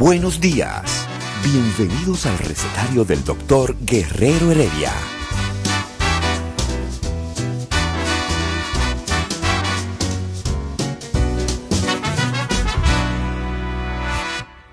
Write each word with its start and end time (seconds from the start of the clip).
Buenos 0.00 0.40
días. 0.40 1.06
Bienvenidos 1.44 2.24
al 2.24 2.38
recetario 2.38 3.04
del 3.04 3.22
doctor 3.22 3.76
Guerrero 3.84 4.50
Heredia. 4.50 4.92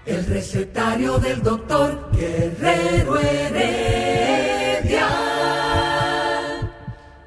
El 0.06 0.26
recetario 0.28 1.20
del 1.20 1.44
doctor 1.44 2.10
Guerrero 2.14 3.20
Heredia. 3.20 5.10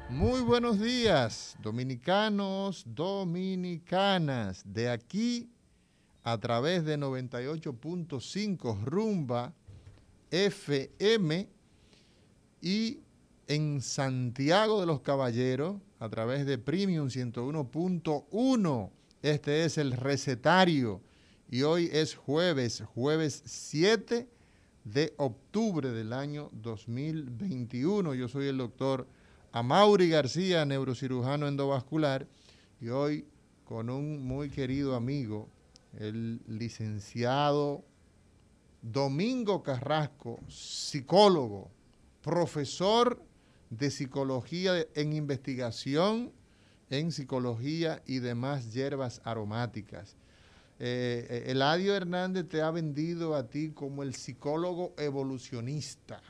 Muy 0.09 0.41
buenos 0.41 0.79
días, 0.79 1.55
dominicanos, 1.61 2.83
dominicanas. 2.87 4.63
De 4.65 4.89
aquí 4.89 5.51
a 6.23 6.37
través 6.39 6.85
de 6.85 6.97
98.5 6.97 8.83
Rumba 8.83 9.53
FM 10.29 11.47
y 12.61 12.99
en 13.47 13.81
Santiago 13.81 14.79
de 14.79 14.85
los 14.85 15.01
Caballeros 15.01 15.77
a 15.99 16.09
través 16.09 16.45
de 16.45 16.57
Premium 16.57 17.09
101.1. 17.09 18.89
Este 19.21 19.65
es 19.65 19.77
el 19.77 19.91
recetario 19.91 21.01
y 21.49 21.63
hoy 21.63 21.89
es 21.91 22.15
jueves, 22.15 22.83
jueves 22.93 23.43
7 23.45 24.27
de 24.83 25.13
octubre 25.17 25.91
del 25.91 26.13
año 26.13 26.49
2021. 26.53 28.13
Yo 28.15 28.27
soy 28.27 28.47
el 28.47 28.57
doctor 28.57 29.07
Amaury 29.51 30.09
García, 30.09 30.65
neurocirujano 30.65 31.47
endovascular, 31.47 32.25
y 32.79 32.89
hoy 32.89 33.25
con 33.65 33.89
un 33.89 34.25
muy 34.25 34.49
querido 34.49 34.95
amigo, 34.95 35.49
el 35.97 36.41
licenciado 36.47 37.83
Domingo 38.81 39.61
Carrasco, 39.63 40.39
psicólogo, 40.47 41.69
profesor 42.21 43.23
de 43.69 43.91
psicología 43.91 44.85
en 44.95 45.13
investigación 45.13 46.31
en 46.91 47.11
psicología 47.11 48.03
y 48.05 48.19
demás 48.19 48.73
hierbas 48.73 49.21
aromáticas. 49.23 50.17
Eh, 50.77 51.25
eh, 51.29 51.43
Eladio 51.51 51.95
Hernández 51.95 52.47
te 52.49 52.61
ha 52.61 52.69
vendido 52.69 53.33
a 53.33 53.47
ti 53.47 53.69
como 53.69 54.03
el 54.03 54.13
psicólogo 54.13 54.93
evolucionista. 54.97 56.21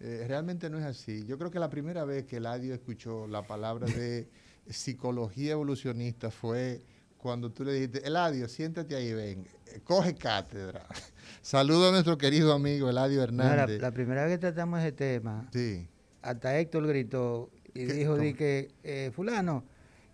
Eh, 0.00 0.24
realmente 0.28 0.68
no 0.68 0.78
es 0.78 0.84
así. 0.84 1.24
Yo 1.24 1.38
creo 1.38 1.50
que 1.50 1.58
la 1.58 1.70
primera 1.70 2.04
vez 2.04 2.26
que 2.26 2.36
Eladio 2.36 2.74
escuchó 2.74 3.26
la 3.26 3.42
palabra 3.42 3.86
de 3.86 4.28
psicología 4.68 5.52
evolucionista 5.52 6.30
fue 6.30 6.82
cuando 7.20 7.50
tú 7.50 7.64
le 7.64 7.74
dijiste, 7.74 8.06
Eladio, 8.06 8.48
siéntate 8.48 8.96
ahí, 8.96 9.12
ven, 9.12 9.46
coge 9.84 10.14
cátedra. 10.14 10.86
Saludo 11.42 11.88
a 11.88 11.92
nuestro 11.92 12.16
querido 12.16 12.52
amigo 12.52 12.88
Eladio 12.88 13.22
Hernández. 13.22 13.80
la, 13.80 13.88
la, 13.88 13.94
primera 13.94 14.24
vez 14.24 14.34
que 14.34 14.38
tratamos 14.38 14.80
ese 14.80 14.92
tema, 14.92 15.48
sí. 15.52 15.86
hasta 16.22 16.58
Héctor 16.58 16.86
gritó 16.86 17.50
y 17.74 17.84
dijo 17.84 18.16
di 18.16 18.34
que, 18.34 18.72
eh, 18.82 19.10
fulano, 19.14 19.64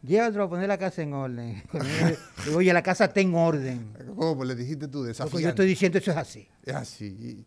llévatelo 0.02 0.44
a 0.44 0.48
poner 0.48 0.68
la 0.68 0.78
casa 0.78 1.02
en 1.02 1.14
orden. 1.14 1.62
Digo, 2.44 2.58
Oye, 2.58 2.72
la 2.72 2.82
casa 2.82 3.06
está 3.06 3.20
en 3.20 3.34
orden. 3.34 3.92
¿Cómo 4.16 4.44
le 4.44 4.54
dijiste 4.54 4.88
tú? 4.88 5.06
Porque 5.30 5.42
yo 5.42 5.50
estoy 5.50 5.66
diciendo 5.66 5.98
eso 5.98 6.10
es 6.10 6.16
así. 6.16 6.48
Es 6.64 6.74
así. 6.74 7.06
Y, 7.06 7.46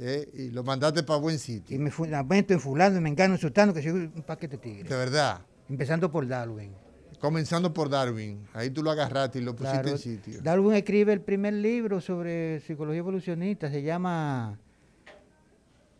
eh, 0.00 0.30
y 0.34 0.50
lo 0.50 0.62
mandaste 0.62 1.02
para 1.02 1.18
buen 1.18 1.38
sitio. 1.38 1.74
Y 1.74 1.78
me 1.78 1.90
fundamento 1.90 2.52
en 2.52 2.60
fulano, 2.60 3.00
me 3.00 3.08
engano 3.08 3.34
insultando 3.34 3.74
que 3.74 3.82
soy 3.82 3.90
un 3.90 4.22
paquete 4.26 4.58
tigre. 4.58 4.88
De 4.88 4.96
verdad. 4.96 5.40
Empezando 5.68 6.10
por 6.10 6.26
Darwin. 6.26 6.72
Comenzando 7.20 7.74
por 7.74 7.88
Darwin, 7.90 8.46
ahí 8.54 8.70
tú 8.70 8.82
lo 8.82 8.90
agarraste 8.92 9.40
y 9.40 9.42
lo 9.42 9.54
pusiste 9.56 9.80
Claro, 9.80 9.88
en 9.90 9.98
sitio. 9.98 10.40
Darwin 10.42 10.74
escribe 10.74 11.12
el 11.12 11.20
primer 11.20 11.52
libro 11.54 12.00
sobre 12.00 12.60
psicología 12.60 12.98
evolucionista, 13.00 13.70
se 13.70 13.82
llama 13.82 14.58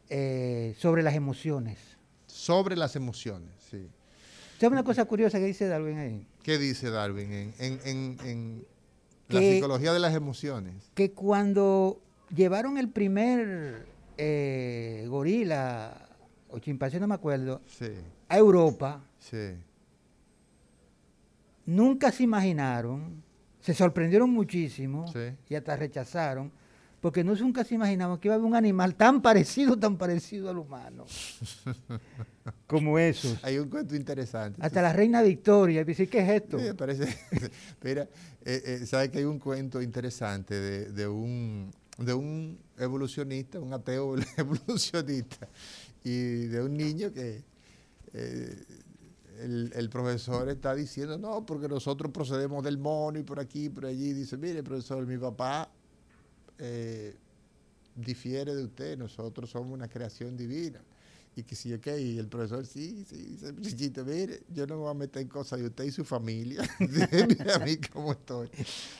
eh, 0.08 0.74
Sobre 0.78 1.02
las 1.02 1.14
emociones. 1.14 1.78
Sobre 2.26 2.76
las 2.76 2.94
emociones, 2.96 3.50
sí. 3.70 3.88
¿Sabes 4.60 4.72
una 4.72 4.84
cosa 4.84 5.04
curiosa 5.04 5.38
que 5.38 5.44
dice 5.46 5.66
Darwin 5.66 5.98
ahí? 5.98 6.26
¿Qué 6.42 6.58
dice 6.58 6.90
Darwin 6.90 7.32
en, 7.32 7.54
en- 7.58 7.80
en- 7.84 8.16
en 8.24 8.64
la 9.28 9.40
Que- 9.40 9.54
psicología 9.54 9.92
de 9.92 9.98
las 10.00 10.14
emociones? 10.14 10.74
Que 10.94 11.12
cuando 11.12 12.00
llevaron 12.34 12.78
el 12.78 12.88
primer 12.90 13.86
eh, 14.16 15.04
gorila 15.08 16.08
o 16.50 16.58
chimpancé, 16.58 16.98
no 17.00 17.06
me 17.06 17.14
acuerdo, 17.14 17.60
Sí, 17.66 17.90
a 18.28 18.38
Europa, 18.38 19.04
sí. 19.18 19.54
Nunca 21.68 22.10
se 22.10 22.22
imaginaron, 22.22 23.22
se 23.60 23.74
sorprendieron 23.74 24.30
muchísimo 24.30 25.06
Sí. 25.12 25.34
y 25.50 25.54
hasta 25.54 25.76
rechazaron, 25.76 26.50
porque 27.02 27.22
no 27.22 27.34
nunca 27.34 27.62
se 27.62 27.74
imaginaban 27.74 28.18
que 28.18 28.28
iba 28.28 28.34
a 28.34 28.36
haber 28.36 28.46
un 28.48 28.56
animal 28.56 28.94
tan 28.94 29.20
parecido, 29.20 29.78
tan 29.78 29.98
parecido 29.98 30.48
al 30.48 30.56
humano, 30.58 31.04
como 32.66 32.98
esos. 32.98 33.38
Hay 33.44 33.58
un 33.58 33.68
cuento 33.68 33.94
interesante. 33.94 34.58
Hasta 34.62 34.80
la 34.80 34.94
reina 34.94 35.20
Victoria 35.20 35.84
dice, 35.84 36.08
¿qué 36.08 36.20
es 36.20 36.42
esto? 36.42 36.58
Sí, 36.58 36.72
parece. 36.72 37.06
Mira, 37.84 38.02
eh, 38.44 38.62
eh, 38.64 38.86
¿sabes 38.86 39.10
que 39.10 39.18
hay 39.18 39.24
un 39.24 39.38
cuento 39.38 39.82
interesante 39.82 40.54
de, 40.54 40.90
de 40.90 41.06
un, 41.06 41.70
de 41.98 42.14
un 42.14 42.58
evolucionista, 42.78 43.60
un 43.60 43.74
ateo 43.74 44.16
evolucionista, 44.38 45.46
y 46.02 46.46
de 46.46 46.62
un 46.62 46.74
niño 46.74 47.12
que 47.12 47.44
eh, 48.14 48.64
el, 49.40 49.72
el 49.74 49.88
profesor 49.88 50.48
está 50.48 50.74
diciendo, 50.74 51.18
no, 51.18 51.44
porque 51.46 51.68
nosotros 51.68 52.12
procedemos 52.12 52.64
del 52.64 52.78
mono 52.78 53.18
y 53.18 53.22
por 53.22 53.40
aquí 53.40 53.66
y 53.66 53.68
por 53.68 53.86
allí. 53.86 54.12
Dice, 54.12 54.36
mire, 54.36 54.62
profesor, 54.62 55.06
mi 55.06 55.18
papá 55.18 55.70
eh, 56.58 57.14
difiere 57.94 58.54
de 58.54 58.64
usted, 58.64 58.98
nosotros 58.98 59.50
somos 59.50 59.72
una 59.72 59.88
creación 59.88 60.36
divina. 60.36 60.80
Y 61.36 61.44
que 61.44 61.54
sí, 61.54 61.72
ok, 61.72 61.86
y 61.98 62.18
el 62.18 62.26
profesor, 62.26 62.66
sí, 62.66 63.04
sí, 63.08 63.16
dice, 63.16 63.54
chiquito, 63.60 64.04
mire, 64.04 64.42
yo 64.52 64.66
no 64.66 64.74
me 64.74 64.80
voy 64.82 64.90
a 64.90 64.94
meter 64.94 65.22
en 65.22 65.28
cosas 65.28 65.60
de 65.60 65.66
usted 65.66 65.84
y 65.84 65.92
su 65.92 66.04
familia. 66.04 66.68
Mira 66.80 67.54
a 67.54 67.58
mí 67.60 67.76
cómo 67.92 68.10
estoy. 68.10 68.50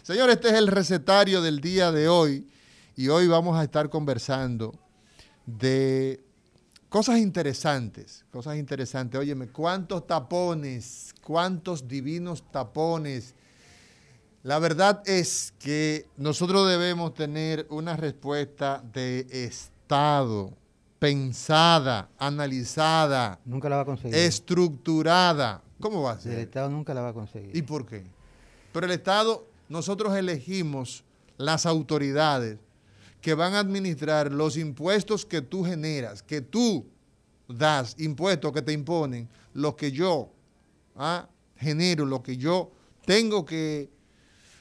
Señor, 0.03 0.31
este 0.31 0.49
es 0.49 0.55
el 0.55 0.69
recetario 0.69 1.43
del 1.43 1.61
día 1.61 1.91
de 1.91 2.07
hoy 2.07 2.47
y 2.95 3.09
hoy 3.09 3.27
vamos 3.27 3.59
a 3.59 3.65
estar 3.65 3.91
conversando 3.91 4.73
de 5.47 6.21
cosas 6.89 7.19
interesantes, 7.19 8.25
cosas 8.31 8.57
interesantes. 8.57 9.19
Óyeme, 9.21 9.49
cuántos 9.49 10.07
tapones, 10.07 11.15
cuántos 11.23 11.87
divinos 11.87 12.43
tapones. 12.51 13.35
La 14.43 14.59
verdad 14.59 15.03
es 15.07 15.53
que 15.59 16.07
nosotros 16.17 16.69
debemos 16.69 17.13
tener 17.15 17.67
una 17.71 17.97
respuesta 17.97 18.83
de 18.93 19.27
Estado, 19.31 20.53
pensada, 20.99 22.09
analizada, 22.19 23.39
Nunca 23.45 23.69
la 23.69 23.77
va 23.77 23.83
a 23.83 23.87
conseguir. 23.87 24.15
estructurada. 24.17 25.63
¿Cómo 25.81 26.03
va 26.03 26.13
a 26.13 26.15
El 26.15 26.21
ser? 26.21 26.39
Estado 26.39 26.71
nunca 26.71 26.95
la 26.95 27.03
va 27.03 27.09
a 27.11 27.13
conseguir. 27.13 27.57
¿Y 27.57 27.63
por 27.63 27.87
qué? 27.87 28.05
Pero 28.73 28.87
el 28.87 28.93
Estado, 28.93 29.47
nosotros 29.69 30.17
elegimos 30.17 31.05
las 31.37 31.67
autoridades 31.67 32.59
que 33.21 33.35
van 33.35 33.55
a 33.55 33.61
administrar 33.61 34.33
los 34.33 34.57
impuestos 34.57 35.27
que 35.27 35.43
tú 35.43 35.65
generas, 35.65 36.23
que 36.23 36.41
tú 36.41 36.87
das, 37.49 37.95
impuestos 37.99 38.53
que 38.53 38.63
te 38.63 38.73
imponen, 38.73 39.29
lo 39.55 39.75
que 39.77 39.91
yo 39.91 40.31
ah, 40.97 41.29
genero, 41.57 42.05
lo 42.07 42.23
que 42.23 42.37
yo 42.37 42.71
tengo 43.05 43.45
que 43.45 43.91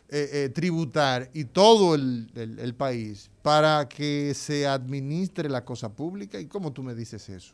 eh, 0.09 0.29
eh, 0.31 0.49
tributar 0.53 1.29
y 1.33 1.43
todo 1.45 1.93
el, 1.95 2.31
el- 2.35 2.59
el 2.59 2.73
país 2.73 3.29
para 3.41 3.87
que 3.89 4.33
se 4.33 4.65
administre 4.65 5.49
la 5.49 5.65
cosa 5.65 5.89
pública. 5.93 6.39
¿Y 6.39 6.45
cómo 6.47 6.71
tú 6.71 6.81
me 6.81 6.95
dices 6.95 7.27
eso? 7.29 7.53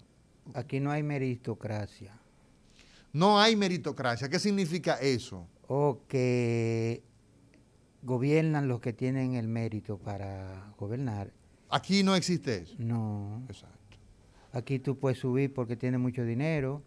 Aquí 0.54 0.80
no 0.80 0.92
hay 0.92 1.02
meritocracia. 1.04 2.14
No 3.12 3.40
hay 3.40 3.56
meritocracia. 3.56 4.30
¿Qué 4.30 4.38
significa 4.40 4.96
eso? 4.96 5.48
O 5.68 6.00
que 6.08 7.02
gobiernan 8.04 8.68
los 8.68 8.80
que 8.80 8.94
tienen 8.94 9.34
el 9.36 9.48
mérito 9.48 9.98
para 9.98 10.74
gobernar. 10.78 11.32
Aquí 11.70 12.04
no 12.04 12.16
existe 12.16 12.58
eso. 12.64 12.76
No. 12.78 13.42
Exacto. 13.48 13.98
Aquí 14.52 14.80
tú 14.80 14.98
puedes 15.00 15.18
subir 15.18 15.54
porque 15.54 15.76
tienes 15.76 16.00
mucho 16.00 16.24
dinero. 16.24 16.82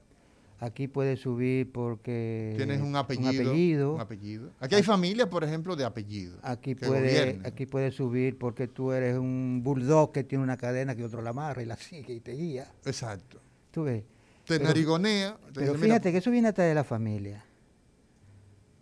Aquí 0.59 0.89
puedes 0.89 1.21
subir 1.21 1.71
porque 1.71 2.55
Tienes 2.57 2.81
un 2.81 2.97
apellido. 2.97 3.29
Un 3.31 3.49
apellido. 3.51 3.95
un 3.97 4.01
apellido. 4.01 4.51
Aquí 4.61 4.75
hay 4.77 4.83
familias, 4.83 5.29
por 5.29 5.45
ejemplo, 5.45 5.77
de 5.77 5.85
apellido. 5.85 6.39
Aquí 6.43 6.75
puedes, 6.75 7.45
aquí 7.45 7.67
puedes 7.67 7.95
subir 7.95 8.39
porque 8.39 8.67
tú 8.67 8.93
eres 8.93 9.19
un 9.19 9.61
bulldog 9.63 10.13
que 10.13 10.25
tiene 10.25 10.45
una 10.45 10.57
cadena 10.57 10.95
que 10.95 11.05
otro 11.05 11.21
la 11.21 11.31
amarra 11.31 11.63
y 11.63 11.67
la 11.67 11.77
sigue 11.77 12.15
y 12.15 12.21
te 12.21 12.33
guía. 12.33 12.73
Exacto. 12.87 13.39
Tú 13.71 13.83
ves. 13.85 14.03
Te 14.47 14.55
Pero- 14.59 14.65
narigonea. 14.65 15.37
te 15.49 15.53
Pero 15.55 15.61
dice, 15.73 15.73
mira, 15.75 15.95
fíjate 15.97 16.13
que 16.13 16.19
eso 16.19 16.31
viene 16.31 16.49
hasta 16.49 16.63
de 16.63 16.75
la 16.75 16.85
familia. 16.85 17.45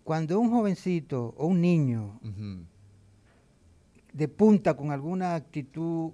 Cuando 0.05 0.39
un 0.39 0.51
jovencito 0.51 1.35
o 1.39 1.47
un 1.47 1.63
niño 1.63 2.21
de 4.13 4.29
punta 4.29 4.77
con 4.77 4.93
alguna 4.93 5.35
actitud 5.35 6.13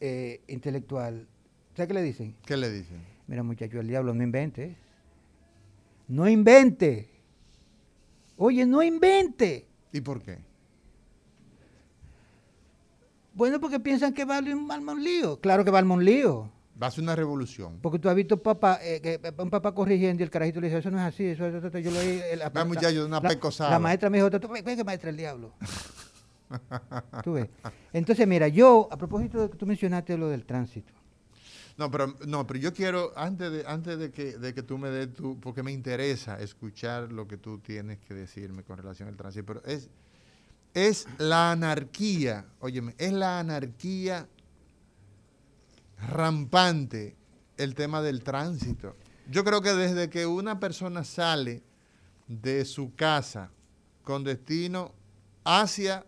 eh, 0.00 0.40
intelectual, 0.48 1.28
¿sabes 1.74 1.88
qué 1.88 1.94
le 1.94 2.02
dicen? 2.02 2.34
¿Qué 2.46 2.56
le 2.56 2.70
dicen? 2.72 3.02
Mira, 3.26 3.42
muchacho, 3.42 3.78
el 3.78 3.86
diablo, 3.86 4.14
no 4.14 4.22
invente. 4.22 4.76
No 6.08 6.26
invente. 6.26 7.10
Oye, 8.38 8.64
no 8.64 8.82
invente. 8.82 9.66
¿Y 9.92 10.00
por 10.00 10.22
qué? 10.22 10.38
Bueno, 13.34 13.60
porque 13.60 13.78
piensan 13.78 14.14
que 14.14 14.24
va 14.24 14.38
a 14.38 14.40
un, 14.40 14.72
arma 14.72 14.94
un 14.94 15.04
lío. 15.04 15.38
Claro 15.40 15.64
que 15.64 15.70
va 15.70 15.78
a 15.78 15.80
armar 15.80 15.98
un 15.98 16.04
lío. 16.04 16.50
Va 16.80 16.86
a 16.86 16.90
ser 16.92 17.02
una 17.02 17.16
revolución. 17.16 17.78
Porque 17.82 17.98
tú 17.98 18.08
has 18.08 18.14
visto 18.14 18.40
papá, 18.40 18.78
eh, 18.82 19.00
que, 19.00 19.20
un 19.42 19.50
papá 19.50 19.74
corrigiendo 19.74 20.22
y 20.22 20.24
el 20.24 20.30
carajito 20.30 20.60
le 20.60 20.68
dice, 20.68 20.78
eso 20.78 20.90
no 20.90 20.98
es 20.98 21.04
así, 21.04 21.24
eso, 21.24 21.44
eso, 21.46 21.66
eso, 21.66 21.78
yo 21.78 21.90
lo 21.90 21.98
oí. 21.98 22.06
eh, 22.22 22.36
La, 22.36 22.64
muchacho, 22.64 23.04
una 23.06 23.20
la- 23.20 23.78
maestra 23.80 24.08
me 24.10 24.18
dijo, 24.18 24.30
"Tú, 24.38 24.48
ve 24.48 24.62
que 24.76 24.84
maestra 24.84 25.10
el 25.10 25.16
diablo. 25.16 25.52
tú 27.24 27.32
ves. 27.32 27.48
Entonces, 27.92 28.26
mira, 28.26 28.48
yo, 28.48 28.88
a 28.90 28.96
propósito 28.96 29.42
de 29.42 29.50
que 29.50 29.56
tú 29.56 29.66
mencionaste 29.66 30.16
lo 30.16 30.28
del 30.28 30.44
tránsito, 30.46 30.92
No, 31.76 31.90
pero 31.90 32.14
no, 32.26 32.46
pero 32.46 32.58
yo 32.58 32.72
quiero 32.72 33.12
antes 33.16 33.52
de 33.52 33.64
antes 33.66 33.98
de 33.98 34.10
que 34.10 34.36
de 34.38 34.52
que 34.54 34.62
tú 34.64 34.78
me 34.78 34.88
des 34.90 35.12
tu 35.14 35.38
porque 35.38 35.62
me 35.62 35.70
interesa 35.70 36.40
escuchar 36.40 37.12
lo 37.12 37.28
que 37.28 37.36
tú 37.36 37.58
tienes 37.60 37.98
que 38.00 38.14
decirme 38.14 38.62
con 38.64 38.78
relación 38.78 39.08
al 39.08 39.16
tránsito, 39.16 39.46
pero 39.46 39.62
es 39.64 39.88
es 40.74 41.06
la 41.18 41.52
anarquía, 41.52 42.46
óyeme, 42.60 42.94
es 42.98 43.12
la 43.12 43.38
anarquía 43.40 44.26
rampante 45.98 47.16
el 47.56 47.74
tema 47.74 48.02
del 48.02 48.22
tránsito. 48.22 48.96
Yo 49.30 49.44
creo 49.44 49.60
que 49.60 49.74
desde 49.74 50.08
que 50.08 50.26
una 50.26 50.58
persona 50.58 51.04
sale 51.04 51.62
de 52.26 52.64
su 52.64 52.94
casa 52.94 53.50
con 54.02 54.24
destino 54.24 54.92
hacia 55.44 56.04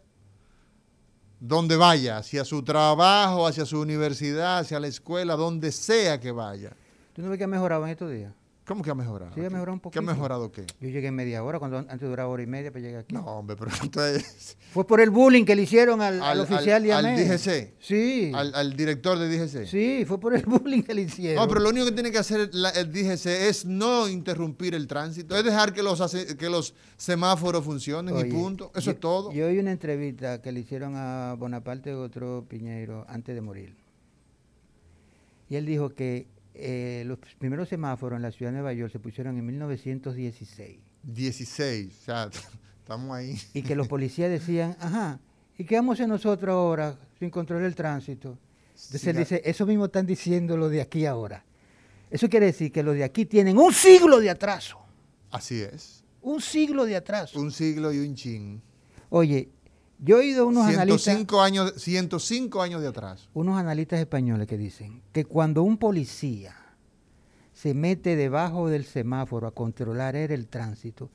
donde 1.40 1.76
vaya, 1.76 2.18
hacia 2.18 2.44
su 2.44 2.62
trabajo, 2.62 3.46
hacia 3.46 3.64
su 3.64 3.80
universidad, 3.80 4.58
hacia 4.58 4.78
la 4.78 4.86
escuela, 4.86 5.36
donde 5.36 5.72
sea 5.72 6.20
que 6.20 6.30
vaya. 6.30 6.72
¿tú 7.14 7.22
no 7.22 7.30
ves 7.30 7.38
que 7.38 7.44
ha 7.44 7.48
mejorado 7.48 7.84
en 7.84 7.90
estos 7.90 8.10
días? 8.10 8.32
¿Cómo 8.70 8.84
que 8.84 8.90
ha 8.90 8.94
mejorado? 8.94 9.32
Sí, 9.34 9.40
ha 9.44 9.50
mejorado 9.50 9.80
un 9.84 9.90
¿Qué 9.90 9.98
ha 9.98 10.02
mejorado 10.02 10.52
qué? 10.52 10.64
Yo 10.80 10.88
llegué 10.90 11.08
en 11.08 11.14
media 11.16 11.42
hora, 11.42 11.58
cuando 11.58 11.78
antes 11.78 12.00
duraba 12.08 12.28
hora 12.28 12.44
y 12.44 12.46
media 12.46 12.70
para 12.70 12.84
llegar 12.84 13.00
aquí. 13.00 13.12
No, 13.12 13.22
hombre, 13.26 13.56
pero 13.56 13.68
entonces, 13.82 14.56
Fue 14.72 14.86
por 14.86 15.00
el 15.00 15.10
bullying 15.10 15.44
que 15.44 15.56
le 15.56 15.62
hicieron 15.62 16.00
al, 16.00 16.22
al 16.22 16.38
Al- 16.38 16.40
oficial 16.42 16.76
al- 16.76 16.82
de 16.84 16.92
al 16.92 17.06
AME. 17.06 17.24
DGC. 17.24 17.74
Sí, 17.80 18.30
al, 18.32 18.54
al 18.54 18.76
director 18.76 19.18
de 19.18 19.28
DGC. 19.28 19.66
sí, 19.66 20.04
fue 20.06 20.20
por 20.20 20.34
el 20.36 20.42
bullying 20.46 20.82
que 20.82 20.94
le 20.94 21.02
hicieron. 21.02 21.42
No, 21.42 21.48
pero 21.48 21.60
lo 21.62 21.70
único 21.70 21.84
que 21.86 21.90
tiene 21.90 22.12
que 22.12 22.18
hacer 22.18 22.48
la- 22.52 22.70
el 22.70 22.92
DGC 22.92 23.26
es 23.48 23.64
no 23.64 24.08
interrumpir 24.08 24.76
el 24.76 24.86
tránsito, 24.86 25.36
es 25.36 25.42
dejar 25.44 25.72
que 25.72 25.82
los, 25.82 26.00
que 26.38 26.48
los 26.48 26.72
semáforos 26.96 27.64
funcionen 27.64 28.16
y 28.24 28.30
punto. 28.30 28.70
Eso 28.76 28.84
yo- 28.86 28.92
es 28.92 29.00
todo. 29.00 29.32
Yo 29.32 29.48
oí 29.48 29.58
una 29.58 29.72
entrevista 29.72 30.40
que 30.40 30.52
le 30.52 30.60
hicieron 30.60 30.94
a 30.94 31.34
Bonaparte 31.36 31.92
Otro 31.94 32.44
Piñeiro 32.48 33.04
antes 33.08 33.34
de 33.34 33.40
morir. 33.40 33.74
Y 35.48 35.56
él 35.56 35.66
dijo 35.66 35.92
que 35.92 36.28
eh, 36.54 37.04
los 37.06 37.18
primeros 37.38 37.68
semáforos 37.68 38.16
en 38.16 38.22
la 38.22 38.32
ciudad 38.32 38.50
de 38.50 38.56
Nueva 38.58 38.72
York 38.72 38.92
se 38.92 38.98
pusieron 38.98 39.36
en 39.38 39.46
1916. 39.46 40.78
16, 41.02 41.94
o 42.00 42.04
sea, 42.04 42.30
estamos 42.80 43.16
ahí. 43.16 43.36
Y 43.54 43.62
que 43.62 43.74
los 43.74 43.88
policías 43.88 44.30
decían, 44.30 44.76
ajá, 44.80 45.18
¿y 45.58 45.64
qué 45.64 45.76
vamos 45.76 46.00
a 46.00 46.06
nosotros 46.06 46.52
ahora 46.52 46.96
sin 47.18 47.30
controlar 47.30 47.64
el 47.66 47.74
tránsito? 47.74 48.38
Entonces 48.74 49.06
él 49.06 49.16
Siga- 49.16 49.18
dice, 49.20 49.42
eso 49.44 49.66
mismo 49.66 49.84
están 49.86 50.06
diciendo 50.06 50.56
los 50.56 50.70
de 50.70 50.80
aquí 50.80 51.06
ahora. 51.06 51.44
Eso 52.10 52.28
quiere 52.28 52.46
decir 52.46 52.72
que 52.72 52.82
los 52.82 52.94
de 52.94 53.04
aquí 53.04 53.24
tienen 53.26 53.56
un 53.58 53.72
siglo 53.72 54.18
de 54.18 54.30
atraso. 54.30 54.78
Así 55.30 55.60
es. 55.60 56.02
Un 56.22 56.40
siglo 56.40 56.84
de 56.84 56.96
atraso. 56.96 57.38
Un 57.40 57.52
siglo 57.52 57.92
y 57.92 57.98
un 57.98 58.14
chin. 58.14 58.60
Oye, 59.10 59.48
yo 60.02 60.16
he 60.16 60.20
oído 60.20 60.46
unos 60.46 60.66
analistas... 60.66 61.02
105 61.02 61.42
años, 61.42 61.74
105 61.76 62.62
años 62.62 62.80
de 62.82 62.88
atrás. 62.88 63.28
unos 63.34 63.58
analistas 63.58 64.00
españoles 64.00 64.46
que 64.46 64.56
dicen 64.56 65.02
que 65.12 65.24
cuando 65.24 65.62
un 65.62 65.76
policía 65.76 66.56
se 67.52 67.74
mete 67.74 68.16
debajo 68.16 68.68
del 68.68 68.84
semáforo 68.84 69.46
a 69.46 69.50
controlar 69.50 70.16
el 70.16 70.46
tránsito, 70.46 71.10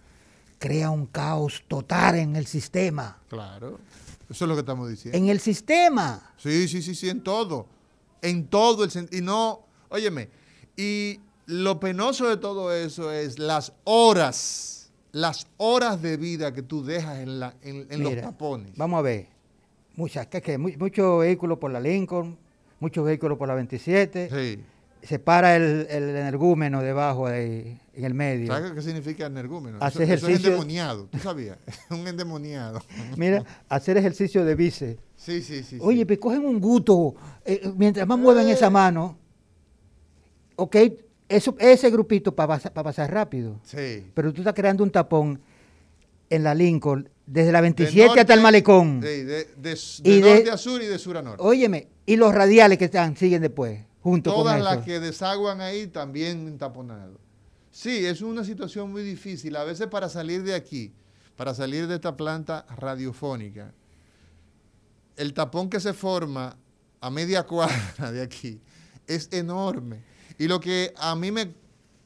crea 0.59 0.91
un 0.91 1.07
caos 1.07 1.63
total 1.67 2.15
en 2.15 2.35
el 2.35 2.45
sistema. 2.45 3.19
Claro. 3.29 3.79
Eso 4.29 4.45
es 4.45 4.49
lo 4.49 4.55
que 4.55 4.61
estamos 4.61 4.89
diciendo. 4.89 5.17
En 5.17 5.29
el 5.29 5.39
sistema. 5.39 6.33
Sí, 6.37 6.67
sí, 6.67 6.81
sí, 6.81 6.95
sí, 6.95 7.09
en 7.09 7.21
todo. 7.21 7.67
En 8.21 8.47
todo 8.47 8.83
el 8.83 8.91
sentido. 8.91 9.19
Y 9.19 9.25
no, 9.25 9.65
óyeme, 9.89 10.29
y 10.75 11.19
lo 11.45 11.79
penoso 11.79 12.27
de 12.27 12.37
todo 12.37 12.73
eso 12.73 13.11
es 13.11 13.39
las 13.39 13.73
horas, 13.83 14.74
las 15.15 15.47
horas 15.55 16.01
de 16.01 16.17
vida 16.17 16.53
que 16.53 16.61
tú 16.61 16.83
dejas 16.83 17.19
en, 17.19 17.39
la, 17.39 17.53
en, 17.61 17.87
en 17.89 18.03
los 18.03 18.17
tapones. 18.19 18.75
Vamos 18.75 18.99
a 18.99 19.01
ver. 19.01 19.27
Muchas, 19.95 20.27
que, 20.27 20.41
que, 20.41 20.57
mu- 20.57 20.71
muchos 20.77 21.21
vehículos 21.21 21.57
por 21.57 21.71
la 21.71 21.79
Lincoln, 21.79 22.37
muchos 22.81 23.05
vehículos 23.05 23.37
por 23.37 23.47
la 23.47 23.55
27. 23.55 24.29
Sí. 24.29 24.63
Se 25.07 25.17
para 25.19 25.55
el, 25.55 25.87
el 25.89 26.09
energúmeno 26.09 26.81
debajo 26.81 27.27
ahí, 27.27 27.79
en 27.93 28.03
el 28.03 28.13
medio. 28.13 28.47
¿Sabes 28.47 28.73
qué 28.73 28.81
significa 28.81 29.27
energúmeno? 29.27 29.77
Hace 29.79 30.03
Eso, 30.03 30.13
eso 30.15 30.27
es 30.27 30.33
ejercicio- 30.33 30.47
endemoniado, 30.49 31.05
¿tú 31.05 31.17
sabías? 31.19 31.59
un 31.91 32.05
endemoniado. 32.05 32.81
Mira, 33.15 33.41
hacer 33.69 33.95
ejercicio 33.95 34.43
de 34.43 34.55
bíceps. 34.55 34.99
Sí, 35.15 35.41
sí, 35.41 35.63
sí. 35.63 35.77
Oye, 35.79 35.99
sí. 35.99 36.05
pues 36.05 36.19
cogen 36.19 36.43
un 36.45 36.59
gusto, 36.59 37.15
eh, 37.45 37.71
mientras 37.77 38.05
más 38.05 38.19
mueven 38.19 38.49
esa 38.49 38.69
mano, 38.69 39.17
ok, 40.57 40.75
eso, 41.29 41.55
ese 41.59 41.89
grupito 41.89 42.35
para 42.35 42.59
pasar 42.59 43.11
rápido. 43.11 43.59
Sí. 43.63 44.05
Pero 44.13 44.31
tú 44.33 44.41
estás 44.41 44.53
creando 44.53 44.83
un 44.83 44.91
tapón 44.91 45.41
en 46.29 46.43
la 46.43 46.53
Lincoln, 46.55 47.09
desde 47.25 47.51
la 47.51 47.59
De 47.59 47.71
27 47.71 48.19
hasta 48.19 48.33
el 48.33 48.41
malecón. 48.41 48.99
De, 48.99 49.23
de, 49.25 49.45
de 49.57 49.77
Y 50.03 50.21
de- 50.21 50.33
norte 50.35 50.51
a 50.51 50.57
sur 50.57 50.81
y 50.81 50.85
de 50.87 50.97
sur 50.99 51.17
a 51.17 51.21
norte. 51.21 51.43
Óyeme, 51.43 51.87
y 52.05 52.15
los 52.15 52.33
radiales 52.33 52.77
que 52.77 52.85
están, 52.85 53.15
siguen 53.17 53.41
después, 53.41 53.79
junto 54.01 54.31
Todas 54.33 54.55
con 54.55 54.63
las 54.63 54.75
eso. 54.77 54.85
que 54.85 54.99
desaguan 54.99 55.61
ahí 55.61 55.87
también 55.87 56.47
entaponadas. 56.47 57.09
Sí, 57.71 58.05
es 58.05 58.21
una 58.21 58.43
situación 58.43 58.91
muy 58.91 59.03
difícil. 59.03 59.55
A 59.55 59.63
veces 59.63 59.87
para 59.87 60.07
salir 60.09 60.43
de 60.43 60.53
aquí, 60.55 60.93
para 61.35 61.53
salir 61.53 61.87
de 61.87 61.95
esta 61.95 62.15
planta 62.15 62.65
radiofónica, 62.77 63.73
el 65.17 65.33
tapón 65.33 65.69
que 65.69 65.79
se 65.79 65.93
forma 65.93 66.57
a 67.01 67.09
media 67.09 67.43
cuadra 67.43 68.11
de 68.11 68.21
aquí 68.21 68.59
es 69.07 69.29
enorme. 69.31 69.97
Y 70.37 70.47
lo 70.47 70.59
que 70.59 70.93
a 70.97 71.15
mí 71.15 71.31
me 71.31 71.53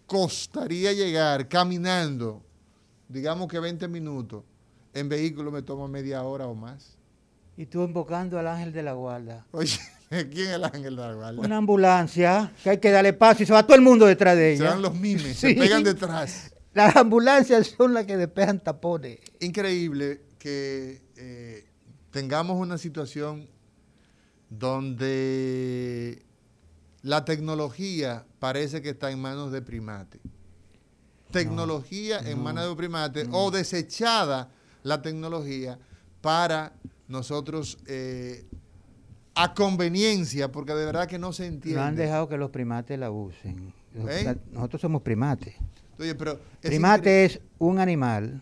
costaría 0.06 0.94
llegar 0.94 1.48
caminando, 1.48 2.44
digamos 3.08 3.48
que 3.48 3.60
20 3.60 3.88
minutos, 3.88 4.44
en 4.94 5.10
vehículo 5.10 5.52
me 5.52 5.62
toma 5.62 5.88
media 5.88 6.24
hora 6.24 6.48
o 6.48 6.56
más. 6.56 6.98
Y 7.58 7.66
tú 7.66 7.84
invocando 7.84 8.40
al 8.40 8.48
ángel 8.48 8.72
de 8.72 8.84
la 8.84 8.94
guarda. 8.94 9.46
Oye, 9.52 9.78
¿quién 10.10 10.48
es 10.48 10.56
el 10.56 10.64
ángel 10.64 10.96
de 10.96 11.02
la 11.02 11.14
guardia? 11.14 11.42
Una 11.42 11.58
ambulancia 11.58 12.52
que 12.64 12.70
hay 12.72 12.78
que 12.80 12.92
darle 12.92 13.14
paso 13.14 13.44
y 13.44 13.46
se 13.46 13.54
va 13.54 13.66
todo 13.66 13.76
el 13.76 13.82
mundo 13.82 14.06
detrás 14.06 14.36
de 14.36 14.56
Se 14.58 14.64
ella. 14.64 14.72
dan 14.72 14.82
los 14.82 14.96
mimes, 14.96 15.38
se 15.38 15.54
pegan 15.56 15.84
detrás. 15.84 16.54
Las 16.74 16.96
ambulancias 16.96 17.74
son 17.78 17.94
las 17.94 18.06
que 18.06 18.16
despejan 18.16 18.60
tapones. 18.60 19.20
Increíble 19.40 20.22
que 20.38 21.02
eh, 21.18 21.66
tengamos 22.12 22.58
una 22.58 22.78
situación 22.78 23.48
donde 24.50 26.24
la 27.02 27.26
tecnología 27.26 28.26
parece 28.40 28.82
que 28.82 28.90
está 28.90 29.12
en 29.12 29.20
manos 29.22 29.52
de 29.52 29.62
primates. 29.62 30.22
Tecnología 31.32 32.20
en 32.20 32.42
manos 32.42 32.68
de 32.68 32.76
primates 32.76 33.28
o 33.32 33.52
desechada 33.52 34.50
la 34.84 35.02
tecnología 35.02 35.78
para 36.22 36.74
nosotros 37.08 37.78
eh, 37.86 38.46
a 39.36 39.54
conveniencia, 39.54 40.52
porque 40.52 40.74
de 40.74 40.86
verdad 40.86 41.08
que 41.08 41.20
no 41.20 41.32
se 41.32 41.46
entiende. 41.46 41.80
No 41.80 41.86
han 41.86 41.96
dejado 41.96 42.28
que 42.28 42.38
los 42.38 42.50
primates 42.50 42.98
la 42.98 43.12
usen. 43.12 43.74
¿Eh? 43.96 44.36
Nosotros 44.52 44.82
somos 44.82 45.02
primates. 45.02 45.56
Oye, 46.00 46.16
pero 46.16 46.40
es 46.62 46.70
Primate 46.70 47.26
es 47.26 47.40
un 47.58 47.80
animal 47.80 48.42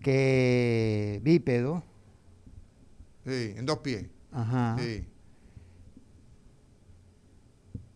que 0.00 1.20
bípedo, 1.22 1.82
Sí, 3.24 3.54
en 3.56 3.64
dos 3.64 3.78
pies. 3.78 4.06
ajá, 4.32 4.76
Sí. 4.78 5.04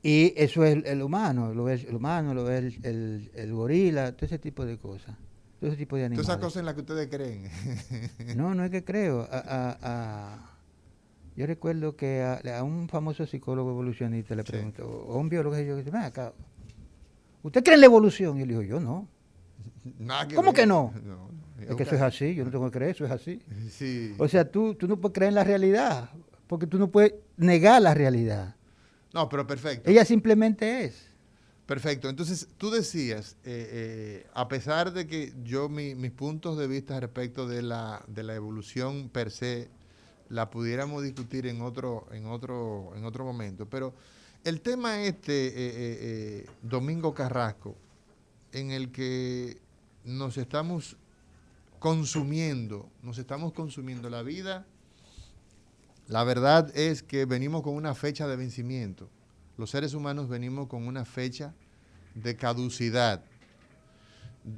Y 0.03 0.33
eso 0.37 0.65
es 0.65 0.77
el, 0.77 0.87
el 0.87 1.03
humano, 1.03 1.53
lo 1.55 1.69
es 1.69 1.85
el 1.85 1.97
humano, 1.97 2.35
lo 2.35 2.51
es 2.51 2.77
el, 2.77 2.85
el- 2.87 3.31
el 3.35 3.53
gorila, 3.53 4.13
todo 4.13 4.27
ese 4.27 4.39
tipo 4.39 4.65
de 4.65 4.79
cosas, 4.79 5.17
todo 5.61 5.71
ese 5.71 5.77
tipo 5.79 5.97
de 5.97 6.03
Todas 6.03 6.11
animales. 6.11 6.29
esas 6.29 6.39
cosas 6.41 6.61
en 6.61 6.67
las 6.67 6.75
que 6.75 6.81
ustedes 6.83 7.09
creen. 7.09 7.51
No, 8.37 8.55
no 8.55 8.65
es 8.65 8.71
que 8.71 8.85
creo. 8.85 9.23
A- 9.31 9.39
a- 9.39 9.79
a- 9.83 10.51
Yo 11.37 11.47
recuerdo 11.47 11.97
que 11.97 12.23
a, 12.23 12.63
un 12.63 12.89
famoso 12.89 13.27
psicólogo 13.27 13.71
evolucionista 13.71 14.35
le 14.35 14.45
preguntó, 14.45 14.87
o 14.89 15.19
un 15.19 15.29
biólogo, 15.29 15.59
yo 15.59 15.77
dije, 15.77 15.91
acá, 15.97 16.33
¿usted 17.43 17.63
cree 17.63 17.75
en 17.75 17.81
la 17.81 17.87
evolución? 17.87 18.39
Y 18.39 18.43
él 18.43 18.49
dijo, 18.49 18.63
yo 18.63 18.81
no. 18.81 19.09
¿Cómo 20.35 20.53
que 20.53 20.67
no? 20.67 20.93
es 21.61 21.75
que 21.75 21.83
eso 21.83 21.97
es 21.97 22.03
así, 22.03 22.35
yo 22.37 22.45
no 22.45 22.51
tengo 22.53 22.67
que 22.67 22.79
creer, 22.79 22.91
eso 22.93 23.05
es 23.05 23.11
así. 23.11 23.43
O 24.19 24.29
sea, 24.29 24.49
tú, 24.49 24.75
tú 24.77 24.87
no 24.87 24.97
puedes 24.97 25.13
creer 25.15 25.31
en 25.31 25.35
la 25.35 25.45
realidad, 25.45 26.11
porque 26.47 26.67
tú 26.69 26.79
no 26.79 26.89
puedes 26.89 27.15
negar 27.37 27.83
la 27.83 27.95
realidad. 27.95 28.55
No, 29.19 29.29
pero 29.29 29.49
perfecto. 29.49 29.91
Ella 29.91 30.05
simplemente 30.05 30.85
es. 30.85 31.09
Perfecto. 31.67 32.09
Entonces, 32.09 32.47
tú 32.57 32.71
decías, 32.71 33.37
eh, 33.43 33.69
eh, 33.73 34.27
a 34.33 34.47
pesar 34.47 34.93
de 34.93 35.09
que 35.09 35.35
yo 35.43 35.69
mis 35.69 36.13
puntos 36.13 36.57
de 36.57 36.69
vista 36.69 37.01
respecto 37.01 37.49
de 37.49 37.63
la, 37.63 38.05
de 38.07 38.23
la 38.23 38.37
evolución 38.37 39.09
per 39.09 39.33
se 39.33 39.71
la 40.29 40.51
pudiéramos 40.51 41.03
discutir 41.03 41.49
en 41.49 41.63
otro, 41.63 42.07
en 42.13 42.27
otro, 42.27 42.93
en 42.95 43.05
otro 43.05 43.25
momento. 43.25 43.67
Pero 43.69 43.93
el 44.45 44.61
tema 44.61 45.03
este, 45.03 45.53
eh, 45.57 46.47
Domingo 46.63 47.13
Carrasco, 47.13 47.75
en 48.53 48.71
el 48.71 48.93
que 48.93 49.59
nos 50.05 50.39
estamos 50.39 50.97
consumiendo, 51.81 52.89
nos 53.03 53.19
estamos 53.19 53.53
consumiendo 53.53 54.09
la 54.11 54.23
vida, 54.23 54.65
la 56.09 56.25
verdad 56.25 56.75
es 56.75 57.03
que 57.03 57.27
venimos 57.27 57.63
con 57.63 57.75
una 57.75 57.95
fecha 57.95 58.27
de 58.27 58.37
vencimiento. 58.37 59.11
Los 59.59 59.71
seres 59.71 59.93
humanos 59.93 60.29
venimos 60.29 60.67
con 60.67 60.87
una 60.87 61.05
fecha 61.05 61.55
de 62.15 62.35
caducidad, 62.35 63.23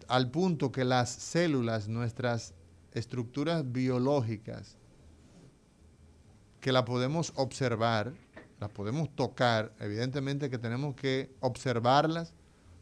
al 0.07 0.31
punto 0.31 0.71
que 0.71 0.85
las 0.85 1.11
células, 1.11 1.89
nuestras 1.89 2.55
estructuras 2.93 3.71
biológicas, 3.73 4.77
que 6.61 6.71
la 6.71 6.85
podemos 6.85 7.33
observar, 7.35 8.13
las 8.61 8.71
podemos 8.71 9.11
tocar, 9.17 9.75
evidentemente 9.81 10.51
que 10.51 10.59
tenemos 10.59 10.95
que 10.95 11.35
observarlas 11.41 12.33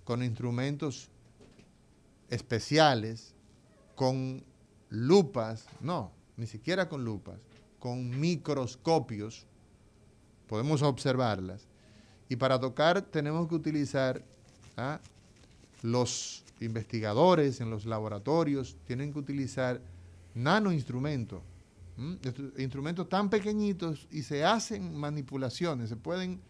con 0.05 0.23
instrumentos 0.23 1.09
especiales, 2.29 3.35
con 3.95 4.45
lupas, 4.91 5.67
no, 5.81 6.13
ni 6.37 6.47
siquiera 6.47 6.89
con 6.89 7.05
lupas, 7.05 7.48
con 7.79 8.19
microscopios, 8.19 9.47
podemos 10.47 10.83
observarlas. 10.83 11.67
Y 12.29 12.37
para 12.37 12.59
tocar 12.59 13.03
tenemos 13.03 13.49
que 13.49 13.55
utilizar, 13.55 14.23
¿ah? 14.77 15.01
los 15.83 16.45
investigadores 16.61 17.61
en 17.61 17.71
los 17.71 17.87
laboratorios 17.87 18.77
tienen 18.87 19.13
que 19.13 19.19
utilizar 19.19 19.81
nanoinstrumentos 20.35 21.43
instrumentos 22.59 23.09
tan 23.09 23.29
pequeñitos 23.29 24.07
y 24.11 24.23
se 24.23 24.45
hacen 24.45 24.97
manipulaciones, 24.97 25.89
se 25.89 25.97
pueden... 25.97 26.41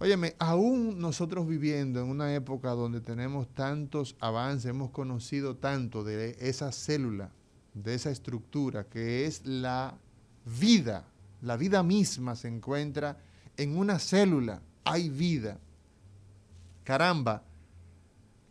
Óyeme, 0.00 0.34
aún 0.40 0.98
nosotros 0.98 1.46
viviendo 1.46 2.00
en 2.00 2.08
una 2.08 2.34
época 2.34 2.70
donde 2.70 3.00
tenemos 3.00 3.46
tantos 3.54 4.16
avances, 4.18 4.66
hemos 4.66 4.90
conocido 4.90 5.56
tanto 5.56 6.02
de 6.02 6.36
esa 6.40 6.72
célula, 6.72 7.30
de 7.74 7.94
esa 7.94 8.10
estructura 8.10 8.84
que 8.84 9.24
es 9.24 9.46
la 9.46 9.96
vida, 10.44 11.04
la 11.42 11.56
vida 11.56 11.82
misma 11.82 12.36
se 12.36 12.48
encuentra 12.48 13.18
en 13.56 13.76
una 13.76 13.98
célula, 13.98 14.62
hay 14.84 15.08
vida. 15.08 15.58
Caramba, 16.84 17.42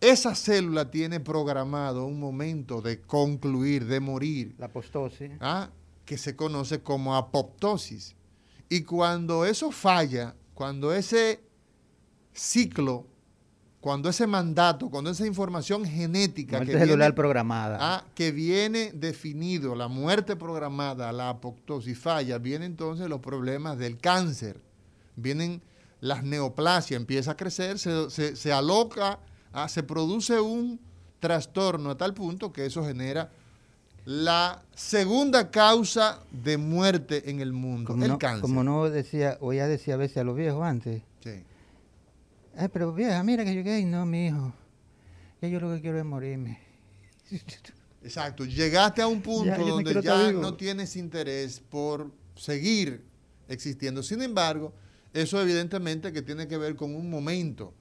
esa 0.01 0.35
célula 0.35 0.91
tiene 0.91 1.19
programado 1.19 2.05
un 2.05 2.19
momento 2.19 2.81
de 2.81 3.00
concluir, 3.01 3.85
de 3.85 4.00
morir. 4.00 4.55
La 4.57 4.65
apostosis. 4.65 5.31
¿ah? 5.39 5.69
Que 6.05 6.17
se 6.17 6.35
conoce 6.35 6.81
como 6.81 7.15
apoptosis. 7.15 8.15
Y 8.67 8.81
cuando 8.81 9.45
eso 9.45 9.71
falla, 9.71 10.35
cuando 10.53 10.93
ese 10.93 11.41
ciclo, 12.33 13.07
cuando 13.83 14.09
ese 14.09 14.25
mandato, 14.25 14.89
cuando 14.89 15.11
esa 15.11 15.27
información 15.27 15.85
genética 15.85 16.61
que 16.61 16.71
celular 16.71 17.13
programada. 17.13 17.77
¿ah? 17.79 18.05
que 18.15 18.31
viene 18.31 18.91
definido, 18.93 19.75
la 19.75 19.89
muerte 19.89 20.35
programada, 20.35 21.11
la 21.11 21.29
apoptosis 21.29 21.99
falla, 21.99 22.37
vienen 22.37 22.71
entonces 22.71 23.09
los 23.09 23.19
problemas 23.19 23.77
del 23.77 23.97
cáncer, 23.97 24.59
vienen 25.15 25.61
las 25.99 26.23
neoplasias, 26.23 26.99
empieza 26.99 27.31
a 27.31 27.37
crecer, 27.37 27.77
se, 27.77 28.09
se 28.09 28.53
aloca 28.53 29.19
Ah, 29.53 29.69
se 29.69 29.83
produce 29.83 30.39
un 30.39 30.79
trastorno 31.19 31.91
a 31.91 31.97
tal 31.97 32.15
punto 32.15 32.51
que 32.51 32.65
eso 32.65 32.83
genera 32.83 33.29
la 34.03 34.63
segunda 34.73 35.51
causa 35.51 36.19
de 36.31 36.57
muerte 36.57 37.29
en 37.29 37.39
el 37.39 37.53
mundo, 37.53 37.95
el 38.03 38.17
cáncer. 38.17 38.41
Como 38.41 38.63
no 38.63 38.89
decía, 38.89 39.37
o 39.39 39.53
ya 39.53 39.67
decía 39.67 39.93
a 39.93 39.97
veces 39.97 40.17
a 40.17 40.23
los 40.23 40.35
viejos 40.35 40.63
antes. 40.63 41.03
Sí. 41.23 41.43
Ay, 42.55 42.67
pero 42.72 42.93
vieja, 42.93 43.24
mira 43.24 43.43
que 43.43 43.55
yo 43.55 43.63
gay, 43.63 43.86
no, 43.86 44.05
mi 44.05 44.27
hijo. 44.27 44.53
Ya 45.41 45.48
yo 45.50 45.60
lo 45.60 45.74
que 45.74 45.81
quiero 45.81 45.98
es 45.98 46.05
morirme. 46.05 46.60
Exacto, 48.03 48.45
llegaste 48.45 49.01
a 49.01 49.07
un 49.07 49.22
punto 49.22 49.65
donde 49.65 50.01
ya 50.01 50.31
no 50.31 50.55
tienes 50.55 50.95
interés 50.95 51.60
por 51.60 52.12
seguir 52.36 53.03
existiendo. 53.48 54.03
Sin 54.03 54.22
embargo, 54.22 54.74
eso 55.13 55.41
evidentemente 55.41 56.12
que 56.12 56.22
tiene 56.22 56.48
que 56.48 56.57
ver 56.57 56.75
con 56.75 56.95
un 56.95 57.10
momento 57.10 57.74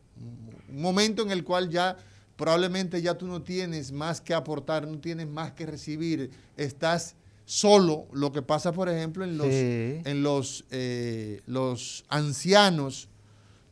un 0.73 0.83
momento 0.83 1.23
en 1.23 1.31
el 1.31 1.45
cual 1.45 1.69
ya 1.69 1.97
probablemente 2.37 3.00
ya 3.02 3.14
tú 3.14 3.26
no 3.26 3.43
tienes 3.43 3.93
más 3.93 4.21
que 4.21 4.35
aportar, 4.35 4.87
no 4.87 4.99
tienes 4.99 5.29
más 5.29 5.52
que 5.52 5.67
recibir, 5.67 6.31
estás 6.57 7.14
solo, 7.45 8.07
lo 8.12 8.33
que 8.33 8.43
pasa 8.43 8.73
por 8.73 8.88
ejemplo 8.88 9.25
en 9.25 9.37
los, 9.37 9.49
en 9.49 10.23
los, 10.23 10.64
eh, 10.71 11.43
los 11.47 12.05
ancianos 12.09 13.09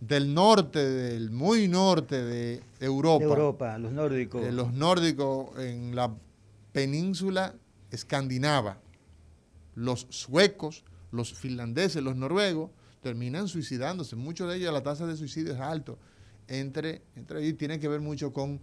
del 0.01 0.33
norte, 0.33 0.79
del 0.79 1.31
muy 1.31 1.69
norte 1.69 2.25
de 2.25 2.63
Europa. 2.81 3.25
Europa, 3.25 3.79
los 3.79 3.93
nórdicos. 3.93 4.43
Eh, 4.43 4.53
los 4.53 4.73
nórdicos 4.73 5.59
en 5.59 5.95
la 5.95 6.15
península 6.73 7.55
escandinava. 7.91 8.79
Los 9.75 10.07
suecos, 10.11 10.85
los 11.13 11.35
finlandeses, 11.35 12.03
los 12.03 12.17
noruegos, 12.17 12.71
terminan 13.03 13.49
suicidándose. 13.49 14.17
Muchos 14.17 14.49
de 14.49 14.57
ellos 14.57 14.73
la 14.73 14.83
tasa 14.83 15.07
de 15.07 15.17
suicidio 15.17 15.53
es 15.53 15.61
alto 15.61 15.99
entre, 16.49 17.03
entre 17.17 17.47
y 17.47 17.53
tiene 17.55 17.79
que 17.79 17.89
ver 17.89 18.01
mucho 18.01 18.33
con, 18.33 18.61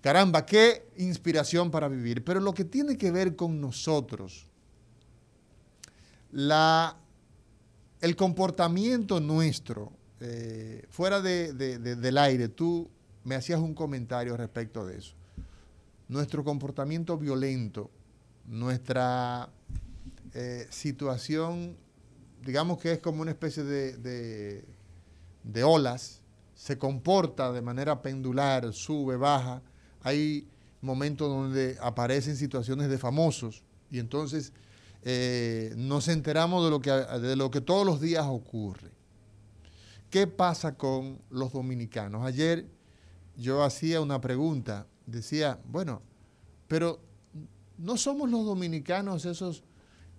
caramba, 0.00 0.46
qué 0.46 0.88
inspiración 0.96 1.70
para 1.70 1.88
vivir. 1.88 2.24
Pero 2.24 2.40
lo 2.40 2.54
que 2.54 2.64
tiene 2.64 2.96
que 2.96 3.10
ver 3.10 3.36
con 3.36 3.60
nosotros, 3.60 4.46
la, 6.32 6.96
el 8.00 8.16
comportamiento 8.16 9.20
nuestro, 9.20 9.92
eh, 10.20 10.86
fuera 10.90 11.20
de, 11.20 11.52
del 11.52 12.18
aire, 12.18 12.48
tú 12.48 12.88
me 13.24 13.34
hacías 13.34 13.60
un 13.60 13.74
comentario 13.74 14.36
respecto 14.36 14.86
de 14.86 14.98
eso. 14.98 15.14
Nuestro 16.08 16.44
comportamiento 16.44 17.18
violento, 17.18 17.90
nuestra 18.46 19.48
eh, 20.34 20.66
situación, 20.70 21.76
digamos 22.44 22.78
que 22.78 22.92
es 22.92 22.98
como 23.00 23.22
una 23.22 23.32
especie 23.32 23.64
de, 23.64 24.64
de 25.42 25.64
olas 25.64 26.22
se 26.56 26.78
comporta 26.78 27.52
de 27.52 27.60
manera 27.60 28.02
pendular, 28.02 28.72
sube, 28.72 29.16
baja. 29.16 29.62
Hay 30.00 30.48
momentos 30.80 31.28
donde 31.28 31.76
aparecen 31.80 32.36
situaciones 32.36 32.88
de 32.88 32.98
famosos 32.98 33.62
y 33.90 33.98
entonces 33.98 34.52
eh, 35.02 35.74
nos 35.76 36.08
enteramos 36.08 36.64
de 36.64 36.70
lo, 36.70 36.80
que, 36.80 36.90
de 36.90 37.36
lo 37.36 37.50
que 37.50 37.60
todos 37.60 37.86
los 37.86 38.00
días 38.00 38.24
ocurre. 38.26 38.90
¿Qué 40.16 40.26
pasa 40.26 40.78
con 40.78 41.20
los 41.28 41.52
dominicanos? 41.52 42.24
Ayer 42.24 42.64
yo 43.36 43.62
hacía 43.62 44.00
una 44.00 44.18
pregunta, 44.18 44.86
decía, 45.04 45.60
bueno, 45.66 46.00
pero 46.68 47.00
no 47.76 47.98
somos 47.98 48.30
los 48.30 48.46
dominicanos 48.46 49.26
esos 49.26 49.62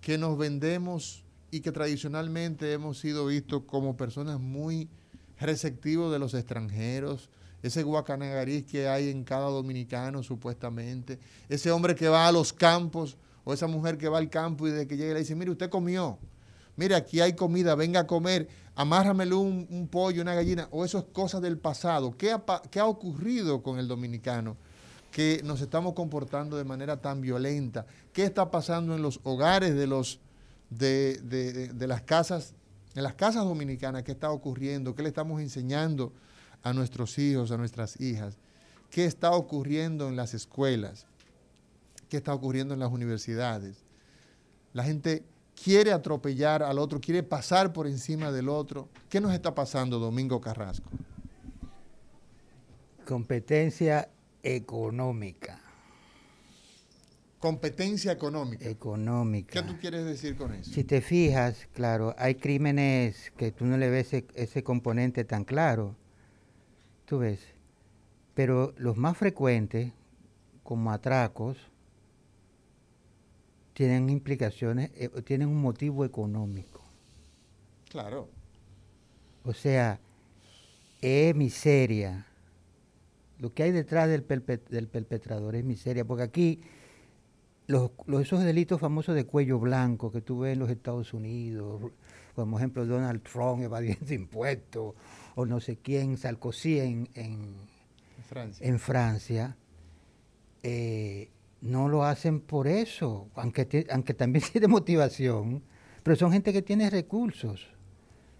que 0.00 0.16
nos 0.16 0.38
vendemos 0.38 1.24
y 1.50 1.62
que 1.62 1.72
tradicionalmente 1.72 2.72
hemos 2.72 3.00
sido 3.00 3.26
vistos 3.26 3.64
como 3.66 3.96
personas 3.96 4.38
muy 4.38 4.88
receptivo 5.36 6.12
de 6.12 6.20
los 6.20 6.32
extranjeros, 6.32 7.28
ese 7.64 7.82
guacanagariz 7.82 8.66
que 8.66 8.86
hay 8.86 9.08
en 9.10 9.24
cada 9.24 9.48
dominicano 9.48 10.22
supuestamente, 10.22 11.18
ese 11.48 11.72
hombre 11.72 11.96
que 11.96 12.06
va 12.06 12.28
a 12.28 12.30
los 12.30 12.52
campos 12.52 13.16
o 13.42 13.52
esa 13.52 13.66
mujer 13.66 13.98
que 13.98 14.08
va 14.08 14.18
al 14.18 14.30
campo 14.30 14.68
y 14.68 14.70
de 14.70 14.86
que 14.86 14.96
llega 14.96 15.14
le 15.14 15.18
dice, 15.18 15.34
mire, 15.34 15.50
usted 15.50 15.68
comió, 15.68 16.20
mire, 16.78 16.94
aquí 16.94 17.20
hay 17.20 17.34
comida, 17.34 17.74
venga 17.74 18.00
a 18.00 18.06
comer, 18.06 18.48
amárramelo 18.74 19.40
un, 19.40 19.88
pollo, 19.90 20.22
una 20.22 20.34
gallina, 20.34 20.68
o 20.70 20.86
eso 20.86 20.98
es 20.98 21.04
cosas 21.12 21.42
del 21.42 21.58
pasado. 21.58 22.16
¿Qué 22.16 22.32
ha, 22.32 22.42
¿Qué 22.70 22.80
ha 22.80 22.86
ocurrido 22.86 23.62
con 23.62 23.78
el 23.78 23.86
dominicano? 23.86 24.56
que 25.10 25.40
nos 25.42 25.62
estamos 25.62 25.94
comportando 25.94 26.58
de 26.58 26.64
manera 26.64 27.00
tan 27.00 27.22
violenta. 27.22 27.86
¿Qué 28.12 28.24
está 28.24 28.50
pasando 28.50 28.94
en 28.94 29.00
los 29.00 29.20
hogares 29.24 29.74
de, 29.74 29.86
de 30.70 31.86
las 31.86 32.02
casas 32.02 32.54
en 32.98 33.04
las 33.04 33.14
casas 33.14 33.44
dominicanas, 33.44 34.02
¿qué 34.02 34.12
está 34.12 34.30
ocurriendo? 34.30 34.94
¿Qué 34.94 35.02
le 35.02 35.08
estamos 35.08 35.40
enseñando 35.40 36.12
a 36.64 36.72
nuestros 36.72 37.16
hijos, 37.18 37.52
a 37.52 37.56
nuestras 37.56 38.00
hijas? 38.00 38.38
¿Qué 38.90 39.04
está 39.04 39.30
ocurriendo 39.30 40.08
en 40.08 40.16
las 40.16 40.34
escuelas? 40.34 41.06
¿Qué 42.08 42.16
está 42.16 42.34
ocurriendo 42.34 42.74
en 42.74 42.80
las 42.80 42.90
universidades? 42.90 43.84
La 44.72 44.82
gente 44.82 45.24
quiere 45.62 45.92
atropellar 45.92 46.62
al 46.62 46.78
otro, 46.78 47.00
quiere 47.00 47.22
pasar 47.22 47.72
por 47.72 47.86
encima 47.86 48.30
del 48.30 48.48
otro. 48.48 48.88
¿Qué 49.08 49.20
nos 49.20 49.32
está 49.32 49.54
pasando, 49.54 49.98
Domingo 49.98 50.40
Carrasco? 50.40 50.88
Competencia 53.04 54.08
económica. 54.42 55.60
Competencia 57.38 58.12
económica. 58.12 58.68
Económica. 58.68 59.52
¿Qué 59.52 59.66
tú 59.66 59.78
quieres 59.78 60.04
decir 60.04 60.36
con 60.36 60.52
eso? 60.54 60.72
Si 60.72 60.84
te 60.84 61.00
fijas, 61.00 61.68
claro, 61.72 62.14
hay 62.18 62.34
crímenes 62.34 63.32
que 63.36 63.52
tú 63.52 63.64
no 63.64 63.76
le 63.76 63.88
ves 63.88 64.08
ese, 64.12 64.26
ese 64.34 64.62
componente 64.64 65.24
tan 65.24 65.44
claro. 65.44 65.94
Tú 67.04 67.18
ves. 67.18 67.40
Pero 68.34 68.74
los 68.76 68.96
más 68.96 69.16
frecuentes, 69.16 69.92
como 70.62 70.92
atracos, 70.92 71.56
tienen 73.78 74.10
implicaciones, 74.10 74.90
eh, 74.96 75.08
tienen 75.22 75.46
un 75.46 75.62
motivo 75.62 76.04
económico. 76.04 76.82
Claro. 77.88 78.28
O 79.44 79.52
sea, 79.54 80.00
es 81.00 81.32
miseria. 81.36 82.26
Lo 83.38 83.54
que 83.54 83.62
hay 83.62 83.70
detrás 83.70 84.08
del, 84.08 84.26
del 84.68 84.88
perpetrador 84.88 85.54
es 85.54 85.64
miseria, 85.64 86.04
porque 86.04 86.24
aquí 86.24 86.60
los, 87.68 87.92
los- 88.06 88.22
esos 88.22 88.42
delitos 88.42 88.80
famosos 88.80 89.14
de 89.14 89.26
cuello 89.26 89.60
blanco 89.60 90.10
que 90.10 90.22
tú 90.22 90.40
ves 90.40 90.54
en 90.54 90.58
los 90.58 90.70
Estados 90.70 91.14
Unidos, 91.14 91.92
como 92.34 92.58
ejemplo 92.58 92.84
Donald 92.84 93.22
Trump 93.22 93.62
evadiendo 93.62 94.12
impuestos, 94.22 94.94
o 95.36 95.46
no 95.46 95.60
sé 95.60 95.76
quién, 95.76 96.16
Sarkozy 96.16 96.80
en, 96.80 97.08
en, 97.14 97.54
Francia. 98.28 98.66
en 98.66 98.78
Francia, 98.80 99.56
eh, 100.64 101.30
no 101.60 101.88
lo 101.88 102.04
hacen 102.04 102.40
por 102.40 102.68
eso, 102.68 103.28
aunque, 103.34 103.86
aunque 103.90 104.14
también 104.14 104.44
tiene 104.52 104.68
motivación, 104.68 105.62
pero 106.02 106.16
son 106.16 106.32
gente 106.32 106.52
que 106.52 106.62
tiene 106.62 106.88
recursos. 106.90 107.66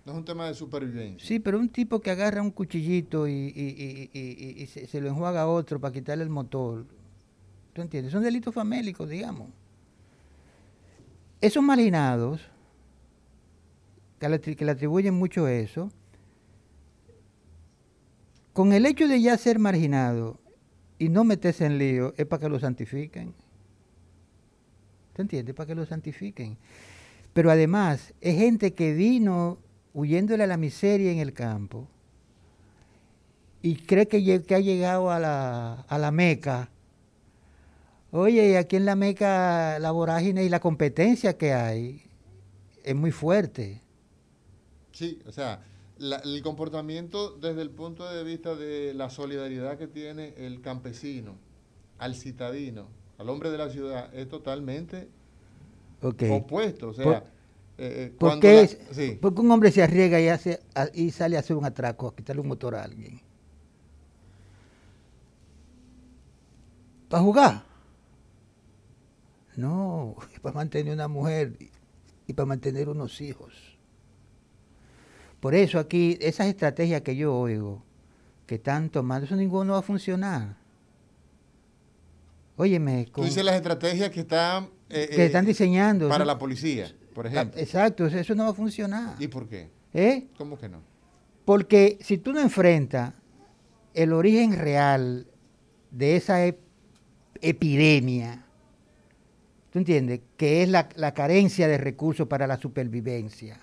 No 0.04 0.12
es 0.12 0.18
un 0.18 0.24
tema 0.24 0.46
de 0.46 0.54
supervivencia. 0.54 1.26
Sí, 1.26 1.38
pero 1.38 1.58
un 1.58 1.68
tipo 1.68 2.00
que 2.00 2.10
agarra 2.10 2.40
un 2.40 2.50
cuchillito 2.50 3.28
y, 3.28 3.32
y- 3.32 4.10
y- 4.12 4.62
y- 4.62 4.66
se, 4.66 4.86
se 4.86 5.00
lo 5.00 5.08
enjuaga 5.08 5.42
a 5.42 5.48
otro 5.48 5.78
para 5.80 5.92
quitarle 5.92 6.24
el 6.24 6.30
motor. 6.30 6.86
¿Tú 7.74 7.82
entiendes? 7.82 8.12
Son 8.12 8.22
delitos 8.22 8.54
famélicos, 8.54 9.08
digamos. 9.08 9.48
Esos 11.42 11.62
marginados, 11.62 12.40
que 14.18 14.28
le, 14.28 14.40
que 14.40 14.64
le 14.64 14.70
atribuyen 14.72 15.14
mucho 15.14 15.46
eso, 15.46 15.90
con 18.52 18.72
el 18.72 18.86
hecho 18.86 19.06
de 19.06 19.20
ya 19.20 19.36
ser 19.36 19.58
marginado 19.58 20.40
y 20.98 21.08
no 21.08 21.24
meterse 21.24 21.64
en 21.66 21.78
lío, 21.78 22.14
es 22.16 22.26
para 22.26 22.40
que 22.40 22.48
lo 22.48 22.58
santifiquen. 22.58 23.34
¿Te 25.14 25.22
entiendes? 25.22 25.54
Para 25.54 25.66
que 25.66 25.74
lo 25.74 25.86
santifiquen. 25.86 26.56
Pero 27.32 27.50
además, 27.50 28.14
es 28.20 28.36
gente 28.36 28.74
que 28.74 28.92
vino 28.92 29.58
huyéndole 29.94 30.44
a 30.44 30.46
la 30.46 30.56
miseria 30.56 31.12
en 31.12 31.18
el 31.18 31.32
campo 31.32 31.88
y 33.62 33.76
cree 33.76 34.06
que, 34.06 34.42
que 34.42 34.54
ha 34.54 34.60
llegado 34.60 35.10
a 35.10 35.18
la, 35.18 35.84
a 35.88 35.98
la 35.98 36.10
Meca. 36.10 36.70
Oye, 38.10 38.56
aquí 38.56 38.76
en 38.76 38.86
la 38.86 38.96
Meca 38.96 39.78
la 39.78 39.90
vorágine 39.90 40.44
y 40.44 40.48
la 40.48 40.60
competencia 40.60 41.36
que 41.36 41.52
hay 41.52 42.02
es 42.84 42.94
muy 42.94 43.10
fuerte. 43.10 43.82
Sí, 44.92 45.20
o 45.26 45.32
sea, 45.32 45.62
la- 45.98 46.18
el 46.18 46.42
comportamiento 46.42 47.32
desde 47.36 47.62
el 47.62 47.70
punto 47.70 48.08
de 48.08 48.22
vista 48.24 48.54
de 48.54 48.94
la 48.94 49.10
solidaridad 49.10 49.78
que 49.78 49.86
tiene 49.88 50.34
el 50.36 50.60
campesino 50.60 51.34
al 51.98 52.14
citadino, 52.14 52.86
al 53.18 53.28
hombre 53.28 53.50
de 53.50 53.58
la 53.58 53.68
ciudad, 53.70 54.14
es 54.14 54.28
totalmente 54.28 55.08
opuesto. 56.30 56.88
O 56.90 56.94
sea, 56.94 57.04
Por- 57.04 57.14
eh, 57.14 57.22
eh, 57.78 58.14
¿Por 58.18 58.28
cuando 58.30 58.40
qué 58.42 58.54
la- 58.54 58.60
es- 58.62 58.78
sí, 58.92 59.18
porque 59.20 59.40
un 59.40 59.50
hombre 59.50 59.70
se 59.72 59.82
arriesga 59.82 60.20
y, 60.20 60.28
hace, 60.28 60.60
a- 60.74 60.88
y 60.94 61.10
sale 61.10 61.36
a 61.36 61.40
hacer 61.40 61.56
un 61.56 61.64
atraco, 61.64 62.08
a 62.08 62.14
quitarle 62.14 62.42
un 62.42 62.48
motor 62.48 62.74
a 62.76 62.84
alguien? 62.84 63.20
¿Para 67.08 67.22
jugar? 67.22 67.64
No, 69.56 70.16
para 70.42 70.54
mantener 70.54 70.94
una 70.94 71.08
mujer 71.08 71.56
y- 71.58 71.70
y 72.28 72.32
para 72.34 72.46
mantener 72.46 72.88
unos 72.88 73.20
hijos. 73.20 73.67
Por 75.40 75.54
eso 75.54 75.78
aquí, 75.78 76.18
esas 76.20 76.46
estrategias 76.48 77.02
que 77.02 77.14
yo 77.16 77.34
oigo, 77.36 77.82
que 78.46 78.56
están 78.56 78.90
tomando, 78.90 79.26
eso 79.26 79.36
ninguno 79.36 79.74
va 79.74 79.78
a 79.80 79.82
funcionar. 79.82 80.56
Óyeme, 82.56 83.04
tú 83.06 83.12
con- 83.12 83.24
dices 83.24 83.44
las 83.44 83.54
estrategias 83.54 84.10
que 84.10 84.20
están, 84.20 84.70
eh, 84.90 85.08
que 85.10 85.22
eh, 85.22 85.26
están 85.26 85.44
diseñando. 85.46 86.08
para 86.08 86.20
¿no? 86.20 86.24
la 86.24 86.38
policía, 86.38 86.92
por 87.14 87.26
ejemplo. 87.26 87.60
Exacto, 87.60 88.06
eso 88.06 88.34
no 88.34 88.44
va 88.44 88.50
a 88.50 88.54
funcionar. 88.54 89.14
¿Y 89.20 89.28
por 89.28 89.48
qué? 89.48 89.70
¿Eh? 89.94 90.26
¿Cómo 90.36 90.58
que 90.58 90.68
no? 90.68 90.80
Porque 91.44 91.98
si 92.00 92.18
tú 92.18 92.32
no 92.32 92.40
enfrentas 92.40 93.14
el 93.94 94.12
origen 94.12 94.52
real 94.58 95.26
de 95.90 96.16
esa 96.16 96.44
ep- 96.46 96.58
epidemia, 97.40 98.44
¿tú 99.72 99.78
entiendes? 99.78 100.20
Que 100.36 100.62
es 100.64 100.68
la, 100.68 100.88
la 100.96 101.14
carencia 101.14 101.68
de 101.68 101.78
recursos 101.78 102.26
para 102.26 102.46
la 102.48 102.56
supervivencia. 102.58 103.60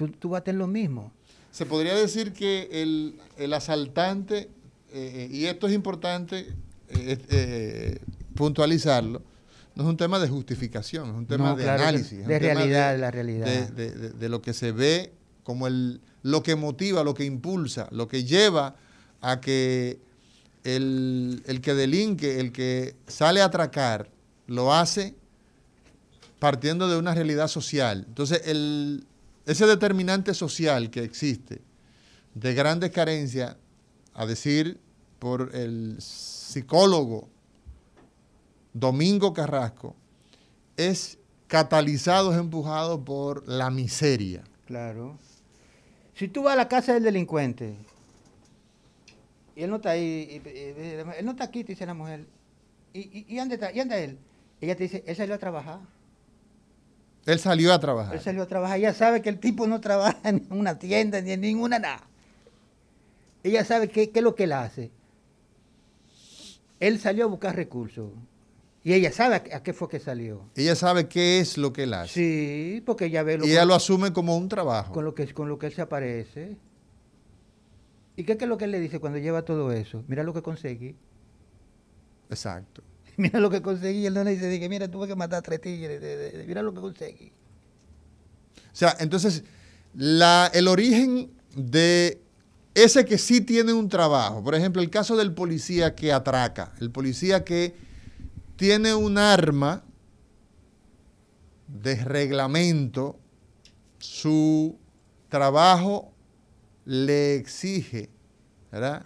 Tú, 0.00 0.08
tú 0.08 0.28
vas 0.30 0.40
a 0.40 0.44
tener 0.44 0.58
lo 0.58 0.66
mismo. 0.66 1.12
Se 1.50 1.66
podría 1.66 1.94
decir 1.94 2.32
que 2.32 2.68
el, 2.72 3.16
el 3.36 3.52
asaltante, 3.52 4.48
eh, 4.94 5.28
y 5.30 5.44
esto 5.44 5.66
es 5.66 5.74
importante 5.74 6.46
eh, 6.88 7.18
eh, 7.28 7.98
puntualizarlo, 8.34 9.20
no 9.74 9.82
es 9.82 9.88
un 9.90 9.98
tema 9.98 10.18
de 10.18 10.26
justificación, 10.28 11.10
es 11.10 11.14
un 11.16 11.26
tema 11.26 11.50
No, 11.50 11.56
de 11.56 11.64
claro 11.64 11.82
análisis. 11.82 12.26
de 12.26 12.38
realidad, 12.38 12.98
la 12.98 13.10
realidad. 13.10 13.44
De, 13.46 13.66
de- 13.68 13.90
de- 13.92 14.08
de 14.10 14.28
lo 14.30 14.40
que 14.40 14.54
se 14.54 14.72
ve 14.72 15.12
como 15.44 15.66
el, 15.66 16.00
lo 16.22 16.42
que 16.42 16.56
motiva, 16.56 17.04
lo 17.04 17.12
que 17.12 17.24
impulsa, 17.26 17.86
lo 17.90 18.08
que 18.08 18.24
lleva 18.24 18.76
a 19.20 19.40
que 19.42 19.98
el, 20.64 21.42
el 21.46 21.60
que 21.60 21.74
delinque, 21.74 22.40
el 22.40 22.52
que 22.52 22.94
sale 23.06 23.42
a 23.42 23.46
atracar, 23.46 24.08
lo 24.46 24.72
hace 24.72 25.14
partiendo 26.38 26.88
de 26.88 26.96
una 26.96 27.14
realidad 27.14 27.48
social. 27.48 28.04
Entonces, 28.08 28.42
el, 28.46 29.04
ese 29.46 29.66
determinante 29.66 30.34
social 30.34 30.90
que 30.90 31.02
existe 31.02 31.60
de 32.34 32.54
grandes 32.54 32.90
carencias, 32.90 33.56
a 34.14 34.26
decir 34.26 34.78
por 35.18 35.54
el 35.54 35.96
psicólogo 36.00 37.28
Domingo 38.72 39.32
Carrasco, 39.34 39.96
es 40.76 41.18
catalizado, 41.48 42.32
es 42.32 42.38
empujado 42.38 43.04
por 43.04 43.46
la 43.48 43.70
miseria. 43.70 44.44
Claro. 44.66 45.18
Si 46.14 46.28
tú 46.28 46.42
vas 46.44 46.52
a 46.54 46.56
la 46.56 46.68
casa 46.68 46.94
del 46.94 47.02
delincuente 47.02 47.74
y 49.56 49.62
él 49.62 49.70
no 49.70 49.76
está 49.76 49.90
ahí, 49.90 50.40
y- 50.44 50.48
él 51.18 51.24
no 51.24 51.32
está 51.32 51.44
aquí, 51.44 51.64
te 51.64 51.72
dice 51.72 51.84
la 51.86 51.94
mujer, 51.94 52.26
¿y, 52.92 53.00
y, 53.00 53.26
y 53.28 53.38
está? 53.38 53.72
¿Y 53.72 53.80
anda 53.80 53.98
él? 53.98 54.18
Ella 54.60 54.76
te 54.76 54.84
dice, 54.84 55.02
él 55.06 55.16
salió 55.16 55.34
a 55.34 55.38
trabajar. 55.38 55.80
Él 57.26 57.38
salió 57.38 57.72
a 57.72 57.78
trabajar. 57.80 58.14
Él 58.14 58.20
salió 58.20 58.42
a 58.42 58.46
trabajar. 58.46 58.78
Ella 58.78 58.94
sabe 58.94 59.20
que 59.22 59.28
el 59.28 59.38
tipo 59.38 59.66
no 59.66 59.80
trabaja 59.80 60.18
en 60.28 60.46
una 60.50 60.78
tienda 60.78 61.20
ni 61.20 61.32
en 61.32 61.40
ninguna 61.40 61.78
nada. 61.78 62.02
Ella 63.42 63.64
sabe 63.64 63.88
qué, 63.88 64.10
qué 64.10 64.18
es 64.20 64.22
lo 64.24 64.34
que 64.34 64.44
él 64.44 64.52
hace. 64.52 64.90
Él 66.78 66.98
salió 66.98 67.24
a 67.24 67.28
buscar 67.28 67.54
recursos. 67.56 68.10
Y 68.82 68.94
ella 68.94 69.12
sabe 69.12 69.34
a, 69.36 69.42
qué- 69.44 69.54
a 69.54 69.62
qué 69.62 69.74
fue 69.74 69.88
que 69.88 70.00
salió. 70.00 70.42
Ella 70.56 70.74
sabe 70.74 71.06
qué 71.08 71.38
es 71.40 71.58
lo 71.58 71.72
que 71.72 71.82
él 71.82 71.92
hace. 71.92 72.14
Sí, 72.14 72.82
porque 72.86 73.06
ella 73.06 73.22
ve 73.22 73.36
lo, 73.36 73.46
y 73.46 73.50
ella 73.50 73.66
lo 73.66 73.74
asume 73.74 74.12
como 74.12 74.36
un 74.36 74.48
trabajo. 74.48 74.92
con, 74.94 75.04
lo 75.04 75.14
que, 75.14 75.32
con 75.34 75.48
lo 75.50 75.58
que 75.58 75.66
él 75.66 75.74
se 75.74 75.82
aparece. 75.82 76.56
¿Y 78.16 78.24
qué, 78.24 78.36
qué 78.38 78.44
es 78.44 78.48
lo 78.48 78.56
que 78.56 78.64
él 78.64 78.70
le 78.70 78.80
dice 78.80 78.98
cuando 78.98 79.18
lleva 79.18 79.42
todo 79.42 79.70
eso? 79.72 80.02
Mira 80.08 80.22
lo 80.22 80.32
que 80.32 80.40
conseguí. 80.42 80.96
Exacto. 82.30 82.82
Mira 83.20 83.38
lo 83.38 83.50
que 83.50 83.60
conseguí. 83.60 84.06
Él 84.06 84.14
no 84.14 84.24
le 84.24 84.32
dice, 84.32 84.48
dije, 84.48 84.68
mira, 84.68 84.88
tuve 84.88 85.06
que 85.06 85.14
matar 85.14 85.40
a 85.40 85.42
tres 85.42 85.60
tigres. 85.60 86.00
mira 86.46 86.62
lo 86.62 86.72
que 86.72 86.80
conseguí. 86.80 87.32
O 88.72 88.76
sea, 88.76 88.96
entonces, 88.98 89.44
la, 89.94 90.50
el 90.54 90.68
origen 90.68 91.30
de 91.54 92.22
ese 92.74 93.04
que 93.04 93.18
sí 93.18 93.40
tiene 93.40 93.72
un 93.72 93.88
trabajo, 93.88 94.42
por 94.42 94.54
ejemplo, 94.54 94.80
el 94.80 94.90
caso 94.90 95.16
del 95.16 95.34
policía 95.34 95.94
que 95.94 96.12
atraca, 96.12 96.72
el 96.80 96.90
policía 96.90 97.44
que 97.44 97.74
tiene 98.56 98.94
un 98.94 99.18
arma 99.18 99.84
de 101.66 101.96
reglamento, 101.96 103.18
su 103.98 104.78
trabajo 105.28 106.12
le 106.84 107.34
exige, 107.34 108.10
¿verdad? 108.70 109.04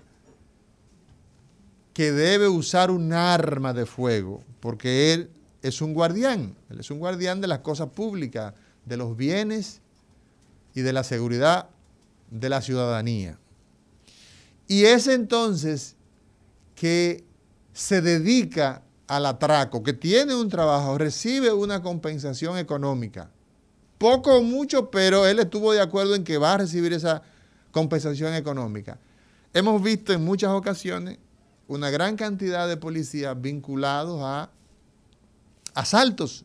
Que 1.94 2.12
debe 2.12 2.48
usar 2.48 2.90
un 2.90 3.12
arma 3.12 3.72
de 3.72 3.86
fuego, 3.86 4.42
porque 4.60 5.14
él 5.14 5.30
es 5.62 5.80
un 5.80 5.94
guardián, 5.94 6.54
él 6.68 6.80
es 6.80 6.90
un 6.90 6.98
guardián 6.98 7.40
de 7.40 7.46
las 7.46 7.60
cosas 7.60 7.88
públicas, 7.88 8.52
de 8.84 8.96
los 8.98 9.16
bienes 9.16 9.80
y 10.74 10.82
de 10.82 10.92
la 10.92 11.04
seguridad 11.04 11.70
de 12.30 12.48
la 12.50 12.60
ciudadanía. 12.60 13.38
Y 14.68 14.84
es 14.84 15.06
entonces 15.06 15.96
que 16.74 17.24
se 17.72 18.02
dedica 18.02 18.82
al 19.06 19.24
atraco, 19.24 19.82
que 19.82 19.92
tiene 19.94 20.34
un 20.34 20.50
trabajo, 20.50 20.98
recibe 20.98 21.52
una 21.52 21.80
compensación 21.80 22.58
económica 22.58 23.30
poco 24.04 24.36
o 24.36 24.42
mucho, 24.42 24.90
pero 24.90 25.26
él 25.26 25.38
estuvo 25.38 25.72
de 25.72 25.80
acuerdo 25.80 26.14
en 26.14 26.24
que 26.24 26.36
va 26.36 26.52
a 26.52 26.58
recibir 26.58 26.92
esa 26.92 27.22
compensación 27.70 28.34
económica. 28.34 28.98
Hemos 29.54 29.82
visto 29.82 30.12
en 30.12 30.22
muchas 30.22 30.50
ocasiones 30.50 31.16
una 31.68 31.90
gran 31.90 32.16
cantidad 32.16 32.68
de 32.68 32.76
policías 32.76 33.40
vinculados 33.40 34.20
a 34.22 34.50
asaltos. 35.74 36.44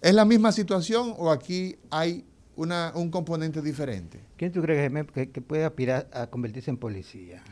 ¿Es 0.00 0.14
la 0.14 0.24
misma 0.24 0.52
situación 0.52 1.14
o 1.18 1.30
aquí 1.30 1.76
hay 1.90 2.24
una, 2.56 2.92
un 2.94 3.10
componente 3.10 3.60
diferente? 3.60 4.20
¿Quién 4.36 4.52
tú 4.52 4.62
crees 4.62 4.90
que, 5.12 5.30
que, 5.30 5.40
puede 5.40 5.64
aspirar 5.64 6.08
a 6.12 6.26
convertirse 6.26 6.70
en 6.70 6.76
policía? 6.76 7.42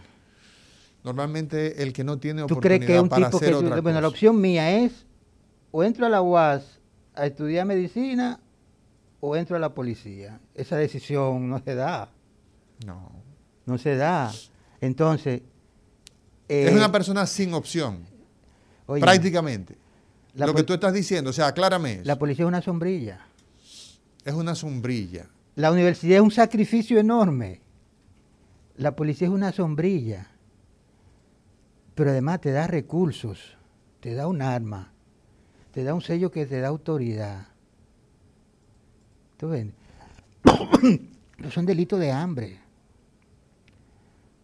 Normalmente 1.05 1.83
el 1.83 1.93
que 1.93 2.05
no 2.05 2.19
tiene 2.19 2.43
oportunidad 2.43 2.81
¿Tú 2.81 2.85
crees 2.87 2.87
que 2.87 3.01
un 3.01 3.09
para 3.09 3.27
tipo 3.27 3.37
hacer 3.37 3.51
que, 3.51 3.55
otra 3.55 3.81
Bueno, 3.81 4.01
la 4.01 4.09
opción 4.09 4.41
mía 4.41 4.79
es 4.79 5.07
o 5.71 5.85
entro 5.85 6.07
a 6.07 6.09
la 6.09 6.23
UAS 6.23 6.81
a 7.15 7.27
estudiar 7.27 7.67
medicina 7.67 8.41
o 9.21 9.37
entro 9.37 9.57
a 9.57 9.59
la 9.59 9.75
policía. 9.75 10.41
Esa 10.55 10.77
decisión 10.77 11.49
no 11.51 11.59
se 11.59 11.75
da. 11.75 12.11
No. 12.87 13.13
No 13.67 13.79
se 13.79 13.97
da. 13.97 14.33
Entonces... 14.81 15.43
es 16.49 16.73
una 16.73 16.87
eh, 16.87 16.91
persona 16.91 17.27
sin 17.27 17.55
opción. 17.55 18.07
prácticamente. 18.87 19.77
Lo 20.35 20.55
que 20.55 20.63
tú 20.63 20.73
estás 20.73 20.93
diciendo, 20.93 21.31
o 21.31 21.33
sea, 21.33 21.49
aclárame 21.49 22.01
La 22.05 22.19
policía 22.19 22.45
es 22.45 22.49
una 22.49 22.63
sombrilla. 22.63 23.27
Es 24.25 24.35
una 24.35 24.55
sombrilla. 24.55 25.27
La 25.57 25.73
universidad 25.73 26.19
es 26.19 26.23
un 26.23 26.31
sacrificio 26.31 26.99
enorme. 26.99 27.61
La 28.77 28.95
policía 28.95 29.27
es 29.27 29.33
una 29.33 29.53
sombrilla. 29.53 30.29
Pero 31.95 32.11
además 32.11 32.41
te 32.41 32.53
da 32.53 32.69
recursos, 32.69 33.57
te 33.99 34.15
da 34.15 34.29
un 34.29 34.41
arma, 34.41 34.93
te 35.73 35.83
da 35.83 35.95
un 35.95 36.01
sello 36.01 36.31
que 36.31 36.47
te 36.47 36.61
da 36.61 36.69
autoridad. 36.69 37.49
¿Tú 39.37 39.49
ves? 39.49 39.67
son 41.53 41.67
delitos 41.67 41.99
de 41.99 42.13
hambre. 42.13 42.61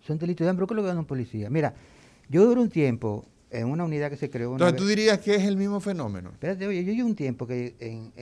Son 0.05 0.19
delitos 0.19 0.45
de 0.45 0.51
hambre. 0.51 0.67
¿Qué 0.67 0.75
es 0.75 0.77
lo 0.77 0.83
que 0.83 0.89
gana 0.89 1.01
un 1.01 1.07
policía? 1.07 1.49
Mira, 1.49 1.75
yo 2.29 2.47
duré 2.47 2.61
un 2.61 2.71
tiempo 2.71 3.27
en 3.51 3.69
una 3.69 3.85
unidad 3.85 4.11
que 4.11 4.17
se 4.17 4.31
creó. 4.31 4.53
Entonces 4.53 4.77
tú 4.77 4.87
dirías 4.87 5.19
que 5.21 5.35
es 5.35 5.45
el 5.45 5.57
mismo 5.57 5.81
fenómeno. 5.81 6.31
Espérate, 6.31 6.67
oye, 6.67 6.85
yo 6.85 6.93
llevo 6.93 7.09
un 7.09 7.15
tiempo 7.15 7.47
que, 7.47 7.77
en, 7.79 8.13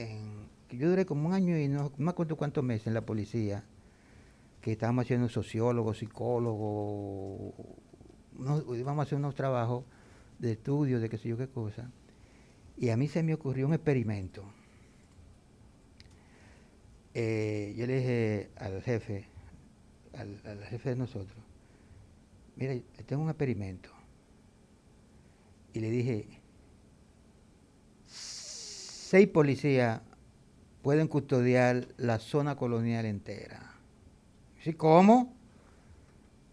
yo 0.69 0.89
duré 0.89 1.05
como 1.05 1.27
un 1.27 1.33
año 1.33 1.57
y 1.57 1.67
no, 1.67 1.91
me 1.97 2.09
acuerdo 2.11 2.35
cuántos 2.35 2.63
meses 2.63 2.87
en 2.87 2.93
la 2.93 3.01
policía, 3.01 3.63
que 4.61 4.71
estábamos 4.71 5.05
haciendo 5.05 5.29
sociólogos, 5.29 5.97
psicólogos, 5.99 7.53
íbamos 8.77 8.99
a 8.99 9.03
hacer 9.03 9.17
unos 9.17 9.35
trabajos 9.35 9.83
de 10.39 10.53
estudio, 10.53 10.99
de 10.99 11.09
qué 11.09 11.17
sé 11.17 11.29
yo 11.29 11.37
qué 11.37 11.47
cosa. 11.47 11.89
Y 12.77 12.89
a 12.89 12.97
mí 12.97 13.07
se 13.07 13.23
me 13.23 13.33
ocurrió 13.33 13.67
un 13.67 13.73
experimento. 13.73 14.43
Eh, 17.13 17.75
yo 17.77 17.85
le 17.85 17.95
dije 17.97 18.49
al 18.57 18.81
jefe, 18.81 19.25
al, 20.13 20.63
jefe 20.65 20.89
de 20.89 20.95
nosotros, 20.95 21.37
mira, 22.55 22.73
tengo 23.05 23.21
un 23.21 23.29
experimento. 23.29 23.89
Y 25.73 25.79
le 25.79 25.89
dije, 25.89 26.27
seis 28.05 29.27
policías 29.27 30.01
pueden 30.81 31.07
custodiar 31.07 31.87
la 31.97 32.19
zona 32.19 32.55
colonial 32.55 33.05
entera. 33.05 33.73
¿Sí? 34.61 34.73
¿Cómo? 34.73 35.33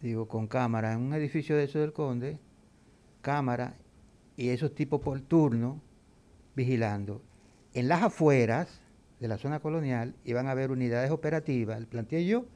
Digo, 0.00 0.26
con 0.26 0.46
cámara, 0.46 0.92
en 0.92 1.00
un 1.00 1.14
edificio 1.14 1.56
de 1.56 1.64
eso 1.64 1.78
del 1.78 1.92
Conde, 1.92 2.38
cámara 3.20 3.74
y 4.36 4.48
esos 4.48 4.74
tipos 4.74 5.00
por 5.00 5.20
turno 5.20 5.80
vigilando. 6.56 7.20
En 7.74 7.88
las 7.88 8.02
afueras 8.02 8.80
de 9.20 9.28
la 9.28 9.36
zona 9.36 9.60
colonial 9.60 10.14
iban 10.24 10.46
a 10.46 10.52
haber 10.52 10.70
unidades 10.70 11.10
operativas, 11.10 11.84
planteé 11.86 12.24
yo, 12.24 12.46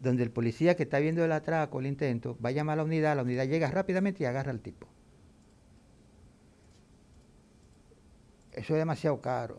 donde 0.00 0.22
el 0.22 0.30
policía 0.30 0.76
que 0.76 0.84
está 0.84 1.00
viendo 1.00 1.24
el 1.24 1.32
atraco, 1.32 1.80
el 1.80 1.86
intento, 1.86 2.38
va 2.44 2.50
a 2.50 2.52
llamar 2.52 2.74
a 2.74 2.76
la 2.76 2.84
unidad, 2.84 3.16
la 3.16 3.22
unidad 3.22 3.46
llega 3.46 3.70
rápidamente 3.70 4.22
y 4.22 4.26
agarra 4.26 4.52
al 4.52 4.60
tipo. 4.60 4.86
Eso 8.54 8.74
es 8.74 8.78
demasiado 8.78 9.20
caro. 9.20 9.58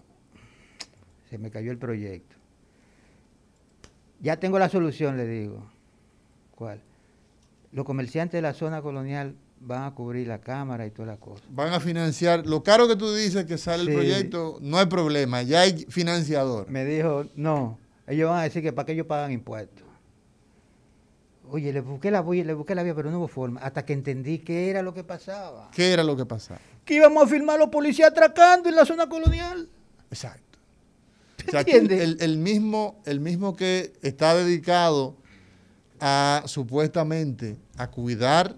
Se 1.30 1.38
me 1.38 1.52
cayó 1.52 1.72
el 1.72 1.78
proyecto. 1.78 2.36
Ya 4.22 4.38
tengo 4.38 4.58
la 4.58 4.70
solución, 4.70 5.18
le 5.18 5.28
digo. 5.28 5.64
¿Cuál? 6.56 6.82
Los 7.72 7.86
comerciantes 7.86 8.38
de 8.38 8.42
la 8.42 8.54
zona 8.54 8.82
colonial 8.82 9.36
van 9.60 9.84
a 9.84 9.92
cubrir 9.94 10.28
la 10.28 10.40
cámara 10.40 10.86
y 10.86 10.92
toda 10.92 11.08
la 11.08 11.18
cosa. 11.18 11.44
Van 11.50 11.74
a 11.74 11.80
financiar. 11.80 12.46
Lo 12.46 12.64
caro 12.64 12.88
que 12.88 12.96
tú 12.96 13.14
dices 13.14 13.46
que 13.46 13.58
sale 13.58 13.84
el 13.84 13.94
proyecto, 13.94 14.58
no 14.62 14.78
hay 14.78 14.86
problema, 14.86 15.42
ya 15.42 15.62
hay 15.62 15.86
financiador. 15.90 16.70
Me 16.70 16.86
dijo, 16.86 17.26
no, 17.36 17.78
ellos 18.08 18.30
van 18.30 18.40
a 18.40 18.44
decir 18.44 18.62
que 18.62 18.72
para 18.72 18.86
qué 18.86 18.94
ellos 18.94 19.08
pagan 19.08 19.32
impuestos. 19.32 19.85
Oye, 21.50 21.72
le 21.74 21.82
busqué 21.82 22.12
la 22.12 22.22
le 22.22 22.54
busqué 22.54 22.76
la 22.76 22.84
vía, 22.84 22.96
pero 22.96 23.12
no 23.12 23.20
hubo 23.20 23.28
forma. 23.28 23.62
Hasta 23.62 23.86
que 23.86 23.94
entendí 23.94 24.40
qué 24.40 24.70
era 24.70 24.82
lo 24.82 24.94
que 24.94 25.04
pasaba. 25.04 25.70
¿Qué 25.72 25.94
era 25.94 26.04
lo 26.04 26.16
que 26.16 26.26
pasaba? 26.26 26.60
Que 26.84 26.96
íbamos 26.96 27.24
a 27.24 27.28
filmar 27.28 27.56
a 27.56 27.60
los 27.60 27.70
policías 27.70 28.12
atracando 28.12 28.70
en 28.70 28.76
la 28.76 28.86
zona 28.86 29.08
colonial. 29.08 29.70
Exacto. 30.10 30.60
O 31.48 31.58
el, 31.58 32.38
mismo, 32.38 33.02
el 33.06 33.20
mismo 33.20 33.56
que 33.56 33.94
está 34.02 34.34
dedicado 34.34 35.16
a 36.00 36.44
supuestamente 36.46 37.58
a 37.78 37.92
cuidar 37.92 38.56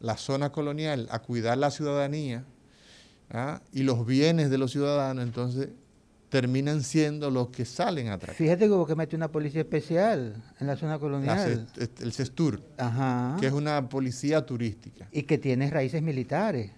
la 0.00 0.16
zona 0.16 0.50
colonial, 0.50 1.08
a 1.10 1.20
cuidar 1.20 1.58
la 1.58 1.70
ciudadanía 1.70 2.44
¿ah? 3.30 3.60
y 3.72 3.82
los 3.82 4.04
bienes 4.06 4.50
de 4.50 4.58
los 4.58 4.72
ciudadanos, 4.72 5.24
entonces 5.24 5.68
terminan 6.36 6.82
siendo 6.82 7.30
los 7.30 7.48
que 7.48 7.64
salen 7.64 8.08
atrás. 8.08 8.36
Fíjate 8.36 8.66
que 8.66 8.70
hubo 8.70 8.86
que 8.86 8.94
mete 8.94 9.16
una 9.16 9.32
policía 9.32 9.62
especial 9.62 10.34
en 10.60 10.66
la 10.66 10.76
zona 10.76 10.98
colonial. 10.98 11.66
el 11.78 12.12
CESTUR, 12.12 12.60
que 13.40 13.46
es 13.46 13.52
una 13.54 13.88
policía 13.88 14.44
turística. 14.44 15.08
Y 15.12 15.22
que 15.22 15.38
tiene 15.38 15.70
raíces 15.70 16.02
militares. 16.02 16.72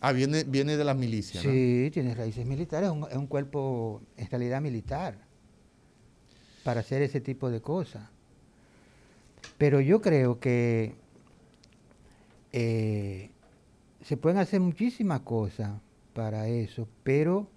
Ah, 0.00 0.10
viene, 0.10 0.42
viene 0.42 0.76
de 0.76 0.82
las 0.82 0.96
milicias. 0.96 1.44
Sí, 1.44 1.90
tiene 1.92 2.12
raíces 2.12 2.44
militares, 2.44 2.90
es 3.08 3.16
un, 3.16 3.26
cuerpo 3.28 4.02
en 4.16 4.28
realidad 4.28 4.60
militar 4.60 5.16
para 6.64 6.80
hacer 6.80 7.00
ese 7.02 7.20
tipo 7.20 7.48
de 7.48 7.60
cosas. 7.60 8.02
Pero 9.58 9.80
yo 9.80 10.00
creo 10.00 10.40
que 10.40 10.96
eh, 12.52 13.30
se 14.02 14.16
pueden 14.16 14.38
hacer 14.38 14.58
muchísimas 14.58 15.20
cosas 15.20 15.70
para 16.14 16.48
eso, 16.48 16.88
pero, 17.04 17.48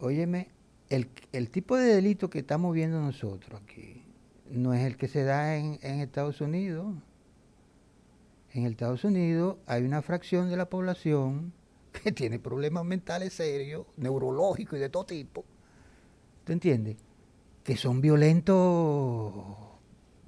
óyeme, 0.00 0.48
el, 0.88 1.50
tipo 1.50 1.76
de 1.76 1.94
delito 1.94 2.28
que 2.30 2.40
estamos 2.40 2.74
viendo 2.74 3.00
nosotros 3.00 3.60
aquí 3.62 4.02
no 4.50 4.74
es 4.74 4.84
el 4.84 4.96
que 4.96 5.06
se 5.06 5.22
da 5.22 5.56
en, 5.56 5.78
Estados 5.82 6.40
Unidos. 6.40 6.94
En 8.52 8.66
Estados 8.66 9.04
Unidos 9.04 9.58
hay 9.66 9.84
una 9.84 10.02
fracción 10.02 10.50
de 10.50 10.56
la 10.56 10.68
población 10.68 11.52
que 11.92 12.10
tiene 12.10 12.40
problemas 12.40 12.84
mentales 12.84 13.34
serios, 13.34 13.86
neurológicos 13.96 14.78
y 14.78 14.82
de 14.82 14.88
todo 14.88 15.06
tipo. 15.06 15.44
¿Tú 16.44 16.52
entiendes? 16.52 16.96
Que 17.62 17.76
son 17.76 18.00
violentos 18.00 19.44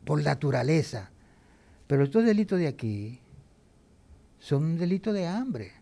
por 0.04 0.22
naturaleza. 0.22 1.10
Pero 1.88 2.04
estos 2.04 2.24
delitos 2.24 2.60
de 2.60 2.68
aquí 2.68 3.18
son 4.38 4.64
un 4.64 4.78
delito 4.78 5.12
de 5.12 5.26
hambre. 5.26 5.81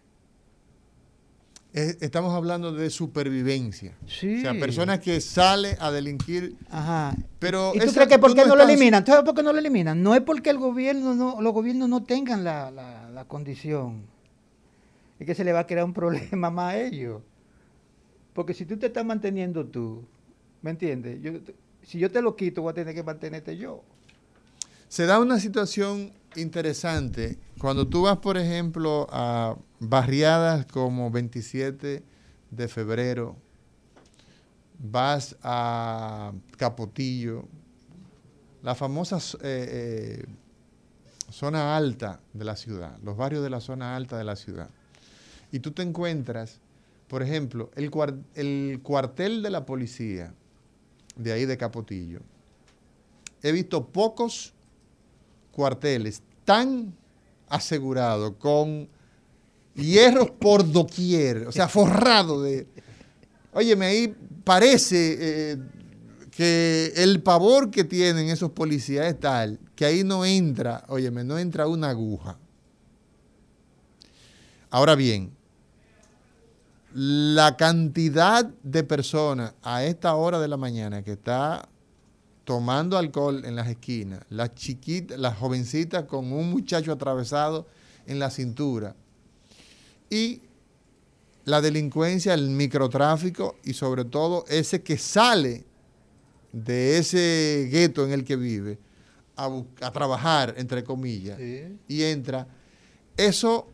Estamos 1.73 2.35
hablando 2.35 2.73
de 2.73 2.91
supervivencia. 2.91 3.97
Sí. 4.07 4.39
O 4.39 4.41
sea, 4.41 4.55
personas 4.55 4.99
que 4.99 5.21
salen 5.21 5.77
a 5.79 5.93
delinquir. 5.93 6.57
Ajá. 6.69 7.15
Pero 7.39 7.73
¿Y 7.75 7.79
tú 7.79 7.93
crees 7.93 8.09
que 8.09 8.19
por 8.19 8.35
qué 8.35 8.45
no, 8.45 8.57
lo 8.57 8.65
eliminan? 8.65 9.05
¿Tú 9.05 9.13
sabes 9.13 9.25
por 9.25 9.37
qué 9.37 9.43
no 9.43 9.53
lo 9.53 9.59
eliminan? 9.61 10.03
No 10.03 10.15
es 10.17 10.21
porque 10.23 10.51
el 10.51 10.59
gobierno 10.59 11.15
no, 11.15 11.41
los 11.41 11.53
gobiernos 11.53 11.89
no 11.89 12.03
tengan 12.03 12.43
la, 12.43 12.71
la, 12.71 13.25
condición. 13.27 14.03
Es 15.21 15.27
que 15.27 15.35
se 15.35 15.45
le 15.45 15.53
va 15.53 15.61
a 15.61 15.67
crear 15.67 15.85
un 15.85 15.95
problema 15.95 16.51
más 16.51 16.75
a 16.75 16.81
ellos. 16.81 17.23
Porque 18.33 18.53
si 18.53 18.65
tú 18.65 18.77
te 18.77 18.87
estás 18.87 19.05
manteniendo 19.05 19.65
tú, 19.67 20.05
¿me 20.63 20.71
entiendes? 20.71 21.19
si 21.83 21.99
yo 21.99 22.11
te 22.11 22.21
lo 22.21 22.35
quito, 22.35 22.63
voy 22.63 22.73
a 22.73 22.75
tener 22.75 22.95
que 22.95 23.03
mantenerte 23.03 23.57
yo. 23.57 23.83
Se 24.89 25.07
da 25.07 25.21
una 25.21 25.39
situación 25.39 26.13
interesante 26.37 27.38
cuando 27.59 27.87
tú 27.87 28.03
vas, 28.03 28.19
por 28.19 28.38
ejemplo, 28.38 29.07
a 29.11 29.57
barriadas 29.81 30.66
como 30.66 31.11
27 31.11 32.03
de 32.51 32.69
febrero, 32.69 33.37
vas 34.79 35.37
a 35.43 36.33
Capotillo, 36.57 37.45
la 38.62 38.75
famosa 38.75 39.19
eh, 39.43 40.23
eh, 40.23 40.25
zona 41.31 41.77
alta 41.77 42.21
de 42.33 42.45
la 42.45 42.57
ciudad, 42.57 42.99
los 43.03 43.16
barrios 43.16 43.43
de 43.43 43.51
la 43.51 43.61
zona 43.61 43.97
alta 43.97 44.16
de 44.16 44.25
la 44.25 44.37
ciudad, 44.37 44.71
y 45.53 45.61
tú 45.61 45.73
te 45.73 45.83
encuentras, 45.83 46.61
por 47.09 47.23
ejemplo, 47.23 47.71
el, 47.75 47.90
el 48.35 48.81
cuartel 48.83 49.43
de 49.43 49.51
la 49.51 49.66
policía 49.66 50.33
de 51.16 51.33
ahí 51.33 51.45
de 51.45 51.59
Capotillo, 51.59 52.21
he 53.43 53.53
visto 53.53 53.88
pocos 53.88 54.55
cuarteles 55.53 56.23
tan 56.45 56.95
asegurados, 57.49 58.35
con 58.39 58.89
hierros 59.75 60.31
por 60.31 60.71
doquier, 60.71 61.47
o 61.49 61.53
sea, 61.53 61.69
forrado 61.69 62.43
de, 62.43 62.67
Óyeme, 63.53 63.87
ahí 63.87 64.15
parece 64.45 65.17
eh, 65.21 65.57
que 66.31 66.93
el 66.97 67.21
pavor 67.23 67.71
que 67.71 67.83
tienen 67.83 68.29
esos 68.29 68.53
policías 68.53 69.07
es 69.07 69.19
tal 69.19 69.59
que 69.75 69.87
ahí 69.87 70.05
no 70.05 70.27
entra, 70.27 70.85
óyeme, 70.89 71.25
no 71.25 71.39
entra 71.39 71.67
una 71.67 71.89
aguja. 71.89 72.37
Ahora 74.69 74.95
bien, 74.95 75.33
la 76.93 77.57
cantidad 77.57 78.45
de 78.45 78.85
personas 78.85 79.55
a 79.63 79.83
esta 79.85 80.15
hora 80.17 80.39
de 80.39 80.49
la 80.49 80.59
mañana 80.59 81.03
que 81.03 81.13
está 81.13 81.67
tomando 82.51 82.99
alcohol 82.99 83.45
en 83.45 83.55
las 83.55 83.69
esquinas, 83.69 84.25
las 84.29 84.57
chiquitas, 84.57 85.17
las 85.17 85.39
jovencitas 85.39 86.07
con 86.07 86.33
un 86.33 86.51
muchacho 86.51 86.91
atravesado 86.91 87.69
en 88.09 88.19
la 88.19 88.29
cintura 88.29 88.97
y 90.11 90.43
la 91.45 91.61
delincuencia, 91.61 92.35
el 92.35 92.51
microtráfico 92.51 93.55
y 93.63 93.73
sobre 93.73 94.05
todo 94.05 94.45
ese 94.49 94.83
que 94.83 94.99
sale 94.99 95.65
de 96.53 96.99
ese 96.99 97.69
gueto 97.71 98.05
en 98.05 98.11
el 98.11 98.25
que 98.25 98.35
vive 98.35 98.81
a, 99.37 99.93
trabajar, 99.93 100.55
entre 100.57 100.83
comillas, 100.83 101.39
y 101.87 102.03
entra, 102.03 102.49
eso 103.17 103.69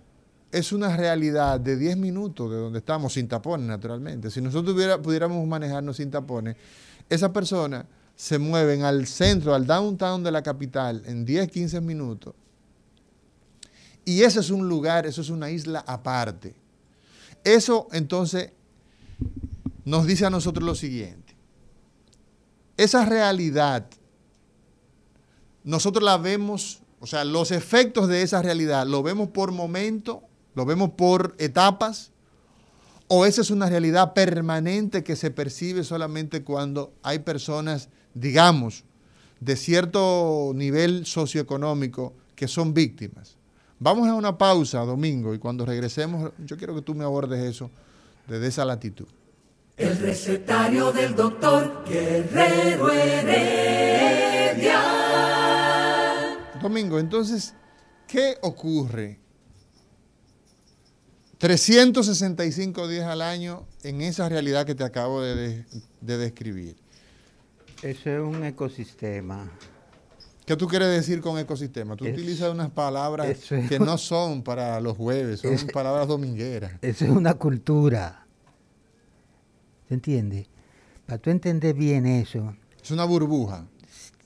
es 0.52 0.70
una 0.70 0.94
realidad 0.94 1.58
de 1.60 1.78
10 1.78 1.96
minutos 1.96 2.50
de 2.50 2.58
donde 2.58 2.80
estamos, 2.80 3.14
sin 3.14 3.26
tapones, 3.26 3.66
naturalmente. 3.66 4.30
Si 4.30 4.42
nosotros 4.42 4.76
pudiéramos 5.02 5.46
manejarnos 5.46 5.96
sin 5.96 6.10
tapones, 6.10 6.56
esas 7.08 7.30
personas 7.30 7.86
se 8.16 8.38
mueven 8.38 8.82
al 8.82 9.06
centro, 9.06 9.54
al 9.54 9.66
downtown 9.66 10.24
de 10.24 10.32
la 10.32 10.42
capital 10.42 11.02
en 11.06 11.24
10, 11.24 11.50
15 11.50 11.80
minutos. 11.82 12.34
Y 14.04 14.22
ese 14.22 14.40
es 14.40 14.50
un 14.50 14.68
lugar, 14.68 15.06
eso 15.06 15.20
es 15.20 15.28
una 15.28 15.50
isla 15.50 15.84
aparte. 15.86 16.54
Eso 17.44 17.88
entonces 17.92 18.52
nos 19.84 20.06
dice 20.06 20.24
a 20.24 20.30
nosotros 20.30 20.64
lo 20.64 20.74
siguiente. 20.74 21.34
Esa 22.76 23.04
realidad, 23.04 23.86
nosotros 25.62 26.02
la 26.02 26.16
vemos, 26.18 26.80
o 27.00 27.06
sea, 27.06 27.24
los 27.24 27.50
efectos 27.50 28.08
de 28.08 28.22
esa 28.22 28.42
realidad, 28.42 28.86
lo 28.86 29.02
vemos 29.02 29.28
por 29.28 29.52
momento, 29.52 30.22
lo 30.54 30.64
vemos 30.64 30.90
por 30.90 31.34
etapas, 31.38 32.12
o 33.08 33.26
esa 33.26 33.42
es 33.42 33.50
una 33.50 33.68
realidad 33.68 34.12
permanente 34.14 35.04
que 35.04 35.16
se 35.16 35.30
percibe 35.30 35.84
solamente 35.84 36.42
cuando 36.42 36.92
hay 37.02 37.20
personas, 37.20 37.88
digamos, 38.16 38.84
de 39.40 39.56
cierto 39.56 40.52
nivel 40.54 41.04
socioeconómico 41.04 42.14
que 42.34 42.48
son 42.48 42.72
víctimas. 42.72 43.36
Vamos 43.78 44.08
a 44.08 44.14
una 44.14 44.38
pausa, 44.38 44.80
Domingo, 44.80 45.34
y 45.34 45.38
cuando 45.38 45.66
regresemos, 45.66 46.32
yo 46.38 46.56
quiero 46.56 46.74
que 46.74 46.80
tú 46.80 46.94
me 46.94 47.04
abordes 47.04 47.44
eso 47.44 47.70
desde 48.26 48.46
esa 48.46 48.64
latitud. 48.64 49.06
El 49.76 49.98
recetario 49.98 50.90
del 50.92 51.14
doctor 51.14 51.84
Guerrero 51.86 52.90
Heredia. 52.90 54.80
Domingo, 56.62 56.98
entonces, 56.98 57.52
¿qué 58.08 58.38
ocurre 58.40 59.20
365 61.36 62.88
días 62.88 63.04
al 63.04 63.20
año 63.20 63.66
en 63.82 64.00
esa 64.00 64.26
realidad 64.30 64.64
que 64.64 64.74
te 64.74 64.84
acabo 64.84 65.20
de, 65.20 65.66
de 66.00 66.16
describir? 66.16 66.85
Eso 67.82 68.10
es 68.10 68.20
un 68.20 68.44
ecosistema 68.44 69.50
¿Qué 70.46 70.56
tú 70.56 70.68
quieres 70.68 70.88
decir 70.88 71.20
con 71.20 71.36
ecosistema? 71.40 71.96
Tú 71.96 72.04
utilizas 72.04 72.52
unas 72.52 72.70
palabras 72.70 73.36
que 73.68 73.80
no 73.80 73.98
son 73.98 74.44
para 74.44 74.80
los 74.80 74.96
jueves, 74.96 75.40
son 75.40 75.56
palabras 75.72 76.06
domingueras. 76.06 76.74
Eso 76.82 77.04
es 77.04 77.10
una 77.10 77.34
cultura. 77.34 78.24
¿Se 79.88 79.94
entiende? 79.94 80.46
Para 81.04 81.18
tú 81.18 81.30
entender 81.30 81.74
bien 81.74 82.06
eso. 82.06 82.54
Es 82.80 82.92
una 82.92 83.04
burbuja. 83.04 83.66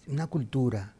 Una 0.08 0.26
cultura. 0.26 0.94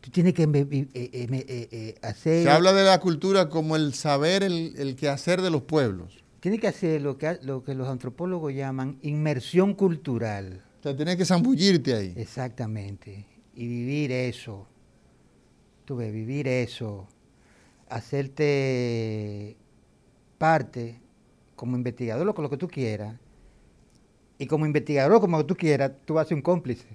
Tú 0.00 0.10
tienes 0.10 0.34
que 0.34 0.42
eh, 0.42 0.88
eh, 0.94 1.68
eh, 1.70 1.94
hacer... 2.02 2.42
Se 2.42 2.50
habla 2.50 2.72
de 2.72 2.84
la 2.84 2.98
cultura 2.98 3.48
como 3.48 3.76
el 3.76 3.94
saber, 3.94 4.42
el, 4.42 4.74
el 4.78 4.96
quehacer 4.96 5.42
de 5.42 5.50
los 5.50 5.62
pueblos. 5.62 6.24
Tienes 6.40 6.60
que 6.60 6.66
hacer 6.66 7.02
lo 7.02 7.18
que, 7.18 7.38
lo 7.42 7.62
que 7.62 7.74
los 7.74 7.88
antropólogos 7.88 8.52
llaman 8.52 8.98
inmersión 9.02 9.74
cultural. 9.74 10.65
Sea, 10.86 10.96
tienes 10.96 11.16
que 11.16 11.24
zambullirte 11.24 11.94
ahí. 11.94 12.14
Exactamente 12.16 13.36
y 13.56 13.66
vivir 13.66 14.12
eso. 14.12 14.68
Tuve 15.84 16.10
vivir 16.10 16.46
eso, 16.46 17.08
hacerte 17.88 19.56
parte 20.36 21.00
como 21.54 21.76
investigador, 21.76 22.34
con 22.34 22.42
lo 22.42 22.50
que 22.50 22.56
tú 22.56 22.68
quieras, 22.68 23.16
y 24.38 24.46
como 24.46 24.66
investigador, 24.66 25.20
como 25.20 25.46
tú 25.46 25.56
quieras, 25.56 25.92
tú 26.04 26.14
vas 26.14 26.26
a 26.26 26.28
ser 26.28 26.36
un 26.36 26.42
cómplice. 26.42 26.88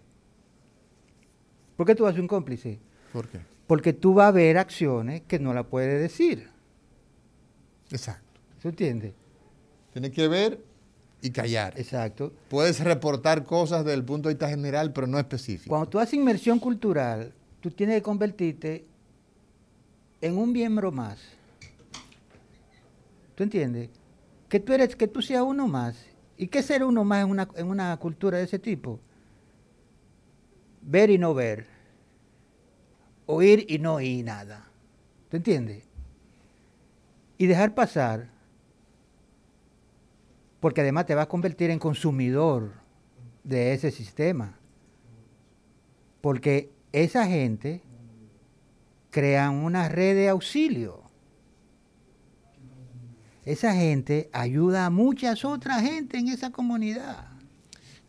¿Por 1.78 1.88
qué 1.88 1.96
tú 1.96 2.04
vas 2.04 2.12
a 2.12 2.14
ser 2.14 2.22
un 2.22 2.28
cómplice? 2.28 2.80
¿Por 3.14 3.28
qué? 3.28 3.40
Porque 3.66 3.94
tú 3.94 4.14
vas 4.14 4.28
a 4.28 4.32
ver 4.32 4.58
acciones 4.58 5.22
que 5.22 5.40
no 5.40 5.54
la 5.54 5.64
puedes 5.64 6.02
decir. 6.02 6.50
Exacto. 7.90 8.40
¿Se 8.62 8.68
entiende? 8.68 9.16
Tienes 9.94 10.12
que 10.12 10.28
ver 10.28 10.64
y 11.22 11.32
callar. 11.32 11.74
Exacto. 11.78 12.34
Puedes 12.50 12.80
reportar 12.80 13.44
cosas 13.44 13.86
desde 13.86 13.98
el 13.98 14.04
punto 14.04 14.30
de 14.30 14.36
vista 14.36 14.50
general, 14.50 14.92
pero 14.92 15.08
no 15.08 15.20
específico. 15.20 15.70
Cuando 15.70 15.90
tú 15.90 16.00
haces 16.00 16.16
inmersión 16.16 16.60
cultural, 16.60 17.34
tú 17.60 17.70
tienes 17.72 17.98
que 17.98 18.02
convertirte 18.02 18.86
en 20.20 20.38
un 20.38 20.52
miembro 20.52 20.92
más. 20.92 21.20
¿Tú 23.36 23.44
entiendes? 23.44 23.90
Que 24.50 24.60
tú 24.60 24.74
eres, 24.74 24.96
que 24.96 25.08
tú 25.08 25.22
seas 25.22 25.44
uno 25.44 25.68
más. 25.68 25.96
¿Y 26.38 26.48
qué 26.48 26.64
ser 26.64 26.84
uno 26.84 27.04
más 27.04 27.24
en 27.24 27.30
una, 27.30 27.48
en 27.56 27.68
una 27.68 27.96
cultura 27.98 28.38
de 28.38 28.46
ese 28.46 28.60
tipo? 28.60 29.00
Ver 30.82 31.10
y 31.12 31.18
no 31.18 31.34
ver. 31.34 31.68
Oír 33.28 33.66
y 33.70 33.78
no 33.78 33.96
oír 33.96 34.26
nada. 34.26 34.68
¿Tú 35.30 35.38
entiendes? 35.38 35.84
Y 37.38 37.46
dejar 37.46 37.74
pasar 37.74 38.30
porque 40.62 40.82
además 40.82 41.08
te 41.08 41.16
vas 41.16 41.24
a 41.24 41.30
convertir 41.30 41.72
en 41.72 41.80
consumidor 41.80 42.72
de 43.44 43.74
ese 43.74 43.92
sistema. 43.92 44.58
Porque 46.22 46.72
esa 46.94 47.26
gente 47.26 47.82
crea 49.10 49.50
una 49.50 49.90
red 49.90 50.16
de 50.16 50.30
auxilio. 50.30 51.02
Esa 53.44 53.74
gente 53.74 54.30
ayuda 54.32 54.86
a 54.86 54.90
muchas 54.92 55.44
otras 55.44 55.82
gente 55.82 56.20
en 56.20 56.28
esa 56.28 56.52
comunidad. 56.52 57.28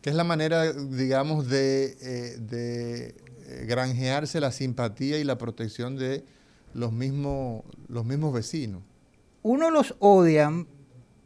Que 0.02 0.10
es 0.10 0.16
la 0.16 0.24
manera, 0.24 0.72
digamos, 0.74 1.48
de, 1.48 1.96
eh, 2.02 2.36
de 2.38 3.06
eh, 3.06 3.64
granjearse 3.66 4.40
la 4.40 4.52
simpatía 4.52 5.18
y 5.18 5.24
la 5.24 5.38
protección 5.38 5.96
de 5.96 6.22
los 6.74 6.92
mismos, 6.92 7.62
los 7.88 8.04
mismos 8.04 8.34
vecinos. 8.34 8.82
Uno 9.42 9.70
los 9.70 9.96
odian 10.00 10.66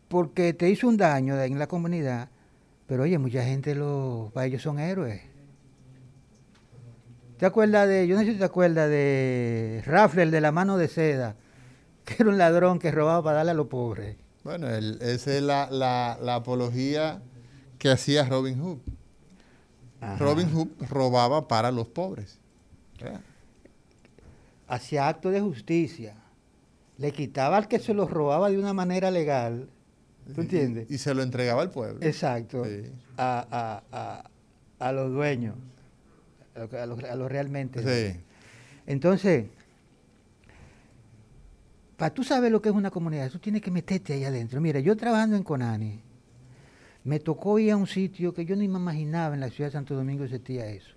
porque 0.08 0.52
te 0.52 0.70
hizo 0.70 0.88
un 0.88 0.96
daño 0.96 1.40
en 1.40 1.58
la 1.58 1.66
comunidad, 1.66 2.28
pero 2.86 3.02
oye, 3.02 3.18
mucha 3.18 3.42
gente 3.42 3.74
lo, 3.74 4.30
para 4.32 4.46
ellos 4.46 4.62
son 4.62 4.78
héroes. 4.78 5.22
¿Te 7.38 7.44
acuerdas 7.44 7.88
de, 7.88 8.06
yo 8.06 8.16
no 8.16 8.22
sé 8.22 8.32
si 8.32 8.38
te 8.38 8.44
acuerdas 8.44 8.88
de 8.88 9.82
Raffler 9.84 10.30
de 10.30 10.40
la 10.40 10.52
mano 10.52 10.78
de 10.78 10.88
seda, 10.88 11.36
que 12.04 12.16
era 12.20 12.30
un 12.30 12.38
ladrón 12.38 12.78
que 12.78 12.90
robaba 12.90 13.22
para 13.22 13.36
darle 13.38 13.50
a 13.50 13.54
los 13.54 13.66
pobres? 13.66 14.16
Bueno, 14.42 14.68
esa 14.68 15.34
es 15.34 15.42
la, 15.42 15.68
la, 15.70 16.34
apología 16.34 17.20
que 17.78 17.90
hacía 17.90 18.24
Robin 18.24 18.60
Hood. 18.60 18.78
Robin 20.18 20.48
Hood 20.54 20.68
robaba 20.88 21.48
para 21.48 21.72
los 21.72 21.88
pobres. 21.88 22.38
Hacía 24.68 25.08
acto 25.08 25.30
de 25.30 25.40
justicia. 25.40 26.14
Le 26.96 27.12
quitaba 27.12 27.56
al 27.56 27.68
que 27.68 27.80
se 27.80 27.92
los 27.92 28.08
robaba 28.08 28.48
de 28.48 28.58
una 28.58 28.72
manera 28.72 29.10
legal 29.10 29.68
¿Tú 30.34 30.40
entiendes? 30.40 30.90
Y, 30.90 30.98
se 30.98 31.14
lo 31.14 31.22
entregaba 31.22 31.62
al 31.62 31.70
pueblo. 31.70 31.98
Exacto. 32.02 32.64
A, 33.18 34.92
los 34.92 35.12
dueños, 35.12 35.54
a 36.54 36.86
los, 36.86 37.02
a 37.02 37.28
realmente. 37.28 37.82
Sí. 38.12 38.20
Entonces, 38.86 39.46
para 41.96 42.12
tú 42.12 42.22
saber 42.24 42.52
lo 42.52 42.60
que 42.60 42.68
es 42.68 42.74
una 42.74 42.90
comunidad, 42.90 43.30
tú 43.30 43.38
tienes 43.38 43.62
que 43.62 43.70
meterte 43.70 44.12
ahí 44.12 44.24
adentro. 44.24 44.60
Mira, 44.60 44.80
yo 44.80 44.96
trabajando 44.96 45.36
en 45.36 45.42
Conani, 45.42 46.00
me 47.04 47.20
tocó 47.20 47.58
ir 47.58 47.72
a 47.72 47.76
un 47.76 47.86
sitio 47.86 48.34
que 48.34 48.44
yo 48.44 48.56
ni 48.56 48.68
me 48.68 48.78
imaginaba 48.78 49.34
en 49.34 49.40
la 49.40 49.48
ciudad 49.48 49.68
de 49.68 49.72
Santo 49.72 49.94
Domingo 49.94 50.24
existía 50.24 50.66
eso. 50.66 50.92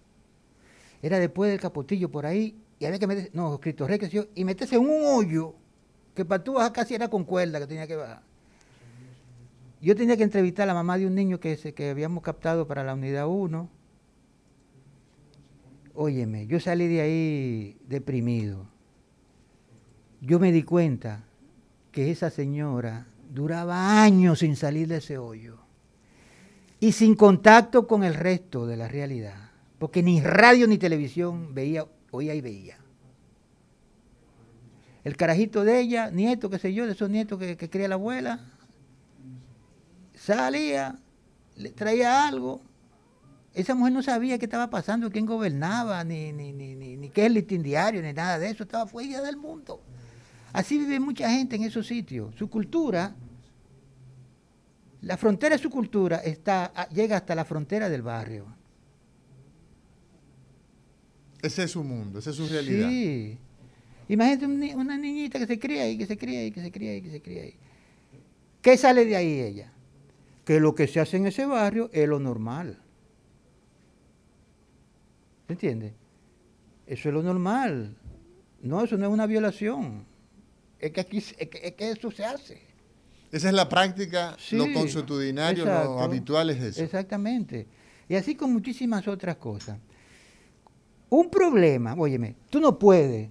Era 1.02 1.20
después 1.20 1.52
del 1.52 1.60
Capotillo 1.60 2.10
por 2.10 2.26
ahí, 2.26 2.60
y 2.80 2.86
había 2.86 3.00
que 3.00 3.08
meterse, 3.08 3.32
no, 3.34 3.60
Cristo 3.60 3.88
Rey, 3.88 4.00
y 4.36 4.44
meterse 4.44 4.76
en 4.76 4.82
un 4.82 5.04
hoyo 5.06 5.56
que 6.14 6.26
para 6.26 6.44
tú 6.44 6.54
bajar 6.54 6.74
casi 6.74 6.96
era 6.96 7.08
con 7.08 7.24
cuerda 7.24 7.60
que 7.60 7.68
tenía 7.68 7.88
que 7.88 7.96
bajar. 7.96 8.29
Yo 9.82 9.96
tenía 9.96 10.18
que 10.18 10.24
entrevistar 10.24 10.64
a 10.64 10.68
la 10.68 10.74
mamá 10.74 10.98
de 10.98 11.08
un 11.08 11.16
niño 11.16 11.40
que, 11.40 11.58
habíamos 11.90 12.22
captado 12.22 12.68
para 12.68 12.84
la 12.84 12.94
unidad 12.94 13.28
1. 13.28 13.70
Óyeme, 15.94 16.48
yo 16.48 16.60
salí 16.60 16.88
de 16.88 17.02
ahí 17.02 17.78
deprimido. 17.88 18.68
Yo 20.22 20.40
me 20.40 20.52
di 20.52 20.64
cuenta 20.64 21.24
que 21.94 22.12
esa 22.12 22.30
señora 22.30 23.08
duraba 23.34 24.04
años 24.04 24.40
sin 24.40 24.56
salir 24.56 24.88
de 24.88 24.98
ese 24.98 25.18
hoyo. 25.18 25.58
y 26.82 26.94
sin 26.94 27.16
contacto 27.16 27.88
con 27.88 28.06
el 28.06 28.14
resto 28.14 28.66
de 28.66 28.78
la 28.78 28.88
realidad, 28.88 29.52
porque 29.80 30.02
ni 30.02 30.22
radio 30.22 30.66
ni 30.66 30.78
televisión 30.78 31.54
veía, 31.54 31.86
oía 32.10 32.34
y 32.36 32.40
veía. 32.40 32.78
El 35.04 35.18
carajito 35.18 35.66
de 35.66 35.78
ella, 35.82 36.10
nieto, 36.10 36.50
qué 36.50 36.58
sé 36.58 36.74
yo, 36.74 36.86
de 36.86 36.94
esos 36.94 37.10
nietos 37.10 37.38
que, 37.38 37.58
que 37.58 37.70
cría 37.70 37.90
la 37.90 37.96
abuela, 37.96 38.40
salía, 40.20 41.00
le 41.56 41.70
traía 41.72 42.28
algo. 42.28 42.62
Esa 43.54 43.74
mujer 43.74 43.94
no 43.94 44.04
sabía 44.04 44.38
qué 44.38 44.46
estaba 44.46 44.70
pasando, 44.70 45.10
quién 45.10 45.26
gobernaba, 45.26 46.04
ni, 46.04 46.32
ni, 46.32 46.54
ni, 46.54 46.76
ni, 46.76 46.96
ni 46.96 47.10
qué 47.10 47.22
es 47.22 47.28
el 47.28 47.34
listín 47.34 47.64
diario, 47.64 48.02
ni 48.02 48.14
nada 48.14 48.38
de 48.38 48.50
eso. 48.50 48.64
Estaba 48.64 48.86
fuera 48.86 49.22
del 49.22 49.38
mundo. 49.38 49.82
Así 50.54 50.78
vive 50.78 51.00
mucha 51.00 51.30
gente 51.30 51.56
en 51.56 51.64
esos 51.64 51.88
sitios. 51.88 52.36
Su 52.36 52.50
cultura, 52.50 53.16
la 55.02 55.18
frontera 55.18 55.56
de 55.56 55.62
su 55.62 55.70
cultura 55.70 56.18
está, 56.18 56.88
llega 56.90 57.18
hasta 57.18 57.34
la 57.36 57.46
frontera 57.46 57.90
del 57.90 58.02
barrio. 58.02 58.46
Ese 61.42 61.64
es 61.64 61.72
su 61.72 61.84
mundo, 61.84 62.20
esa 62.20 62.32
es 62.32 62.36
su 62.36 62.48
realidad. 62.48 62.90
Sí. 62.90 63.38
Imagínate 64.10 64.74
una 64.76 64.98
niñita 64.98 65.40
que 65.40 65.48
se 65.48 65.60
cría 65.60 65.84
ahí, 65.84 65.98
que 65.98 66.06
se 66.06 66.18
cría 66.18 66.40
ahí, 66.40 66.52
que 66.52 66.62
se 66.62 66.72
cría 66.72 66.92
ahí, 66.92 67.02
que 67.02 67.12
se 67.12 67.22
cría 67.22 67.44
ahí. 67.44 67.56
¿Qué 68.62 68.76
sale 68.76 69.06
de 69.06 69.16
ahí 69.16 69.40
ella? 69.40 69.72
Que 70.50 70.60
lo 70.60 70.74
que 70.74 70.88
se 70.88 71.00
hace 71.00 71.18
en 71.18 71.28
ese 71.28 71.46
barrio 71.46 71.92
es 71.94 72.10
lo 72.10 72.20
normal. 72.20 72.80
¿Se 75.46 75.54
entiende? 75.54 75.94
Eso 76.88 77.10
es 77.10 77.14
lo 77.14 77.22
normal. 77.22 77.96
No, 78.60 78.84
eso 78.84 78.98
no 78.98 79.06
es 79.06 79.12
una 79.12 79.28
violación. 79.28 80.08
Es 80.80 80.90
que 80.90 81.02
aquí 81.02 81.20
es 81.20 81.36
que, 81.36 81.92
eso 81.92 82.10
se 82.10 82.26
hace. 82.26 82.64
Esa 83.32 83.50
es 83.50 83.54
la 83.54 83.70
práctica, 83.70 84.36
lo 84.54 84.74
consuetudinario, 84.74 85.66
lo 85.66 86.00
habitual 86.00 86.50
es 86.50 86.64
eso. 86.64 86.84
Exactamente. 86.84 87.68
Y 88.08 88.16
así 88.16 88.34
con 88.34 88.52
muchísimas 88.52 89.08
otras 89.08 89.36
cosas. 89.36 89.78
Un 91.10 91.30
problema, 91.30 91.94
óyeme, 91.96 92.36
tú 92.50 92.60
no 92.60 92.80
puedes, 92.80 93.30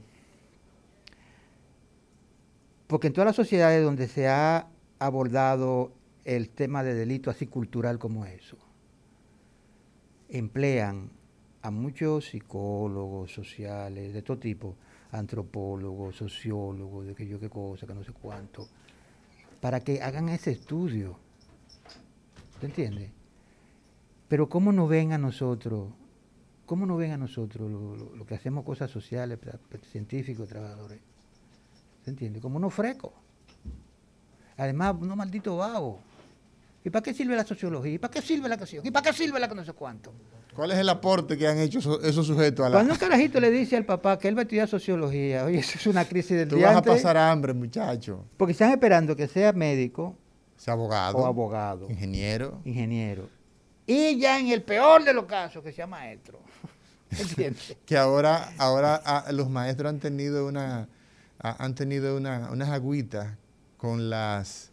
porque 2.87 3.09
en 3.09 3.13
todas 3.13 3.27
las 3.27 3.35
sociedades 3.35 3.83
donde 3.83 4.07
se 4.07 4.29
ha 4.29 4.69
abordado 5.01 5.98
el 6.37 6.51
tema 6.51 6.83
de 6.83 6.95
delito 6.95 7.31
así 7.31 7.47
cultural 7.47 7.99
como 7.99 8.25
eso, 8.27 8.59
emplean 10.29 11.11
a 11.63 11.71
muchos 11.71 12.27
psicólogos 12.27 13.33
sociales 13.33 14.13
de 14.13 14.23
todo 14.23 14.39
tipo, 14.39 14.77
antropólogos, 15.11 16.17
sociólogos, 16.17 17.07
de 17.07 17.15
que 17.15 17.27
yo 17.27 17.41
qué 17.41 17.49
cosa, 17.49 17.87
que 17.87 17.95
no 17.95 18.05
sé 18.05 18.13
cuánto, 18.13 18.69
para 19.61 19.81
que 19.81 20.03
hagan 20.03 20.29
ese 20.29 20.51
estudio. 20.51 21.19
¿Te 22.61 22.67
entiendes? 22.67 23.11
Pero 24.29 24.49
¿cómo 24.49 24.73
nos 24.73 24.89
ven 24.89 25.13
a 25.13 25.19
nosotros 25.19 25.89
¿Cómo 26.69 26.85
no 26.85 26.99
ven 26.99 27.13
a 27.13 27.17
nosotros 27.17 27.71
lo, 27.71 28.27
que 28.27 28.35
hacemos 28.35 28.63
cosas 28.63 28.91
sociales, 28.91 29.39
científicos, 29.91 30.51
trabajadores? 30.51 31.01
¿Se 32.05 32.11
entiende? 32.11 32.43
Como 32.43 32.59
unos 32.59 32.75
frecos. 32.75 33.13
Además, 34.59 34.95
unos 35.01 35.17
malditos 35.17 35.57
vagos. 35.57 35.97
¿Y 36.85 36.91
para 36.91 37.03
qué 37.03 37.13
sirve 37.13 37.37
la 37.37 37.45
sociología? 37.45 37.93
¿Y 37.93 37.99
para 37.99 38.13
qué 38.13 38.23
sirve 38.23 38.49
la 38.49 38.57
canción? 38.57 38.87
¿Y 38.87 38.91
para 38.91 39.11
qué 39.11 39.17
sirve 39.17 39.39
la 39.41 39.49
que 39.49 39.55
no 39.55 39.65
sé 39.65 39.73
cuánto? 39.73 40.13
¿Cuál 40.55 40.73
es 40.73 40.79
el 40.79 40.89
aporte 40.89 41.37
que 41.37 41.47
han 41.47 41.59
hecho 41.59 41.79
esos, 42.03 42.27
sujetos 42.27 42.67
a 42.67 42.69
la... 42.69 42.77
Cuando 42.77 42.95
un 42.95 42.99
carajito 42.99 43.41
le 43.41 43.51
dice 43.51 43.77
al 43.77 43.85
papá 43.85 44.19
que 44.19 44.29
él 44.29 44.37
va 44.37 44.41
a 44.41 44.43
estudiar 44.43 44.69
sociología, 44.69 45.45
oye, 45.47 45.59
eso 45.59 45.79
es 45.79 45.87
una 45.87 46.05
crisis 46.05 46.37
del 46.37 46.49
Tú 46.49 46.61
vas 46.61 46.77
a 46.77 46.83
pasar 46.83 47.17
hambre, 47.17 47.53
muchacho. 47.53 48.25
Porque 48.37 48.53
están 48.53 48.71
esperando 48.71 49.15
que 49.15 49.29
sea 49.29 49.53
médico. 49.53 50.17
Sea 50.57 50.75
abogado. 50.75 51.19
O 51.19 51.27
abogado. 51.27 51.89
Ingeniero. 51.91 52.61
Ingeniero. 52.65 53.29
Y 53.87 54.19
ya 54.19 54.39
en 54.39 54.49
el 54.49 54.63
peor 54.63 55.05
de 55.05 55.15
los 55.15 55.27
casos, 55.27 55.63
que 55.63 55.73
sea 55.73 55.87
maestro. 55.87 56.41
que 57.87 57.97
ahora, 57.97 58.53
ahora 58.59 59.01
ah, 59.05 59.33
los 59.33 59.49
maestros 59.49 59.91
han 59.91 59.99
tenido 59.99 60.47
una 60.47 60.89
han 61.41 61.75
tenido 61.75 62.17
unas 62.17 62.69
agüitas 62.69 63.37
con 63.77 64.11
las 64.11 64.73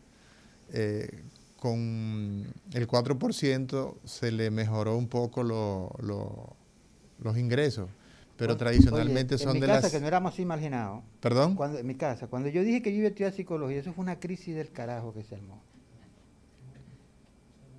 eh, 0.74 1.24
con 1.66 2.46
el 2.74 2.88
4% 2.88 3.96
se 4.04 4.32
le 4.32 4.52
mejoró 4.52 4.96
un 4.96 5.08
poco 5.08 5.42
los 5.42 7.38
ingresos 7.40 7.90
pero 8.38 8.56
tradicionalmente 8.56 9.40
son 9.40 9.56
en 9.56 9.62
mi 9.62 9.68
casa, 9.68 9.90
que 9.90 10.00
no 10.00 10.08
éramos 10.08 10.34
así 10.34 10.46
marginados. 10.46 11.04
¿Perdón? 11.22 11.56
Cuando, 11.56 11.80
en 11.80 11.88
mi 11.88 11.96
casa, 11.96 12.28
cuando 12.28 12.50
yo 12.50 12.64
dije 12.64 12.84
que 12.84 12.92
yo 12.92 12.98
iba 12.98 13.06
a 13.06 13.10
estudiar 13.10 13.32
psicología, 13.32 13.80
eso 13.80 13.94
fue 13.94 14.04
una 14.04 14.20
crisis 14.20 14.54
del 14.54 14.72
carajo 14.72 15.12
que 15.12 15.24
se 15.24 15.36
armó. 15.36 15.60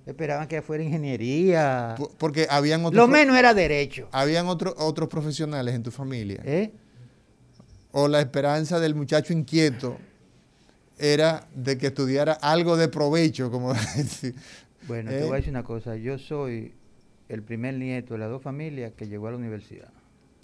Esperaban 0.05 0.49
que 0.49 0.61
fuera 0.61 0.83
ingeniería. 0.83 1.95
Porque 2.17 2.47
habían 2.49 2.83
otros. 2.83 2.97
Lo 2.97 3.07
menos 3.07 3.37
era 3.37 3.53
derecho. 3.53 4.09
Habían 4.11 4.47
otros 4.47 4.73
otros 4.77 5.07
profesionales 5.07 5.75
en 5.75 5.83
tu 5.83 5.91
familia. 5.91 6.41
¿Eh? 6.43 6.73
O 7.91 8.09
la 8.09 8.19
esperanza 8.19 8.81
del 8.81 8.95
muchacho 8.95 9.31
inquieto 9.31 9.97
era 10.97 11.47
de 11.53 11.77
que 11.77 11.87
estudiara 11.87 12.33
algo 12.33 12.77
de 12.77 12.87
provecho, 12.87 13.51
como 13.51 13.73
decir. 13.95 14.35
Bueno, 14.87 15.11
te 15.11 15.21
voy 15.23 15.29
a 15.29 15.33
¿Eh? 15.33 15.37
decir 15.37 15.51
una 15.51 15.63
cosa. 15.63 15.95
Yo 15.95 16.17
soy 16.17 16.73
el 17.29 17.43
primer 17.43 17.75
nieto 17.75 18.13
de 18.13 18.19
las 18.19 18.29
dos 18.29 18.41
familias 18.41 18.93
que 18.93 19.07
llegó 19.07 19.27
a 19.27 19.31
la 19.31 19.37
universidad. 19.37 19.91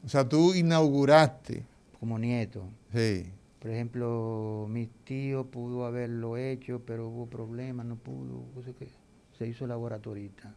O 0.05 0.09
sea, 0.09 0.27
tú 0.27 0.53
inauguraste. 0.53 1.63
Como 1.99 2.19
nieto. 2.19 2.65
Sí. 2.93 3.25
Por 3.59 3.71
ejemplo, 3.71 4.67
mi 4.69 4.87
tío 5.05 5.45
pudo 5.45 5.85
haberlo 5.85 6.35
hecho, 6.35 6.81
pero 6.85 7.07
hubo 7.07 7.27
problemas, 7.27 7.85
no 7.85 7.95
pudo, 7.95 8.43
no 8.53 8.61
sé 8.61 8.73
qué 8.73 8.89
se 9.37 9.47
hizo 9.47 9.67
laboratorista. 9.67 10.53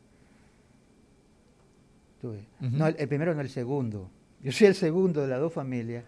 no, 2.61 2.87
el, 2.87 3.09
primero 3.09 3.35
no 3.35 3.41
el 3.41 3.49
segundo. 3.49 4.11
Yo 4.43 4.53
soy 4.53 4.69
el 4.69 4.75
segundo 4.75 5.23
de 5.23 5.29
las 5.29 5.41
dos 5.41 5.53
familias. 5.53 6.05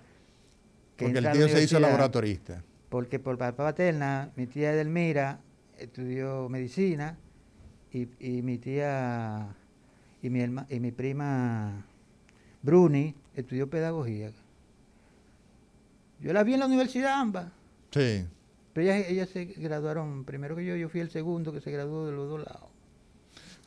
porque 0.97 1.19
el 1.19 1.33
tío 1.33 1.49
se 1.49 1.63
hizo 1.63 1.81
laboratorista. 1.81 2.63
Porque 2.89 3.19
por 3.19 3.37
papá 3.37 3.65
paterna, 3.65 4.31
mi 4.37 4.47
tía 4.47 4.73
Edelmira 4.73 5.41
estudió 5.79 6.49
medicina 6.49 7.19
y, 7.93 8.07
mi 8.43 8.59
tía 8.59 9.55
y 10.23 10.31
mi, 10.31 10.41
y 10.69 10.81
mi 10.81 10.93
prima 10.93 11.85
Bruni 12.63 13.15
estudió 13.35 13.69
pedagogía. 13.69 14.33
Yo 16.21 16.33
la 16.33 16.43
vi 16.43 16.55
en 16.55 16.61
la 16.61 16.67
universidad 16.67 17.21
ambas. 17.21 17.47
Sí. 17.91 18.25
Pero 18.73 18.93
ellas, 18.93 19.29
se 19.31 19.45
graduaron 19.45 20.25
primero 20.25 20.57
que 20.57 20.65
yo, 20.65 20.77
yo 20.77 20.89
fui 20.89 21.01
el 21.01 21.11
segundo 21.11 21.53
que 21.53 21.61
se 21.61 21.71
graduó 21.71 22.07
de 22.07 22.13
los 22.13 22.29
dos 22.29 22.41
lados. 22.41 22.69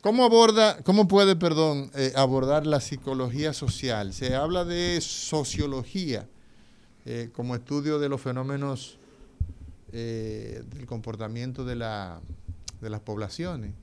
¿Cómo 0.01 0.23
aborda, 0.23 0.81
cómo 0.84 1.07
puede, 1.07 1.36
perdón, 1.36 1.91
eh, 1.95 2.12
abordar 2.15 2.65
la 2.65 2.81
psicología 2.81 3.53
social? 3.53 4.13
Se 4.13 4.36
habla 4.36 4.65
de 4.65 4.99
sociología 4.99 6.27
eh, 7.05 7.29
como 7.34 7.55
estudio 7.55 7.99
de 7.99 8.10
los 8.10 8.19
fenómenos 8.19 8.97
eh, 9.91 10.63
del 10.67 10.86
comportamiento 10.86 11.65
de, 11.65 11.75
la, 11.75 12.21
de 12.82 12.89
las 12.89 13.01
poblaciones, 13.01 13.73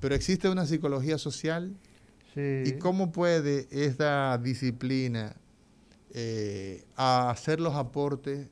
pero 0.00 0.14
existe 0.14 0.48
una 0.48 0.66
psicología 0.66 1.18
social. 1.18 1.76
Sí. 2.34 2.64
¿Y 2.66 2.72
cómo 2.78 3.12
puede 3.12 3.66
esta 3.70 4.36
disciplina 4.38 5.36
hacer 6.96 7.60
los 7.60 7.74
aportes 7.74 8.48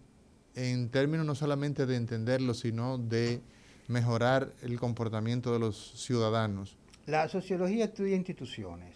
en 0.54 0.88
términos 0.90 1.26
no 1.26 1.34
solamente 1.34 1.86
de 1.86 1.96
entenderlo, 1.96 2.54
sino 2.54 2.98
de 2.98 3.40
mejorar 3.88 4.52
el 4.62 4.78
comportamiento 4.78 5.52
de 5.52 5.58
los 5.58 5.92
ciudadanos. 5.96 6.76
La 7.06 7.28
sociología 7.28 7.84
estudia 7.86 8.16
instituciones 8.16 8.94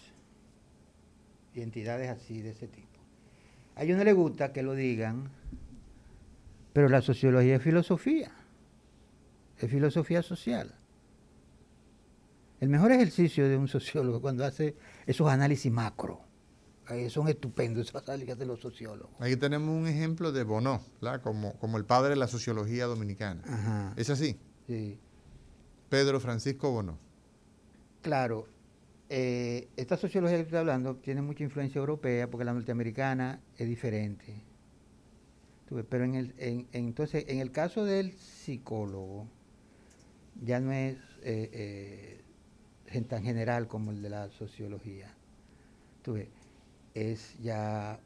y 1.54 1.60
entidades 1.60 2.08
así 2.08 2.40
de 2.40 2.50
ese 2.50 2.68
tipo. 2.68 2.86
A 3.76 3.84
ellos 3.84 3.98
no 3.98 4.04
les 4.04 4.14
gusta 4.14 4.52
que 4.52 4.62
lo 4.62 4.74
digan, 4.74 5.30
pero 6.78 6.88
la 6.88 7.02
sociología 7.02 7.56
es 7.56 7.62
filosofía, 7.64 8.30
es 9.58 9.68
filosofía 9.68 10.22
social. 10.22 10.76
El 12.60 12.68
mejor 12.68 12.92
ejercicio 12.92 13.48
de 13.48 13.56
un 13.56 13.66
sociólogo 13.66 14.20
cuando 14.20 14.44
hace 14.44 14.76
esos 15.04 15.28
análisis 15.28 15.72
macro 15.72 16.20
son 17.08 17.26
estupendos 17.26 17.88
esas 17.88 18.04
que 18.04 18.38
de 18.38 18.46
los 18.46 18.60
sociólogos. 18.60 19.10
Aquí 19.18 19.34
tenemos 19.34 19.70
un 19.70 19.88
ejemplo 19.88 20.30
de 20.30 20.44
Bono, 20.44 20.80
como, 21.24 21.54
como 21.54 21.78
el 21.78 21.84
padre 21.84 22.10
de 22.10 22.16
la 22.16 22.28
sociología 22.28 22.86
dominicana. 22.86 23.92
¿Es 23.96 24.08
así? 24.08 24.38
Sí. 24.68 25.00
Pedro 25.88 26.20
Francisco 26.20 26.70
Bono. 26.70 26.96
Claro, 28.02 28.46
eh, 29.08 29.66
esta 29.76 29.96
sociología 29.96 30.36
que 30.36 30.44
estoy 30.44 30.58
hablando 30.58 30.94
tiene 30.94 31.22
mucha 31.22 31.42
influencia 31.42 31.80
europea 31.80 32.30
porque 32.30 32.44
la 32.44 32.52
norteamericana 32.52 33.40
es 33.56 33.66
diferente. 33.66 34.47
Pero 35.88 36.04
en 36.04 36.14
el, 36.14 36.34
entonces, 36.72 37.24
en 37.28 37.40
el 37.40 37.50
caso 37.50 37.84
del 37.84 38.12
psicólogo, 38.12 39.26
ya 40.42 40.60
no 40.60 40.72
es 40.72 40.96
eh, 41.22 42.20
eh, 42.92 43.00
tan 43.02 43.22
general 43.22 43.68
como 43.68 43.90
el 43.90 44.02
de 44.02 44.10
la 44.10 44.30
sociología. 44.30 45.14
¿Tú 46.02 46.16
es 46.94 47.38
ya 47.40 48.00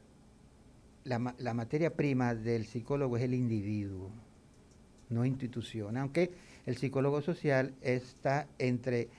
la, 1.03 1.35
la, 1.37 1.53
materia 1.53 1.95
prima 1.95 2.35
del 2.35 2.65
psicólogo 2.65 3.17
es 3.17 3.23
el 3.23 3.33
individuo, 3.33 4.09
no 5.09 5.25
institución, 5.25 5.97
aunque 5.97 6.31
el 6.65 6.77
psicólogo 6.77 7.21
social 7.21 7.73
está 7.81 8.47
entre 8.57 9.09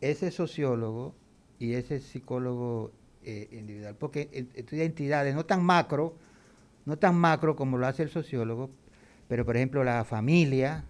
ese 0.00 0.30
sociólogo 0.30 1.14
y 1.58 1.74
ese 1.74 2.00
psicólogo 2.00 2.92
eh, 3.24 3.48
individual, 3.52 3.96
porque 3.98 4.46
estudia 4.54 4.84
entidades 4.84 5.34
no 5.34 5.46
tan 5.46 5.62
macro, 5.64 6.14
no 6.86 6.98
tan 6.98 7.16
macro 7.16 7.56
como 7.56 7.78
lo 7.78 7.86
hace 7.86 8.02
el 8.02 8.10
sociólogo, 8.10 8.70
pero 9.28 9.44
por 9.44 9.56
ejemplo 9.56 9.84
la 9.84 10.04
familia, 10.04 10.84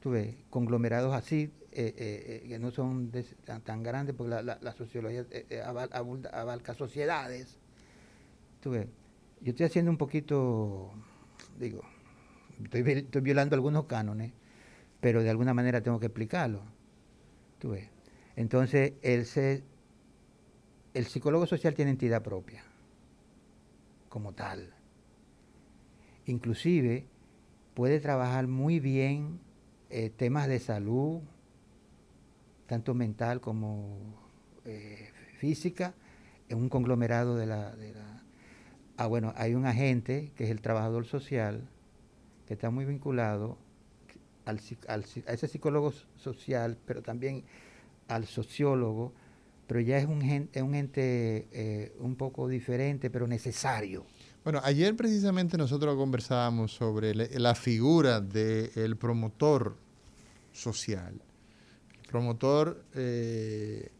tú 0.00 0.14
conglomerados 0.50 1.14
así, 1.14 1.52
eh, 1.72 1.94
eh, 1.96 2.48
que 2.48 2.58
no 2.58 2.72
son 2.72 3.12
tan, 3.64 3.82
grandes, 3.82 4.14
porque 4.16 4.42
la, 4.42 4.72
sociología 4.72 5.24
abarca 5.64 6.74
sociedades. 6.74 7.58
Tú 8.60 8.70
ves, 8.70 8.88
yo 9.40 9.50
estoy 9.50 9.66
haciendo 9.66 9.90
un 9.90 9.96
poquito, 9.96 10.90
digo, 11.58 11.82
estoy, 12.64 12.82
violando 13.20 13.54
algunos 13.54 13.86
cánones, 13.86 14.32
pero 15.00 15.22
de 15.22 15.30
alguna 15.30 15.54
manera 15.54 15.80
tengo 15.80 16.00
que 16.00 16.06
explicarlo. 16.06 16.62
¿Tú 17.58 17.70
ves? 17.70 17.88
Entonces, 18.36 18.94
el, 19.02 19.26
el 20.94 21.06
psicólogo 21.06 21.46
social 21.46 21.74
tiene 21.74 21.92
entidad 21.92 22.22
propia, 22.22 22.64
como 24.10 24.34
tal. 24.34 24.74
Inclusive 26.26 27.06
puede 27.72 28.00
trabajar 28.00 28.46
muy 28.46 28.78
bien 28.78 29.40
eh, 29.88 30.10
temas 30.10 30.48
de 30.48 30.58
salud, 30.58 31.20
tanto 32.66 32.92
mental 32.92 33.40
como 33.40 33.96
eh, 34.66 35.08
física, 35.38 35.94
en 36.50 36.58
un 36.58 36.68
conglomerado 36.68 37.36
de 37.36 37.46
la, 37.46 37.74
de 37.74 37.94
la... 37.94 38.22
Ah, 38.98 39.06
bueno, 39.06 39.32
hay 39.36 39.54
un 39.54 39.64
agente 39.64 40.32
que 40.36 40.44
es 40.44 40.50
el 40.50 40.60
trabajador 40.60 41.06
social, 41.06 41.66
que 42.46 42.54
está 42.54 42.70
muy 42.70 42.84
vinculado 42.84 43.56
al, 44.44 44.60
a 44.88 45.32
ese 45.32 45.48
psicólogo 45.48 45.92
social, 46.16 46.76
pero 46.84 47.00
también 47.00 47.44
al 48.08 48.26
sociólogo, 48.26 49.12
pero 49.70 49.82
ya 49.82 49.98
es 49.98 50.06
un, 50.06 50.20
es 50.52 50.62
un 50.64 50.74
ente 50.74 51.46
eh, 51.52 51.92
un 52.00 52.16
poco 52.16 52.48
diferente, 52.48 53.08
pero 53.08 53.28
necesario. 53.28 54.04
Bueno, 54.42 54.60
ayer 54.64 54.96
precisamente 54.96 55.56
nosotros 55.56 55.94
conversábamos 55.94 56.72
sobre 56.72 57.14
la 57.14 57.54
figura 57.54 58.20
del 58.20 58.96
promotor 58.96 59.76
social. 60.52 61.22
El 62.02 62.08
promotor, 62.08 62.84
eh, 62.96 63.92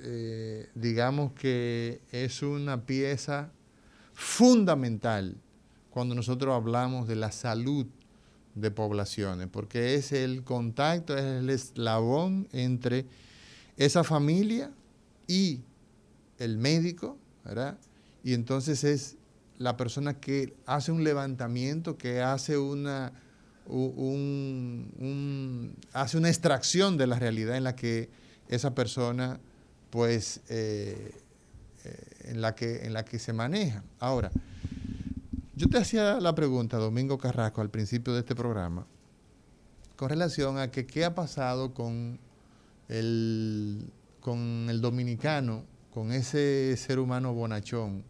eh, 0.00 0.68
digamos 0.74 1.30
que 1.34 2.00
es 2.10 2.42
una 2.42 2.84
pieza 2.84 3.52
fundamental 4.14 5.36
cuando 5.90 6.16
nosotros 6.16 6.56
hablamos 6.56 7.06
de 7.06 7.14
la 7.14 7.30
salud 7.30 7.86
de 8.56 8.72
poblaciones, 8.72 9.46
porque 9.46 9.94
es 9.94 10.10
el 10.10 10.42
contacto, 10.42 11.16
es 11.16 11.22
el 11.22 11.50
eslabón 11.50 12.48
entre 12.50 13.06
esa 13.80 14.04
familia 14.04 14.70
y 15.26 15.62
el 16.38 16.58
médico, 16.58 17.16
¿verdad? 17.44 17.78
Y 18.22 18.34
entonces 18.34 18.84
es 18.84 19.16
la 19.56 19.78
persona 19.78 20.20
que 20.20 20.54
hace 20.66 20.92
un 20.92 21.02
levantamiento, 21.02 21.96
que 21.96 22.20
hace 22.20 22.58
una, 22.58 23.12
hace 25.94 26.18
una 26.18 26.28
extracción 26.28 26.98
de 26.98 27.06
la 27.06 27.18
realidad 27.18 27.56
en 27.56 27.64
la 27.64 27.74
que 27.74 28.10
esa 28.48 28.74
persona, 28.74 29.40
pues, 29.88 30.42
eh, 30.50 31.14
eh, 31.84 32.04
en, 32.24 32.42
la 32.42 32.54
que, 32.54 32.84
en 32.84 32.92
la 32.92 33.06
que 33.06 33.18
se 33.18 33.32
maneja. 33.32 33.82
Ahora, 33.98 34.30
yo 35.56 35.68
te 35.70 35.78
hacía 35.78 36.20
la 36.20 36.34
pregunta, 36.34 36.76
Domingo 36.76 37.16
Carrasco, 37.16 37.62
al 37.62 37.70
principio 37.70 38.12
de 38.12 38.20
este 38.20 38.34
programa, 38.34 38.86
con 39.96 40.10
relación 40.10 40.58
a 40.58 40.70
que 40.70 40.86
qué 40.86 41.06
ha 41.06 41.14
pasado 41.14 41.72
con 41.72 42.18
el, 42.90 43.90
con 44.20 44.66
el 44.68 44.80
dominicano, 44.80 45.64
con 45.94 46.12
ese 46.12 46.76
ser 46.76 46.98
humano 46.98 47.32
bonachón, 47.32 48.04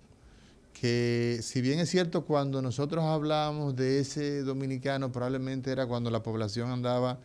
que 0.73 1.41
si 1.43 1.61
bien 1.61 1.79
es 1.79 1.91
cierto 1.91 2.25
cuando 2.25 2.63
nosotros 2.63 3.05
hablábamos 3.05 3.77
de 3.77 4.01
ese 4.01 4.43
dominicano, 4.43 5.13
probablemente 5.13 5.71
era 5.71 5.87
cuando 5.87 6.11
la 6.11 6.23
población 6.23 6.71
andaba 6.71 7.19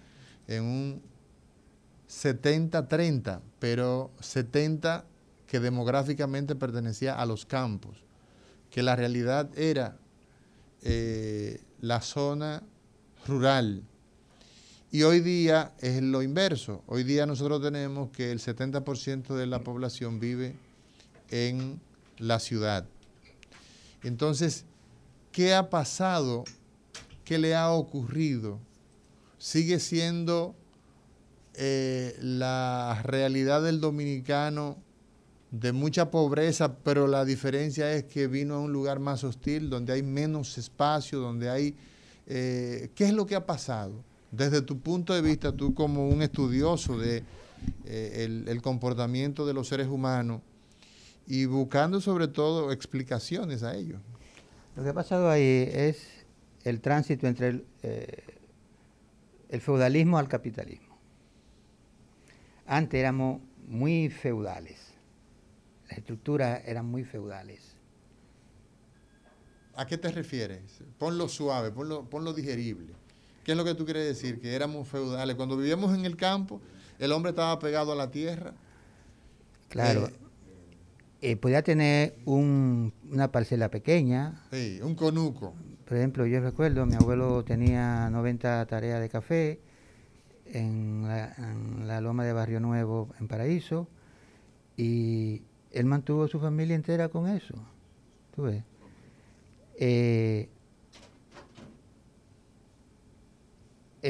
en 0.48 0.64
un 0.64 1.02
70-30, 2.10 3.40
pero 3.60 4.12
70 4.20 5.06
que 5.48 5.60
demográficamente 5.62 6.56
pertenecía 6.56 7.16
a 7.16 7.26
los 7.26 7.46
campos, 7.46 8.04
que 8.70 8.84
la 8.84 8.98
realidad 8.98 9.50
era 9.58 9.98
eh, 10.82 11.62
la 11.80 12.02
zona 12.02 12.64
rural. 13.26 13.84
Y 14.96 15.04
hoy 15.04 15.20
día 15.20 15.74
es 15.82 16.02
lo 16.02 16.24
inverso. 16.24 16.82
Hoy 16.88 17.04
día 17.04 17.26
nosotros 17.26 17.62
tenemos 17.62 18.12
que 18.12 18.32
el 18.32 18.40
70% 18.40 19.36
de 19.36 19.46
la 19.46 19.60
población 19.60 20.22
vive 20.22 20.56
en 21.32 21.82
la 22.18 22.40
ciudad. 22.40 22.88
Entonces, 24.04 24.64
¿qué 25.34 25.54
ha 25.54 25.70
pasado? 25.70 26.46
¿Qué 27.26 27.38
le 27.38 27.56
ha 27.56 27.72
ocurrido? 27.72 28.58
Sigue 29.38 29.82
siendo 29.82 30.56
eh, 31.56 32.18
la 32.22 33.02
realidad 33.04 33.64
del 33.64 33.82
dominicano 33.82 34.78
de 35.52 35.74
mucha 35.74 36.10
pobreza, 36.10 36.78
pero 36.78 37.08
la 37.08 37.26
diferencia 37.26 37.92
es 37.92 38.06
que 38.06 38.28
vino 38.28 38.56
a 38.56 38.60
un 38.62 38.72
lugar 38.72 39.00
más 39.00 39.26
hostil, 39.26 39.70
donde 39.70 39.92
hay 39.92 40.04
menos 40.04 40.58
espacio, 40.58 41.20
donde 41.20 41.50
hay... 41.50 41.76
Eh, 42.28 42.92
¿Qué 42.96 43.04
es 43.04 43.14
lo 43.14 43.26
que 43.26 43.36
ha 43.36 43.46
pasado? 43.46 44.02
Desde 44.36 44.62
tu 44.62 44.80
punto 44.80 45.14
de 45.14 45.22
vista, 45.22 45.52
tú 45.52 45.74
como 45.74 46.10
un 46.10 46.22
estudioso 46.22 46.98
de 46.98 47.24
eh, 47.86 48.44
el, 48.48 48.62
comportamiento 48.62 49.46
de 49.46 49.54
los 49.54 49.68
seres 49.68 49.88
humanos 49.88 50.42
y 51.28 51.46
buscando 51.46 52.02
sobre 52.02 52.28
todo 52.28 52.72
explicaciones 52.72 53.64
a 53.64 53.76
ello. 53.76 54.00
Lo 54.76 54.84
que 54.84 54.90
ha 54.90 54.94
pasado 54.94 55.30
ahí 55.30 55.70
es 55.72 56.26
el 56.64 56.82
tránsito 56.82 57.28
entre 57.28 57.48
el, 57.48 57.66
eh, 57.84 58.24
el 59.50 59.62
feudalismo 59.62 60.18
al 60.18 60.28
capitalismo. 60.28 60.98
Antes 62.66 63.00
éramos 63.00 63.42
muy 63.68 64.10
feudales 64.10 64.96
las 65.90 66.00
estructuras 66.00 66.62
eran 66.66 66.86
muy 66.86 67.04
feudales. 67.04 67.76
¿A 69.76 69.86
qué 69.86 69.98
te 69.98 70.10
refieres? 70.12 70.82
Ponlo 70.98 71.28
suave, 71.28 71.72
ponlo, 71.72 72.10
ponlo 72.10 72.34
digerible. 72.34 72.94
¿Qué 73.46 73.52
es 73.52 73.58
lo 73.58 73.64
que 73.64 73.76
tú 73.76 73.86
quieres 73.86 74.08
decir? 74.08 74.40
Que 74.40 74.56
éramos 74.56 74.88
feudales. 74.88 75.36
Cuando 75.36 75.56
vivíamos 75.56 75.96
en 75.96 76.04
el 76.04 76.18
campo, 76.18 76.60
el 76.98 77.12
hombre 77.12 77.30
estaba 77.30 77.60
pegado 77.60 77.92
a 77.92 77.96
la 77.96 78.10
tierra. 78.10 78.56
Claro. 79.70 80.08
Eh, 80.08 80.14
eh, 81.22 81.36
podía 81.38 81.62
tener 81.62 82.16
una 82.26 83.32
parcela 83.32 83.70
pequeña. 83.70 84.44
Sí, 84.52 84.80
un 84.82 84.96
conuco. 84.96 85.54
Por 85.88 85.98
ejemplo, 85.98 86.26
yo 86.26 86.42
recuerdo, 86.42 86.88
mi 86.88 86.96
abuelo 86.96 87.46
tenía 87.46 88.10
90 88.10 88.66
tareas 88.66 89.00
de 89.00 89.10
café 89.10 89.60
en 90.48 91.04
la, 91.08 91.32
en 91.38 91.88
la 91.88 92.02
loma 92.02 92.26
de 92.26 92.34
Barrio 92.34 92.60
Nuevo, 92.60 93.14
en 93.20 93.28
Paraíso, 93.28 93.88
y 94.76 95.44
él 95.72 95.86
mantuvo 95.86 96.24
a 96.24 96.28
su 96.28 96.40
familia 96.40 96.76
entera 96.76 97.10
con 97.10 97.30
eso. 97.30 97.54
¿Tú 98.36 98.42
ves? 98.42 98.64
Eh, 99.78 100.50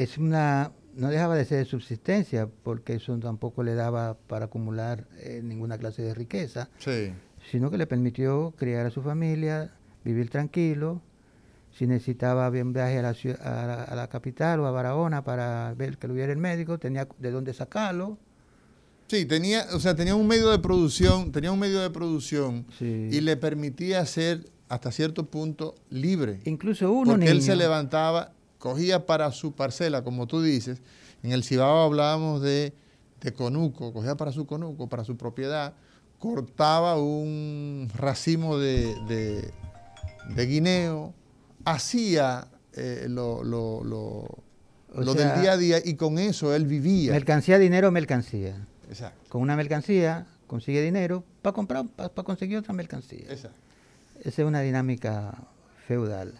es 0.02 0.18
una, 0.18 0.72
no 0.94 1.08
dejaba 1.08 1.36
de 1.36 1.44
ser 1.44 1.58
de 1.58 1.64
subsistencia, 1.64 2.48
porque 2.62 2.94
eso 2.94 3.18
tampoco 3.18 3.62
le 3.62 3.74
daba 3.74 4.16
para 4.26 4.46
acumular 4.46 5.06
eh, 5.18 5.40
ninguna 5.42 5.78
clase 5.78 6.02
de 6.02 6.14
riqueza, 6.14 6.68
sino 7.50 7.70
que 7.70 7.78
le 7.78 7.86
permitió 7.86 8.54
criar 8.56 8.86
a 8.86 8.90
su 8.90 9.02
familia, 9.02 9.72
vivir 10.04 10.30
tranquilo. 10.30 11.02
Si 11.72 11.86
necesitaba 11.86 12.48
un 12.48 12.72
viaje 12.72 12.98
a 12.98 13.02
la, 13.02 13.84
a 13.84 13.94
la 13.94 14.08
capital 14.08 14.60
o 14.60 14.66
a 14.66 14.70
Barahona 14.70 15.22
para 15.24 15.74
ver 15.74 15.98
que 15.98 16.08
lo 16.08 16.14
viera 16.14 16.32
el 16.32 16.38
médico, 16.38 16.78
tenía 16.78 17.06
de 17.18 17.30
dónde 17.30 17.52
sacarlo 17.52 18.18
Sí, 19.08 19.24
tenía, 19.24 19.66
o 19.72 19.78
sea, 19.78 19.94
tenía 19.94 20.16
un 20.16 20.26
medio 20.26 20.50
de 20.50 20.58
producción, 20.58 21.30
tenía 21.30 21.52
un 21.52 21.60
medio 21.60 21.80
de 21.80 21.90
producción 21.90 22.66
y 22.80 23.20
le 23.20 23.36
permitía 23.36 24.04
ser 24.04 24.50
hasta 24.68 24.90
cierto 24.90 25.26
punto 25.26 25.76
libre. 25.90 26.40
Incluso 26.44 26.90
uno 26.90 27.12
Porque 27.12 27.30
él 27.30 27.40
se 27.40 27.54
levantaba, 27.54 28.32
cogía 28.66 29.06
para 29.06 29.30
su 29.30 29.52
parcela, 29.52 30.02
como 30.02 30.26
tú 30.26 30.42
dices. 30.42 30.80
En 31.22 31.30
el 31.30 31.44
Cibao 31.44 31.84
hablábamos 31.84 32.42
de, 32.42 32.72
de 33.20 33.32
conuco, 33.32 33.92
cogía 33.92 34.16
para 34.16 34.32
su 34.32 34.44
conuco, 34.44 34.88
para 34.88 35.04
su 35.04 35.16
propiedad, 35.16 35.74
cortaba 36.18 37.00
un 37.00 37.88
racimo 37.94 38.58
de, 38.58 39.52
guineo, 40.36 41.14
hacía 41.64 42.48
eh, 42.72 43.06
lo, 43.08 43.44
lo, 43.44 43.84
lo 43.84 45.14
del 45.14 45.40
día 45.40 45.52
a 45.52 45.56
día 45.56 45.78
y 45.84 45.94
con 45.94 46.18
eso 46.18 46.52
él 46.52 46.66
vivía. 46.66 47.12
Mercancía, 47.12 47.60
dinero, 47.60 47.92
mercancía. 47.92 48.66
Con 49.28 49.42
una 49.42 49.54
mercancía 49.54 50.26
consigue 50.48 50.82
dinero 50.82 51.22
para 51.40 51.54
comprar, 51.54 51.86
para, 51.86 52.10
conseguir 52.10 52.58
otra 52.58 52.72
mercancía. 52.72 53.26
Esa 53.30 53.50
es 54.24 54.38
una 54.40 54.60
dinámica 54.60 55.38
feudal 55.86 56.34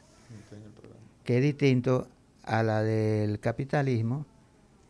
que 1.26 1.36
es 1.36 1.42
distinto 1.42 2.08
a 2.47 2.62
la 2.62 2.82
del 2.82 3.40
capitalismo, 3.40 4.24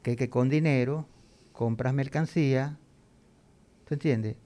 que, 0.02 0.14
que 0.14 0.30
con 0.30 0.48
dinero 0.48 1.06
compras 1.52 1.92
mercancía, 1.94 2.78
¿tú 3.86 3.94
entiendes? 3.94 4.36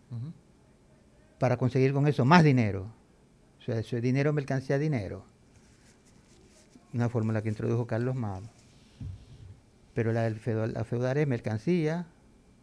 Para 1.39 1.57
conseguir 1.57 1.93
con 1.93 2.07
eso 2.07 2.25
más 2.25 2.45
dinero. 2.45 2.93
O 3.59 3.63
sea, 3.63 3.79
eso 3.79 3.97
es 3.97 4.03
dinero, 4.03 4.33
mercancía, 4.33 4.79
dinero. 4.79 5.25
Una 6.95 7.09
fórmula 7.09 7.43
que 7.43 7.51
introdujo 7.51 7.87
Carlos 7.87 8.15
Mado. 8.15 8.49
Pero 9.93 10.13
la, 10.13 10.23
del 10.23 10.37
feudal, 10.37 10.73
la 10.73 10.85
feudal 10.85 11.19
es 11.19 11.27
mercancía, 11.27 12.07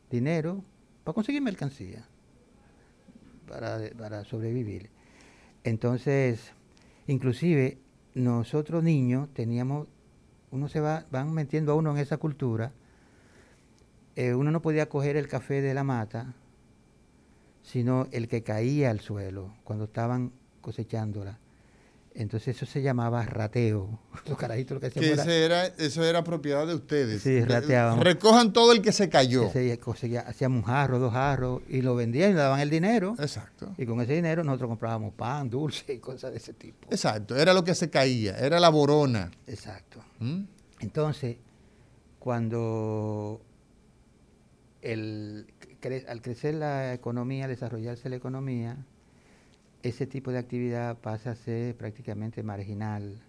dinero, 0.09 0.63
para 1.03 1.13
conseguir 1.13 1.41
mercancía, 1.41 2.07
para, 3.47 3.79
para 3.97 4.23
sobrevivir. 4.23 4.89
Entonces, 5.63 6.53
inclusive 7.07 7.77
nosotros 8.15 8.83
niños 8.83 9.29
teníamos, 9.33 9.87
uno 10.51 10.67
se 10.69 10.79
va, 10.79 11.05
van 11.11 11.33
metiendo 11.33 11.71
a 11.71 11.75
uno 11.75 11.91
en 11.91 11.97
esa 11.97 12.17
cultura, 12.17 12.71
eh, 14.15 14.33
uno 14.33 14.51
no 14.51 14.61
podía 14.61 14.89
coger 14.89 15.15
el 15.15 15.27
café 15.27 15.61
de 15.61 15.73
la 15.73 15.83
mata, 15.83 16.33
sino 17.61 18.07
el 18.11 18.27
que 18.27 18.43
caía 18.43 18.89
al 18.89 18.99
suelo 18.99 19.53
cuando 19.63 19.85
estaban 19.85 20.31
cosechándola. 20.61 21.39
Entonces 22.17 22.55
eso 22.55 22.65
se 22.65 22.81
llamaba 22.81 23.23
rateo. 23.23 23.99
Los 24.27 24.39
carajitos 24.39 24.75
lo 24.75 24.81
que 24.81 24.87
hacían 24.87 25.19
ese 25.19 25.45
era, 25.45 25.67
eso 25.67 26.03
era 26.03 26.23
propiedad 26.23 26.65
de 26.65 26.73
ustedes. 26.73 27.21
Sí, 27.21 27.41
rateaban. 27.41 28.01
Recojan 28.01 28.53
todo 28.53 28.71
el 28.71 28.81
que 28.81 28.91
se 28.91 29.07
cayó. 29.07 29.51
hacían 30.25 30.51
un 30.51 30.63
jarro, 30.63 30.97
dos 30.97 31.13
jarros, 31.13 31.61
y 31.69 31.83
lo 31.83 31.95
vendían 31.95 32.31
y 32.31 32.33
le 32.33 32.39
daban 32.39 32.59
el 32.59 32.71
dinero. 32.71 33.15
Exacto. 33.19 33.71
Y 33.77 33.85
con 33.85 34.01
ese 34.01 34.13
dinero 34.13 34.43
nosotros 34.43 34.67
comprábamos 34.69 35.13
pan, 35.13 35.47
dulce 35.47 35.93
y 35.93 35.99
cosas 35.99 36.31
de 36.31 36.37
ese 36.37 36.53
tipo. 36.53 36.87
Exacto, 36.89 37.35
era 37.35 37.53
lo 37.53 37.63
que 37.63 37.75
se 37.75 37.91
caía, 37.91 38.35
era 38.39 38.59
la 38.59 38.69
borona. 38.69 39.29
Exacto. 39.45 40.03
¿Mm? 40.17 40.45
Entonces, 40.79 41.37
cuando 42.17 43.41
el, 44.81 45.45
al 46.07 46.21
crecer 46.23 46.55
la 46.55 46.95
economía, 46.95 47.47
desarrollarse 47.47 48.09
la 48.09 48.15
economía, 48.15 48.77
ese 49.83 50.07
tipo 50.07 50.31
de 50.31 50.39
actividad 50.39 50.97
pasa 50.99 51.31
a 51.31 51.35
ser 51.35 51.75
prácticamente 51.75 52.43
marginal. 52.43 53.21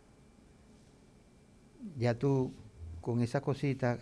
Ya 1.97 2.19
tú, 2.19 2.53
con 3.01 3.21
esa 3.21 3.41
cosita, 3.41 3.99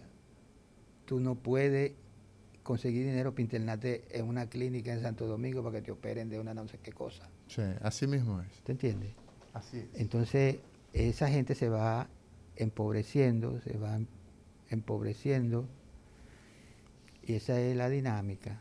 tú 1.05 1.21
no 1.21 1.35
puedes 1.35 1.93
conseguir 2.63 3.07
dinero 3.07 3.33
para 3.33 3.43
internarte 3.43 4.05
en 4.11 4.27
una 4.27 4.49
clínica 4.49 4.93
en 4.93 5.01
Santo 5.01 5.27
Domingo 5.27 5.63
para 5.63 5.77
que 5.77 5.83
te 5.83 5.93
operen 5.93 6.29
de 6.29 6.41
una 6.41 6.53
no 6.53 6.67
sé 6.67 6.79
qué 6.79 6.93
cosa. 6.93 7.29
Sí, 7.47 7.63
así 7.81 8.07
mismo 8.07 8.41
es. 8.41 8.61
¿Te 8.63 8.73
entiendes? 8.73 9.11
Así 9.55 9.79
es. 9.79 9.87
Entonces, 9.95 10.57
esa 10.93 11.29
gente 11.29 11.55
se 11.55 11.69
va 11.69 12.09
empobreciendo, 12.57 13.61
se 13.61 13.77
va 13.77 14.01
empobreciendo, 14.71 15.69
y 17.23 17.35
esa 17.35 17.61
es 17.61 17.77
la 17.77 17.89
dinámica. 17.89 18.61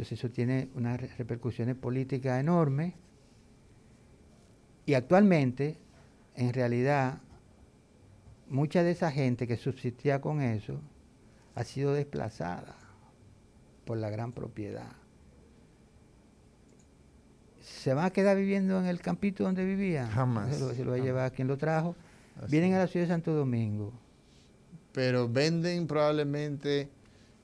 Entonces 0.00 0.18
eso 0.18 0.30
tiene 0.30 0.70
unas 0.76 0.98
repercusiones 1.18 1.76
políticas 1.76 2.40
enormes 2.40 2.94
y 4.86 4.94
actualmente, 4.94 5.76
en 6.36 6.54
realidad, 6.54 7.18
mucha 8.48 8.82
de 8.82 8.92
esa 8.92 9.12
gente 9.12 9.46
que 9.46 9.58
subsistía 9.58 10.22
con 10.22 10.40
eso 10.40 10.80
ha 11.54 11.64
sido 11.64 11.92
desplazada 11.92 12.78
por 13.84 13.98
la 13.98 14.08
gran 14.08 14.32
propiedad. 14.32 14.90
¿Se 17.60 17.92
van 17.92 18.06
a 18.06 18.10
quedar 18.10 18.38
viviendo 18.38 18.80
en 18.80 18.86
el 18.86 19.02
campito 19.02 19.44
donde 19.44 19.66
vivían? 19.66 20.08
Jamás. 20.08 20.56
Se 20.56 20.82
lo, 20.82 20.92
va 20.92 20.96
a 20.96 21.00
llevar 21.00 21.26
a 21.26 21.30
quien 21.30 21.46
lo 21.46 21.58
trajo. 21.58 21.94
Vienen 22.48 22.72
a 22.72 22.78
la 22.78 22.86
ciudad 22.86 23.04
de 23.04 23.12
Santo 23.12 23.34
Domingo. 23.34 23.92
Pero 24.92 25.28
venden 25.28 25.86
probablemente 25.86 26.88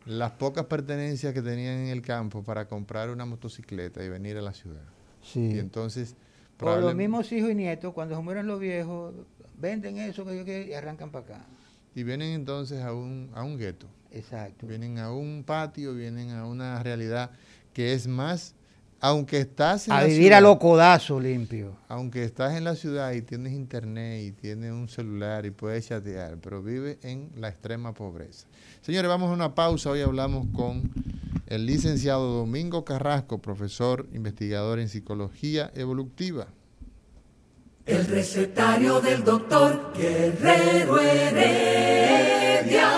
las 0.06 0.32
pocas 0.32 0.66
pertenencias 0.66 1.34
que 1.34 1.42
tenían 1.42 1.78
en 1.78 1.88
el 1.88 2.00
campo 2.00 2.42
para 2.42 2.66
comprar 2.66 3.10
una 3.10 3.26
motocicleta 3.26 4.02
y 4.04 4.08
venir 4.08 4.36
a 4.36 4.42
la 4.42 4.52
ciudad. 4.52 4.84
Sí. 5.22 5.54
Y 5.54 5.58
entonces... 5.58 6.14
O 6.58 6.76
los 6.76 6.94
mismos 6.94 7.30
hijos 7.32 7.50
y 7.50 7.54
nietos, 7.54 7.92
cuando 7.92 8.16
se 8.16 8.22
mueren 8.22 8.46
los 8.46 8.58
viejos, 8.58 9.14
venden 9.58 9.98
eso 9.98 10.24
que 10.24 10.36
yo 10.36 10.44
quiero 10.44 10.64
y 10.64 10.72
arrancan 10.72 11.10
para 11.10 11.24
acá. 11.24 11.46
Y 11.94 12.02
vienen 12.02 12.32
entonces 12.32 12.82
a 12.82 12.94
un, 12.94 13.30
a 13.34 13.42
un 13.42 13.58
gueto. 13.58 13.86
Exacto. 14.10 14.66
Vienen 14.66 14.98
a 14.98 15.12
un 15.12 15.44
patio, 15.44 15.92
vienen 15.92 16.30
a 16.30 16.46
una 16.46 16.82
realidad 16.82 17.30
que 17.74 17.92
es 17.92 18.06
más 18.06 18.54
aunque 19.00 19.38
estás 19.38 19.88
en 19.88 19.94
a 19.94 20.04
vivir 20.04 20.34
a 20.34 20.40
lo 20.40 20.58
codazo 20.58 21.20
limpio. 21.20 21.76
Aunque 21.88 22.24
estás 22.24 22.56
en 22.56 22.64
la 22.64 22.74
ciudad 22.74 23.12
y 23.12 23.22
tienes 23.22 23.52
internet 23.52 24.22
y 24.24 24.32
tienes 24.32 24.72
un 24.72 24.88
celular 24.88 25.46
y 25.46 25.50
puedes 25.50 25.88
chatear, 25.88 26.38
pero 26.38 26.62
vive 26.62 26.98
en 27.02 27.30
la 27.36 27.48
extrema 27.48 27.92
pobreza. 27.92 28.46
Señores, 28.80 29.08
vamos 29.08 29.30
a 29.30 29.34
una 29.34 29.54
pausa. 29.54 29.90
Hoy 29.90 30.00
hablamos 30.00 30.46
con 30.54 30.90
el 31.46 31.66
licenciado 31.66 32.38
Domingo 32.38 32.84
Carrasco, 32.84 33.38
profesor 33.38 34.06
investigador 34.12 34.78
en 34.78 34.88
psicología 34.88 35.70
evolutiva. 35.74 36.48
El 37.84 38.06
recetario 38.06 39.00
del 39.00 39.22
doctor 39.22 39.92
Guerrero 39.96 40.98
Heredia. 40.98 42.90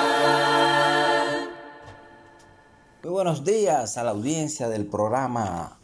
Muy 3.03 3.13
buenos 3.13 3.45
días 3.45 3.99
a 3.99 4.05
la 4.05 4.13
audiencia 4.13 4.69
del 4.69 4.87
programa 4.87 5.78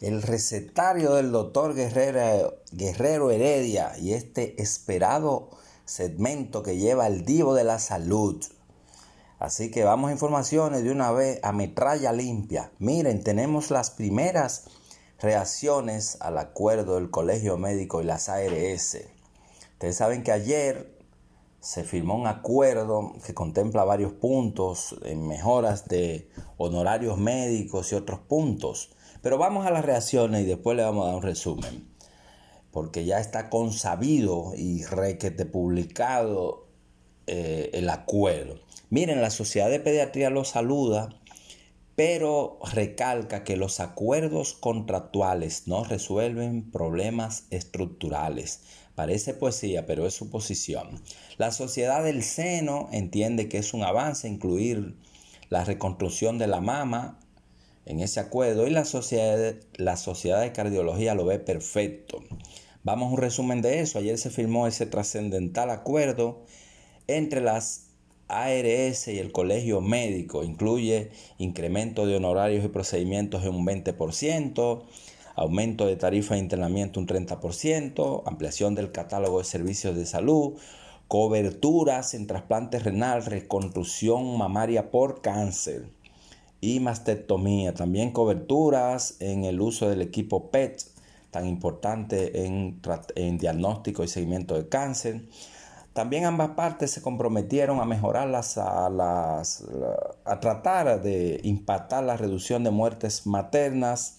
El 0.00 0.22
recetario 0.22 1.14
del 1.14 1.32
doctor 1.32 1.74
Guerrero, 1.74 2.58
Guerrero 2.72 3.30
Heredia 3.30 3.96
y 3.98 4.12
este 4.12 4.60
esperado 4.62 5.50
segmento 5.84 6.62
que 6.62 6.76
lleva 6.76 7.06
el 7.06 7.24
Divo 7.24 7.54
de 7.54 7.64
la 7.64 7.78
Salud 7.78 8.44
Así 9.44 9.70
que 9.70 9.84
vamos 9.84 10.08
a 10.08 10.12
informaciones 10.12 10.84
de 10.84 10.90
una 10.90 11.12
vez 11.12 11.38
a 11.42 11.52
metralla 11.52 12.12
limpia. 12.12 12.72
Miren, 12.78 13.22
tenemos 13.22 13.70
las 13.70 13.90
primeras 13.90 14.64
reacciones 15.20 16.16
al 16.20 16.38
acuerdo 16.38 16.94
del 16.94 17.10
Colegio 17.10 17.58
Médico 17.58 18.00
y 18.00 18.04
las 18.04 18.30
ARS. 18.30 18.98
Ustedes 19.72 19.96
saben 19.96 20.22
que 20.22 20.32
ayer 20.32 20.98
se 21.60 21.84
firmó 21.84 22.14
un 22.14 22.26
acuerdo 22.26 23.12
que 23.26 23.34
contempla 23.34 23.84
varios 23.84 24.12
puntos 24.12 24.96
en 25.02 25.28
mejoras 25.28 25.88
de 25.88 26.30
honorarios 26.56 27.18
médicos 27.18 27.92
y 27.92 27.96
otros 27.96 28.20
puntos. 28.20 28.96
Pero 29.24 29.38
vamos 29.38 29.64
a 29.64 29.70
las 29.70 29.86
reacciones 29.86 30.42
y 30.42 30.44
después 30.44 30.76
le 30.76 30.82
vamos 30.82 31.04
a 31.04 31.06
dar 31.06 31.16
un 31.16 31.22
resumen. 31.22 31.88
Porque 32.70 33.06
ya 33.06 33.20
está 33.20 33.48
consabido 33.48 34.52
y 34.54 34.84
requete 34.84 35.46
publicado 35.46 36.68
eh, 37.26 37.70
el 37.72 37.88
acuerdo. 37.88 38.60
Miren, 38.90 39.22
la 39.22 39.30
Sociedad 39.30 39.70
de 39.70 39.80
Pediatría 39.80 40.28
lo 40.28 40.44
saluda, 40.44 41.08
pero 41.96 42.58
recalca 42.70 43.44
que 43.44 43.56
los 43.56 43.80
acuerdos 43.80 44.52
contractuales 44.52 45.68
no 45.68 45.84
resuelven 45.84 46.70
problemas 46.70 47.46
estructurales. 47.48 48.64
Parece 48.94 49.32
poesía, 49.32 49.86
pero 49.86 50.06
es 50.06 50.12
su 50.12 50.28
posición. 50.28 51.00
La 51.38 51.50
Sociedad 51.50 52.04
del 52.04 52.22
Seno 52.22 52.90
entiende 52.92 53.48
que 53.48 53.56
es 53.56 53.72
un 53.72 53.84
avance 53.84 54.28
incluir 54.28 54.98
la 55.48 55.64
reconstrucción 55.64 56.36
de 56.36 56.46
la 56.46 56.60
mama 56.60 57.20
en 57.86 58.00
ese 58.00 58.20
acuerdo 58.20 58.66
y 58.66 58.70
la 58.70 58.84
Sociedad, 58.84 59.54
la 59.76 59.96
sociedad 59.96 60.40
de 60.40 60.52
Cardiología 60.52 61.14
lo 61.14 61.24
ve 61.24 61.38
perfecto. 61.38 62.22
Vamos 62.82 63.08
a 63.08 63.12
un 63.14 63.18
resumen 63.18 63.62
de 63.62 63.80
eso. 63.80 63.98
Ayer 63.98 64.18
se 64.18 64.30
firmó 64.30 64.66
ese 64.66 64.86
trascendental 64.86 65.70
acuerdo 65.70 66.42
entre 67.06 67.40
las 67.40 67.90
ARS 68.28 69.08
y 69.08 69.18
el 69.18 69.32
colegio 69.32 69.80
médico 69.80 70.42
incluye 70.42 71.10
incremento 71.38 72.06
de 72.06 72.16
honorarios 72.16 72.64
y 72.64 72.68
procedimientos 72.68 73.44
en 73.44 73.54
un 73.54 73.66
20%, 73.66 74.82
aumento 75.36 75.86
de 75.86 75.96
tarifa 75.96 76.34
de 76.34 76.40
internamiento 76.40 77.00
un 77.00 77.06
30%, 77.06 78.22
ampliación 78.26 78.74
del 78.74 78.92
catálogo 78.92 79.38
de 79.38 79.44
servicios 79.44 79.96
de 79.96 80.06
salud, 80.06 80.54
coberturas 81.08 82.14
en 82.14 82.26
trasplante 82.26 82.78
renal, 82.78 83.24
reconstrucción 83.26 84.38
mamaria 84.38 84.90
por 84.90 85.20
cáncer 85.20 85.86
y 86.64 86.80
mastectomía. 86.80 87.74
También 87.74 88.10
coberturas 88.10 89.16
en 89.20 89.44
el 89.44 89.60
uso 89.60 89.90
del 89.90 90.00
equipo 90.00 90.50
PET, 90.50 90.82
tan 91.30 91.46
importante 91.46 92.46
en, 92.46 92.80
diagnóstico 93.38 94.02
y 94.02 94.08
seguimiento 94.08 94.54
de 94.54 94.68
cáncer 94.68 95.22
también 95.94 96.24
ambas 96.24 96.50
partes 96.50 96.90
se 96.90 97.02
comprometieron 97.02 97.78
a 97.78 97.84
mejorar 97.84 98.26
las, 98.26 98.58
a, 98.58 99.42
a 100.24 100.40
tratar 100.40 101.00
de 101.00 101.40
impactar 101.44 102.02
la 102.02 102.16
reducción 102.16 102.64
de 102.64 102.72
muertes 102.72 103.28
maternas 103.28 104.18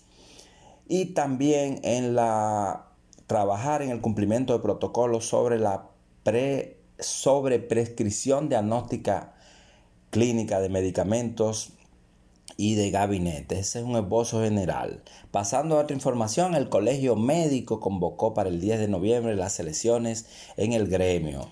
y 0.87 1.07
también 1.07 1.81
en 1.83 2.15
la 2.15 2.85
trabajar 3.27 3.81
en 3.81 3.89
el 3.89 3.99
cumplimiento 3.99 4.53
de 4.53 4.59
protocolos 4.59 5.25
sobre 5.27 5.59
la 5.59 5.89
pre, 6.23 6.79
sobre 6.97 7.59
prescripción 7.59 8.47
diagnóstica 8.47 9.33
clínica 10.11 10.61
de 10.61 10.69
medicamentos 10.69 11.73
y 12.57 12.75
de 12.75 12.91
gabinete. 12.91 13.59
Ese 13.59 13.79
es 13.79 13.85
un 13.85 13.95
esbozo 13.95 14.41
general. 14.41 15.03
Pasando 15.31 15.77
a 15.77 15.81
otra 15.81 15.95
información, 15.95 16.55
el 16.55 16.69
Colegio 16.69 17.15
Médico 17.15 17.79
convocó 17.79 18.33
para 18.33 18.49
el 18.49 18.61
10 18.61 18.79
de 18.79 18.87
noviembre 18.87 19.35
las 19.35 19.59
elecciones 19.59 20.27
en 20.57 20.73
el 20.73 20.87
gremio. 20.87 21.49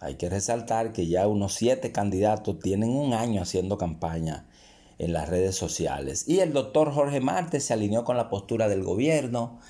Hay 0.00 0.16
que 0.16 0.28
resaltar 0.28 0.92
que 0.92 1.06
ya 1.06 1.28
unos 1.28 1.54
siete 1.54 1.92
candidatos 1.92 2.58
tienen 2.58 2.90
un 2.90 3.14
año 3.14 3.40
haciendo 3.42 3.78
campaña 3.78 4.46
en 4.98 5.12
las 5.12 5.28
redes 5.28 5.56
sociales. 5.56 6.28
Y 6.28 6.40
el 6.40 6.52
doctor 6.52 6.92
Jorge 6.92 7.20
Martes 7.20 7.64
se 7.64 7.72
alineó 7.72 8.04
con 8.04 8.16
la 8.16 8.28
postura 8.28 8.68
del 8.68 8.82
gobierno 8.82 9.60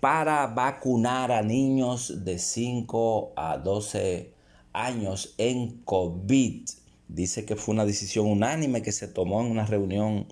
para 0.00 0.46
vacunar 0.48 1.32
a 1.32 1.42
niños 1.42 2.24
de 2.24 2.38
5 2.38 3.32
a 3.36 3.58
12 3.58 4.34
años 4.72 5.34
en 5.38 5.82
COVID. 5.84 6.68
Dice 7.08 7.44
que 7.44 7.56
fue 7.56 7.74
una 7.74 7.86
decisión 7.86 8.26
unánime 8.26 8.82
que 8.82 8.92
se 8.92 9.08
tomó 9.08 9.40
en 9.40 9.50
una 9.50 9.66
reunión 9.66 10.26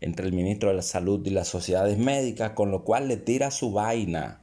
entre 0.00 0.26
el 0.26 0.32
ministro 0.32 0.68
de 0.68 0.76
la 0.76 0.82
Salud 0.82 1.24
y 1.26 1.30
las 1.30 1.48
sociedades 1.48 1.96
médicas, 1.96 2.52
con 2.52 2.70
lo 2.70 2.84
cual 2.84 3.08
le 3.08 3.16
tira 3.16 3.50
su 3.50 3.72
vaina 3.72 4.40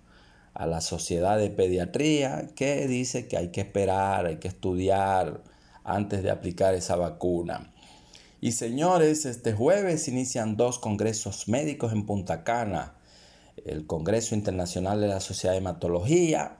a 0.53 0.65
la 0.65 0.81
sociedad 0.81 1.37
de 1.37 1.49
pediatría 1.49 2.49
que 2.55 2.87
dice 2.87 3.27
que 3.27 3.37
hay 3.37 3.49
que 3.49 3.61
esperar, 3.61 4.25
hay 4.25 4.37
que 4.37 4.47
estudiar 4.47 5.43
antes 5.83 6.23
de 6.23 6.31
aplicar 6.31 6.73
esa 6.73 6.95
vacuna. 6.95 7.71
Y 8.41 8.53
señores, 8.53 9.25
este 9.25 9.53
jueves 9.53 10.07
inician 10.07 10.55
dos 10.55 10.79
congresos 10.79 11.47
médicos 11.49 11.91
en 11.91 12.05
Punta 12.05 12.43
Cana. 12.43 12.95
El 13.65 13.85
Congreso 13.85 14.33
Internacional 14.33 15.01
de 15.01 15.07
la 15.09 15.19
Sociedad 15.19 15.53
de 15.53 15.59
Hematología, 15.59 16.57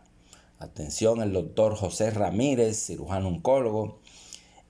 atención, 0.59 1.21
el 1.21 1.31
doctor 1.31 1.75
José 1.75 2.11
Ramírez, 2.11 2.85
cirujano 2.85 3.29
oncólogo, 3.29 4.01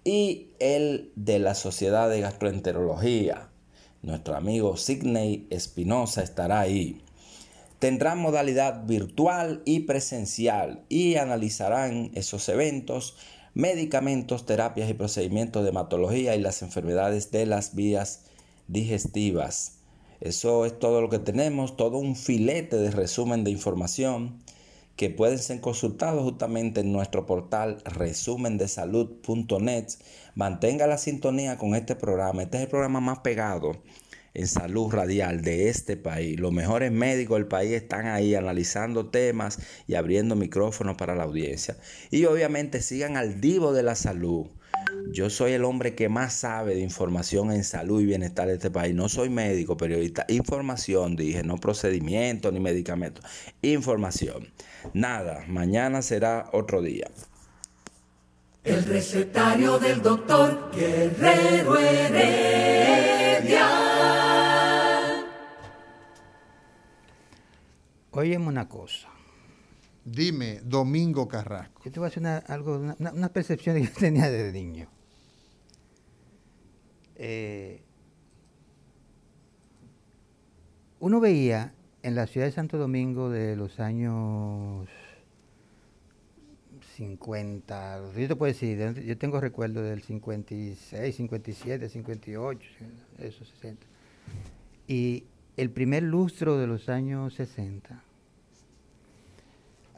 y 0.03 0.47
el 0.59 1.11
de 1.15 1.39
la 1.39 1.55
Sociedad 1.55 2.09
de 2.09 2.21
Gastroenterología. 2.21 3.49
Nuestro 4.01 4.35
amigo 4.35 4.77
Sidney 4.77 5.47
Espinosa 5.49 6.23
estará 6.23 6.61
ahí. 6.61 7.01
Tendrán 7.79 8.19
modalidad 8.19 8.85
virtual 8.85 9.61
y 9.65 9.81
presencial 9.81 10.83
y 10.89 11.15
analizarán 11.15 12.11
esos 12.13 12.47
eventos, 12.49 13.17
medicamentos, 13.53 14.45
terapias 14.45 14.89
y 14.89 14.93
procedimientos 14.93 15.63
de 15.63 15.69
hematología 15.69 16.35
y 16.35 16.41
las 16.41 16.61
enfermedades 16.61 17.31
de 17.31 17.45
las 17.45 17.75
vías 17.75 18.25
digestivas. 18.67 19.79
Eso 20.21 20.65
es 20.65 20.77
todo 20.77 21.01
lo 21.01 21.09
que 21.09 21.19
tenemos, 21.19 21.77
todo 21.77 21.97
un 21.97 22.15
filete 22.15 22.77
de 22.77 22.91
resumen 22.91 23.43
de 23.43 23.51
información 23.51 24.39
que 24.99 25.09
pueden 25.09 25.39
ser 25.39 25.61
consultados 25.61 26.23
justamente 26.23 26.81
en 26.81 26.91
nuestro 26.91 27.25
portal 27.25 27.77
resumendesalud.net. 27.85 29.85
Mantenga 30.35 30.87
la 30.87 30.97
sintonía 30.97 31.57
con 31.57 31.73
este 31.73 31.95
programa. 31.95 32.43
Este 32.43 32.57
es 32.57 32.63
el 32.63 32.69
programa 32.69 32.99
más 32.99 33.19
pegado 33.19 33.81
en 34.33 34.45
salud 34.45 34.91
radial 34.91 35.41
de 35.41 35.69
este 35.69 35.95
país. 35.95 36.37
Los 36.37 36.51
mejores 36.51 36.91
médicos 36.91 37.37
del 37.37 37.47
país 37.47 37.71
están 37.71 38.07
ahí 38.07 38.35
analizando 38.35 39.09
temas 39.09 39.59
y 39.87 39.95
abriendo 39.95 40.35
micrófonos 40.35 40.97
para 40.97 41.15
la 41.15 41.23
audiencia. 41.23 41.77
Y 42.11 42.25
obviamente 42.25 42.81
sigan 42.81 43.15
al 43.15 43.39
divo 43.39 43.71
de 43.71 43.83
la 43.83 43.95
salud 43.95 44.47
yo 45.11 45.29
soy 45.29 45.53
el 45.53 45.65
hombre 45.65 45.95
que 45.95 46.09
más 46.09 46.33
sabe 46.33 46.75
de 46.75 46.81
información 46.81 47.51
en 47.51 47.63
salud 47.63 48.01
y 48.01 48.05
bienestar 48.05 48.47
de 48.47 48.53
este 48.53 48.71
país. 48.71 48.93
No 48.93 49.09
soy 49.09 49.29
médico, 49.29 49.77
periodista. 49.77 50.25
Información, 50.27 51.15
dije, 51.15 51.43
no 51.43 51.57
procedimiento 51.57 52.51
ni 52.51 52.59
medicamentos. 52.59 53.25
Información. 53.61 54.49
Nada, 54.93 55.43
mañana 55.47 56.01
será 56.01 56.49
otro 56.53 56.81
día. 56.81 57.09
El 58.63 58.83
recetario 58.85 59.79
del 59.79 60.01
doctor 60.01 60.71
Guerrero 60.75 61.77
Heredia. 61.77 63.67
Óyeme 68.11 68.47
una 68.47 68.67
cosa. 68.67 69.07
Dime, 70.11 70.61
Domingo 70.63 71.27
Carrasco. 71.27 71.83
Yo 71.85 71.91
te 71.91 71.99
voy 71.99 72.07
a 72.07 72.07
hacer 72.07 72.21
una, 72.21 72.37
algo, 72.37 72.77
una, 72.97 73.29
percepción 73.29 73.75
que 73.75 73.83
yo 73.83 73.91
tenía 73.91 74.29
desde 74.29 74.51
niño. 74.51 74.87
Eh, 77.15 77.81
uno 80.99 81.19
veía 81.19 81.73
en 82.01 82.15
la 82.15 82.25
ciudad 82.25 82.47
de 82.47 82.51
Santo 82.51 82.77
Domingo 82.79 83.29
de 83.29 83.55
los 83.55 83.79
años 83.79 84.87
50, 86.95 88.11
yo 88.17 88.27
te 88.27 88.35
puedo 88.35 88.51
decir, 88.51 88.93
yo 89.05 89.17
tengo 89.17 89.39
recuerdo 89.39 89.83
del 89.83 90.01
56, 90.01 91.15
57, 91.15 91.87
58, 91.87 92.69
esos 93.19 93.47
60. 93.47 93.85
Y 94.87 95.25
el 95.55 95.69
primer 95.69 96.01
lustro 96.01 96.57
de 96.57 96.65
los 96.65 96.89
años 96.89 97.35
60 97.35 98.08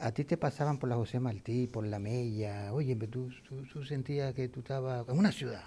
a 0.02 0.10
ti 0.10 0.24
te 0.24 0.36
pasaban 0.36 0.78
por 0.78 0.88
la 0.88 0.96
José 0.96 1.20
Martí, 1.20 1.68
por 1.68 1.86
la 1.86 2.00
Mella, 2.00 2.72
oye, 2.72 2.96
tú, 2.96 3.30
tú, 3.72 3.84
sentías 3.84 4.34
que 4.34 4.48
tú 4.48 4.58
estabas 4.58 5.08
en 5.08 5.16
una 5.16 5.30
ciudad. 5.30 5.64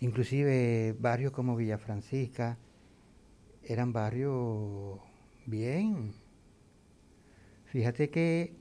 Inclusive 0.00 0.96
barrios 0.98 1.32
como 1.32 1.54
Villa 1.54 1.76
Francisca 1.76 2.56
eran 3.62 3.92
barrios 3.92 5.00
bien. 5.44 6.14
Fíjate 7.66 8.08
que 8.08 8.56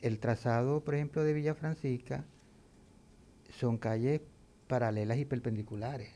el 0.00 0.20
trazado, 0.20 0.84
por 0.84 0.94
ejemplo, 0.94 1.24
de 1.24 1.32
Villa 1.32 1.56
Francisca 1.56 2.24
son 3.50 3.78
calles 3.78 4.20
paralelas 4.68 5.18
y 5.18 5.24
perpendiculares, 5.24 6.12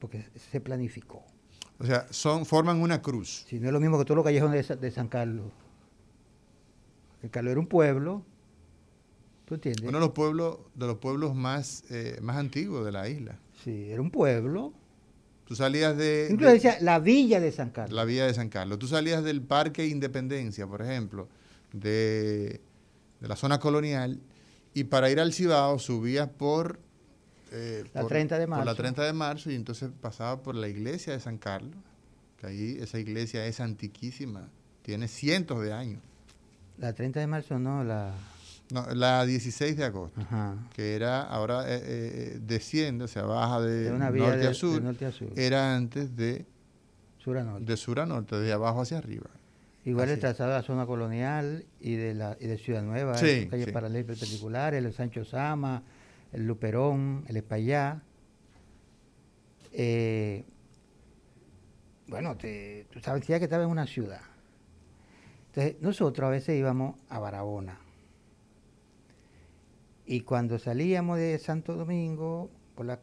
porque 0.00 0.24
se 0.34 0.60
planificó. 0.60 1.24
O 1.80 1.86
sea, 1.86 2.06
son, 2.10 2.44
forman 2.44 2.80
una 2.80 3.00
cruz. 3.00 3.44
Sí, 3.48 3.60
no 3.60 3.68
es 3.68 3.72
lo 3.72 3.80
mismo 3.80 3.98
que 3.98 4.04
todos 4.04 4.16
los 4.16 4.24
callejones 4.24 4.80
de, 4.80 4.90
San 4.90 5.08
Carlos. 5.08 5.46
El 7.22 7.30
Carlos 7.30 7.52
era 7.52 7.60
un 7.60 7.68
pueblo, 7.68 8.24
¿tú 9.44 9.54
entiendes? 9.54 9.82
Uno 9.82 9.98
de 9.98 10.04
los 10.04 10.12
pueblos, 10.12 10.58
de 10.74 10.86
los 10.86 10.98
pueblos 10.98 11.34
más, 11.34 11.84
eh, 11.90 12.18
más 12.20 12.36
antiguos 12.36 12.84
de 12.84 12.92
la 12.92 13.08
isla. 13.08 13.38
Sí, 13.62 13.90
era 13.90 14.02
un 14.02 14.10
pueblo. 14.10 14.72
Tú 15.44 15.54
salías 15.54 15.96
de... 15.96 16.28
Incluso 16.30 16.52
decía 16.52 16.78
la 16.80 16.98
villa 16.98 17.40
de 17.40 17.52
San 17.52 17.70
Carlos. 17.70 17.94
La 17.94 18.04
villa 18.04 18.26
de 18.26 18.34
San 18.34 18.48
Carlos. 18.48 18.78
Tú 18.78 18.86
salías 18.86 19.24
del 19.24 19.40
Parque 19.40 19.86
Independencia, 19.86 20.66
por 20.66 20.82
ejemplo, 20.82 21.28
de, 21.72 22.60
de 23.20 23.28
la 23.28 23.36
zona 23.36 23.58
colonial, 23.58 24.20
y 24.74 24.84
para 24.84 25.10
ir 25.10 25.20
al 25.20 25.32
Cibao 25.32 25.78
subías 25.78 26.28
por 26.28 26.80
eh, 27.52 27.84
la 27.94 28.06
30 28.06 28.38
de 28.38 28.46
marzo. 28.46 28.64
Por 28.64 28.72
la 28.72 28.74
30 28.74 29.04
de 29.04 29.12
marzo 29.12 29.50
y 29.50 29.54
entonces 29.54 29.90
pasaba 30.00 30.42
por 30.42 30.54
la 30.54 30.68
iglesia 30.68 31.12
de 31.12 31.20
San 31.20 31.38
Carlos, 31.38 31.76
que 32.38 32.46
ahí 32.46 32.78
esa 32.80 32.98
iglesia 32.98 33.46
es 33.46 33.60
antiquísima, 33.60 34.48
tiene 34.82 35.08
cientos 35.08 35.62
de 35.62 35.72
años. 35.72 36.02
La 36.78 36.92
30 36.92 37.20
de 37.20 37.26
marzo 37.26 37.58
no, 37.58 37.84
la... 37.84 38.12
No, 38.70 38.86
la 38.94 39.24
16 39.24 39.78
de 39.78 39.84
agosto, 39.84 40.20
que 40.74 40.94
era, 40.94 41.22
ahora 41.22 41.64
eh, 41.66 41.80
eh, 41.82 42.38
desciende, 42.38 43.04
o 43.04 43.08
sea, 43.08 43.22
baja 43.22 43.62
de, 43.62 43.90
norte, 43.90 44.46
a 44.46 44.52
sur, 44.52 44.82
era 45.36 45.74
antes 45.74 46.14
de 46.16 46.44
sur 47.16 47.38
a 47.38 47.44
norte, 47.44 47.64
de 47.64 47.76
sur 47.78 47.98
a 47.98 48.04
norte, 48.04 48.36
de 48.36 48.52
abajo 48.52 48.82
hacia 48.82 48.98
arriba. 48.98 49.30
Igual 49.86 50.10
el 50.10 50.18
trazado 50.18 50.50
de 50.50 50.56
la 50.56 50.62
zona 50.62 50.84
colonial 50.84 51.64
y 51.80 51.94
de 51.94 52.12
la 52.12 52.36
y 52.38 52.46
de 52.46 52.58
Ciudad 52.58 52.82
Nueva, 52.82 53.16
sí, 53.16 53.48
calles 53.50 53.72
paralelas 53.72 54.04
perpendiculares, 54.04 54.84
el 54.84 54.92
Sancho 54.92 55.24
Sama, 55.24 55.82
el 56.32 56.46
Luperón, 56.46 57.24
el 57.28 57.36
Espallá. 57.36 58.02
Eh, 59.72 60.44
bueno, 62.06 62.36
te, 62.36 62.86
tú 62.90 63.00
sabes 63.00 63.24
que 63.24 63.34
estaba 63.34 63.64
en 63.64 63.70
una 63.70 63.86
ciudad. 63.86 64.22
Entonces, 65.48 65.76
nosotros 65.80 66.26
a 66.26 66.30
veces 66.30 66.58
íbamos 66.58 66.96
a 67.08 67.18
Barahona. 67.18 67.78
Y 70.06 70.22
cuando 70.22 70.58
salíamos 70.58 71.18
de 71.18 71.38
Santo 71.38 71.74
Domingo, 71.74 72.50
por 72.74 72.86
la, 72.86 72.98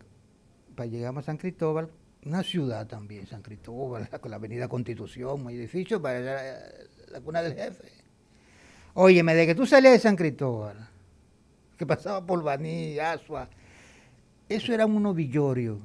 para 0.75 0.87
llegamos 0.87 1.23
a 1.23 1.25
San 1.27 1.37
Cristóbal, 1.37 1.91
una 2.25 2.41
ciudad 2.41 2.87
también, 2.87 3.27
San 3.27 3.43
Cristóbal, 3.43 4.09
con 4.21 4.31
la 4.31 4.37
avenida 4.37 4.67
Constitución, 4.67 5.43
muy 5.43 5.55
edificio 5.55 6.01
para 6.01 6.19
la, 6.19 6.41
la 7.11 7.21
cuna 7.21 7.43
del 7.43 7.53
jefe. 7.53 7.91
Óyeme, 8.95 9.35
de 9.35 9.45
que 9.45 9.55
tú 9.55 9.65
salías 9.65 9.93
de 9.93 9.99
San 9.99 10.15
Cristóbal 10.15 10.94
que 11.77 11.85
pasaba 11.85 12.25
por 12.25 12.43
Baní, 12.43 12.99
Asua. 12.99 13.49
Eso 14.47 14.73
era 14.73 14.85
un 14.85 15.01
novillorio 15.01 15.79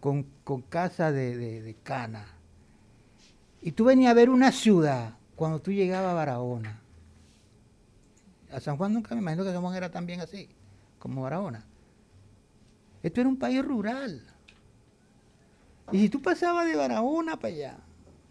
con, 0.00 0.24
con 0.44 0.62
casa 0.62 1.12
de, 1.12 1.76
cana. 1.82 2.26
Y 3.60 3.72
tú 3.72 3.84
venías 3.84 4.10
a 4.10 4.14
ver 4.14 4.30
una 4.30 4.52
ciudad 4.52 5.14
cuando 5.36 5.60
tú 5.60 5.72
llegabas 5.72 6.10
a 6.10 6.14
Barahona. 6.14 6.80
A 8.50 8.60
San 8.60 8.76
Juan 8.76 8.94
nunca 8.94 9.14
me 9.14 9.20
imagino 9.20 9.44
que 9.44 9.52
San 9.52 9.60
Juan 9.60 9.76
era 9.76 9.90
también 9.90 10.20
así, 10.20 10.48
como 10.98 11.22
Barahona. 11.22 11.64
Esto 13.02 13.20
era 13.20 13.28
un 13.28 13.38
país 13.38 13.64
rural. 13.64 14.22
Y 15.92 16.00
si 16.00 16.08
tú 16.08 16.20
pasabas 16.20 16.66
de 16.66 16.76
Barahona 16.76 17.36
para 17.36 17.54
allá, 17.54 17.78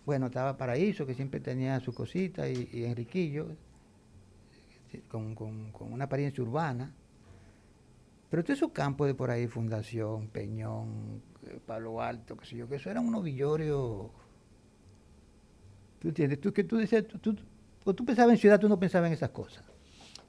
bueno, 0.06 0.28
estaba 0.28 0.58
Paraíso, 0.58 1.06
que 1.06 1.14
siempre 1.14 1.40
tenía 1.40 1.80
su 1.80 1.94
cosita, 1.94 2.50
y, 2.50 2.70
y 2.72 2.86
Enriquillo, 2.86 3.48
con, 5.08 5.36
con, 5.36 5.72
con 5.72 5.92
una 5.92 6.06
apariencia 6.06 6.44
urbana. 6.44 6.94
Pero 8.30 8.44
todos 8.44 8.58
esos 8.58 8.72
campos 8.72 9.08
de 9.08 9.14
por 9.14 9.32
ahí, 9.32 9.48
Fundación, 9.48 10.28
Peñón, 10.28 11.22
eh, 11.48 11.60
Palo 11.66 12.02
Alto, 12.02 12.36
qué 12.36 12.46
sé 12.46 12.58
yo, 12.58 12.68
que 12.68 12.76
eso 12.76 12.90
eran 12.90 13.08
unos 13.08 13.24
villorios. 13.24 14.10
¿Tú 16.00 16.10
entiendes? 16.10 16.42
Tú, 16.42 16.52
que 16.52 16.64
tú 16.64 16.78
dices, 16.78 17.08
tú, 17.08 17.18
tú, 17.20 17.36
tú, 17.84 17.94
tú 17.94 18.06
pensabas 18.06 18.34
en 18.34 18.38
ciudad, 18.38 18.60
tú 18.60 18.68
no 18.68 18.78
pensabas 18.80 19.08
en 19.08 19.14
esas 19.14 19.30
cosas. 19.30 19.64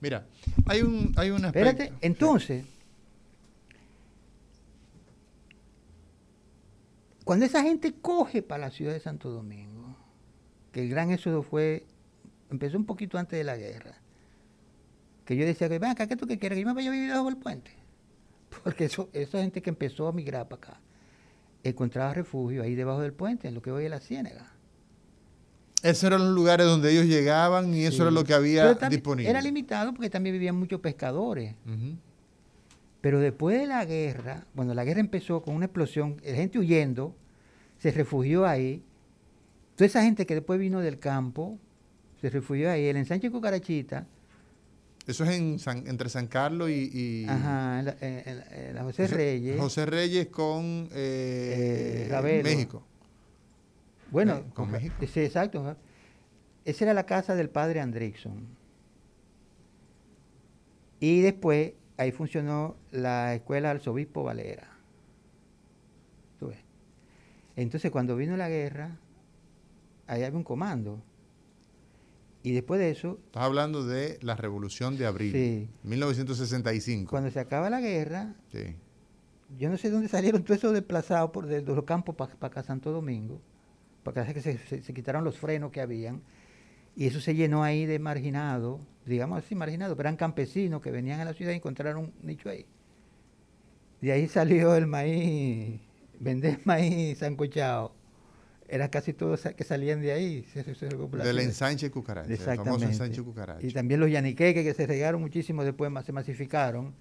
Mira, 0.00 0.26
hay 0.66 0.82
un, 0.82 1.12
hay 1.16 1.30
un 1.30 1.44
aspecto. 1.44 1.68
Espérate, 1.68 2.06
entonces, 2.06 2.64
cuando 7.24 7.44
esa 7.44 7.62
gente 7.62 7.94
coge 8.00 8.42
para 8.42 8.66
la 8.66 8.70
ciudad 8.70 8.92
de 8.92 9.00
Santo 9.00 9.28
Domingo, 9.28 9.96
que 10.70 10.82
el 10.82 10.88
gran 10.88 11.10
éxodo 11.10 11.42
fue, 11.42 11.84
empezó 12.48 12.78
un 12.78 12.86
poquito 12.86 13.18
antes 13.18 13.36
de 13.36 13.44
la 13.44 13.56
guerra, 13.56 14.00
que 15.28 15.36
yo 15.36 15.44
decía 15.44 15.68
que, 15.68 15.78
ven 15.78 15.90
acá, 15.90 16.06
¿qué 16.06 16.16
tú 16.16 16.26
qué 16.26 16.38
quieres? 16.38 16.56
Que 16.56 16.62
yo 16.62 16.66
me 16.68 16.72
vaya 16.72 16.88
a 16.88 16.92
vivir 16.92 17.08
debajo 17.08 17.26
del 17.26 17.36
puente. 17.36 17.70
Porque 18.64 18.86
eso, 18.86 19.10
esa 19.12 19.42
gente 19.42 19.60
que 19.60 19.68
empezó 19.68 20.08
a 20.08 20.12
migrar 20.12 20.48
para 20.48 20.56
acá, 20.70 20.80
encontraba 21.62 22.14
refugio 22.14 22.62
ahí 22.62 22.74
debajo 22.74 23.02
del 23.02 23.12
puente, 23.12 23.46
en 23.46 23.52
lo 23.54 23.60
que 23.60 23.70
hoy 23.70 23.84
es 23.84 23.90
la 23.90 24.00
Ciénaga. 24.00 24.54
Esos 25.82 26.04
eran 26.04 26.24
los 26.24 26.34
lugares 26.34 26.66
donde 26.66 26.90
ellos 26.90 27.04
llegaban 27.04 27.74
y 27.74 27.82
eso 27.84 27.96
Sí. 27.96 28.02
era 28.02 28.10
lo 28.10 28.24
que 28.24 28.32
había 28.32 28.72
disponible. 28.72 29.28
Era 29.28 29.42
limitado 29.42 29.92
porque 29.92 30.08
también 30.08 30.32
vivían 30.34 30.56
muchos 30.56 30.80
pescadores. 30.80 31.54
Pero 33.02 33.20
después 33.20 33.60
de 33.60 33.66
la 33.66 33.84
guerra, 33.84 34.46
bueno, 34.54 34.72
la 34.72 34.84
guerra 34.84 35.00
empezó 35.00 35.42
con 35.42 35.54
una 35.54 35.66
explosión, 35.66 36.16
la 36.24 36.34
gente 36.36 36.58
huyendo, 36.58 37.14
se 37.78 37.90
refugió 37.92 38.46
ahí. 38.46 38.82
Toda 39.76 39.86
esa 39.86 40.02
gente 40.02 40.24
que 40.24 40.34
después 40.34 40.58
vino 40.58 40.80
del 40.80 40.98
campo, 40.98 41.58
se 42.18 42.30
refugió 42.30 42.70
ahí. 42.70 42.86
El 42.86 42.96
ensanche 42.96 43.30
Cucarachita, 43.30 44.06
Eso 45.08 45.24
es 45.24 45.30
en 45.30 45.58
San- 45.58 45.86
entre 45.88 46.08
San 46.10 46.26
Carlos 46.28 46.68
y, 46.70 46.90
y- 46.92 47.24
ajá, 47.28 47.78
en 47.80 47.84
la, 47.86 47.96
en- 48.00 48.22
en- 48.28 48.44
en 48.68 48.74
la 48.74 48.82
José 48.84 49.06
Reyes. 49.08 49.58
José 49.58 49.86
Reyes 49.86 50.26
con 50.28 50.88
eh, 50.92 52.04
Eh, 52.04 52.08
Ravelo. 52.10 52.42
México. 52.44 52.82
bueno, 54.10 54.36
eh, 54.36 54.44
con 54.54 54.70
México. 54.70 54.94
Sí, 55.12 55.20
exacto. 55.20 55.76
Esa 56.64 56.84
era 56.84 56.92
la 56.94 57.06
casa 57.06 57.34
del 57.34 57.48
padre 57.48 57.80
Andrickson. 57.80 58.46
Y 61.00 61.22
después 61.22 61.72
ahí 61.96 62.12
funcionó 62.12 62.76
la 62.90 63.34
escuela 63.34 63.70
arzobispo 63.70 64.22
Valera. 64.22 64.68
Entonces 67.56 67.90
cuando 67.90 68.14
vino 68.14 68.36
la 68.36 68.48
guerra, 68.48 68.98
ahí 70.06 70.22
había 70.22 70.36
un 70.38 70.44
comando. 70.44 71.02
Y 72.48 72.52
después 72.54 72.80
de 72.80 72.90
eso, 72.90 73.18
Estás 73.26 73.42
hablando 73.42 73.84
de 73.84 74.18
la 74.22 74.34
Revolución 74.34 74.96
de 74.96 75.04
Abril, 75.04 75.32
Sí. 75.32 75.68
1965. 75.82 77.10
cuando 77.10 77.30
se 77.30 77.38
acaba 77.40 77.68
la 77.68 77.78
guerra, 77.82 78.34
Sí. 78.50 78.74
yo 79.58 79.68
no 79.68 79.76
sé 79.76 79.90
dónde 79.90 80.08
salieron 80.08 80.42
todos 80.44 80.56
esos 80.56 80.72
desplazados 80.72 81.30
por 81.30 81.44
de, 81.46 81.60
de 81.60 81.74
los 81.74 81.84
campos 81.84 82.14
para 82.16 82.32
acá 82.40 82.62
Santo 82.62 82.90
Domingo, 82.90 83.38
para 84.02 84.32
que 84.32 84.40
se, 84.40 84.56
se- 84.56 84.82
se 84.82 84.94
quitaron 84.94 85.24
los 85.24 85.36
frenos 85.36 85.70
que 85.72 85.82
habían, 85.82 86.22
y 86.96 87.04
eso 87.06 87.20
se 87.20 87.34
llenó 87.34 87.62
ahí 87.64 87.84
de 87.84 87.98
marginados, 87.98 88.80
digamos 89.04 89.40
así, 89.44 89.54
marginados, 89.54 89.94
pero 89.94 90.08
eran 90.08 90.16
campesinos 90.16 90.80
que 90.80 90.90
venían 90.90 91.20
a 91.20 91.26
la 91.26 91.34
ciudad 91.34 91.52
y 91.52 91.56
encontraron 91.56 92.04
un 92.04 92.12
nicho 92.22 92.48
ahí. 92.48 92.64
De 94.00 94.10
ahí 94.12 94.26
salió 94.26 94.74
el 94.74 94.86
maíz, 94.86 95.80
vender 96.18 96.60
maíz 96.64 97.18
sancochado. 97.18 97.92
Era 98.70 98.90
casi 98.90 99.14
todos 99.14 99.48
que 99.56 99.64
salían 99.64 100.02
de 100.02 100.12
ahí. 100.12 100.44
se- 100.52 100.62
se- 100.62 100.74
se 100.74 100.86
Del 100.88 101.38
ensanche 101.38 101.90
Cucaracha, 101.90 102.28
el 102.28 102.36
famoso 102.38 102.84
ensanche 102.92 103.22
Cucaracha. 103.22 103.66
Y 103.66 103.72
también 103.72 103.98
los 104.00 104.10
yaniqueques 104.10 104.62
que 104.62 104.74
se 104.74 104.86
regaron 104.86 105.20
muchísimo 105.22 105.64
después, 105.64 105.90
más 105.90 106.04
se 106.04 106.12
masificaron. 106.12 106.94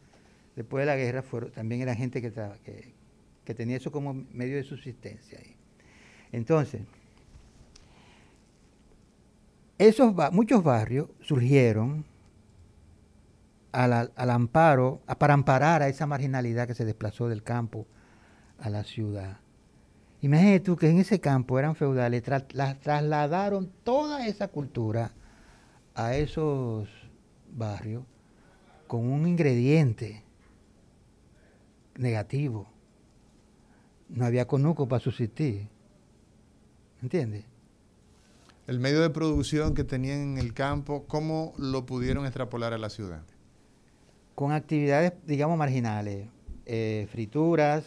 Después 0.56 0.82
de 0.84 0.86
la 0.86 0.96
guerra 0.96 1.22
fueron, 1.22 1.52
también 1.52 1.82
era 1.82 1.94
gente 1.94 2.22
que, 2.22 2.32
que, 2.64 2.94
que 3.44 3.54
tenía 3.54 3.76
eso 3.78 3.92
como 3.92 4.14
medio 4.14 4.56
de 4.56 4.64
subsistencia. 4.64 5.40
ahí. 5.40 5.56
Entonces, 6.32 6.82
esos 9.78 10.16
ba- 10.16 10.32
muchos 10.32 10.64
barrios 10.64 11.10
surgieron 11.22 12.06
al- 13.72 14.12
al 14.16 14.30
amparo, 14.32 15.02
a- 15.06 15.20
para 15.20 15.34
amparar 15.34 15.82
a 15.82 15.88
esa 15.90 16.08
marginalidad 16.08 16.68
que 16.68 16.74
se 16.74 16.86
desplazó 16.86 17.28
del 17.30 17.44
campo 17.44 17.86
a 18.58 18.70
la 18.70 18.84
ciudad. 18.84 19.40
Imagínate 20.22 20.60
tú 20.62 20.76
que 20.76 20.90
en 20.90 20.98
ese 20.98 21.20
campo 21.20 21.60
eran 21.60 21.76
feudales, 21.76 22.24
tra- 22.24 22.46
las 22.54 22.80
trasladaron 22.80 23.72
toda 23.84 24.26
esa 24.28 24.48
cultura 24.48 25.12
a 25.94 26.16
esos 26.16 26.90
barrios 27.56 28.04
con 28.88 29.08
un 29.08 29.28
ingrediente 29.28 30.24
negativo. 31.98 32.68
No 34.10 34.26
había 34.26 34.48
conuco 34.48 34.88
para 34.88 35.04
subsistir. 35.04 35.68
¿Entiendes? 37.02 37.46
El 38.66 38.80
medio 38.80 39.02
de 39.02 39.10
producción 39.10 39.76
que 39.76 39.84
tenían 39.84 40.20
en 40.20 40.38
el 40.40 40.54
campo, 40.54 41.06
¿cómo 41.08 41.54
lo 41.58 41.86
pudieron 41.86 42.26
extrapolar 42.26 42.74
a 42.74 42.78
la 42.78 42.90
ciudad? 42.90 43.22
Con 44.36 44.52
actividades, 44.52 45.14
digamos, 45.26 45.58
marginales. 45.58 46.28
Eh, 46.66 47.08
frituras, 47.12 47.86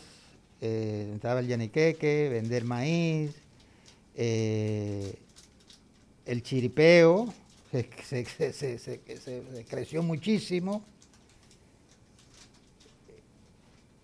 eh, 0.60 1.10
estaba 1.14 1.40
el 1.40 1.46
yaniqueque, 1.48 2.28
vender 2.30 2.64
maíz, 2.64 3.34
eh, 4.14 5.14
el 6.26 6.42
chiripeo, 6.42 7.32
se, 7.70 8.24
creció 9.68 10.02
muchísimo. 10.02 10.84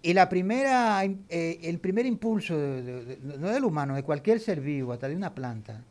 Y 0.02 0.12
la 0.14 0.28
primera, 0.28 1.04
eh, 1.04 1.59
el 1.62 1.80
primer 1.80 2.07
impulso, 2.07 2.57
de- 2.57 2.82
de- 2.82 3.04
de- 3.16 3.38
no 3.38 3.48
del 3.48 3.64
humano, 3.64 3.96
de 3.96 4.04
cualquier 4.04 4.38
ser 4.38 4.61
vivo, 4.61 4.92
hasta 4.92 5.09
de 5.09 5.16
una 5.16 5.34
planta, 5.34 5.82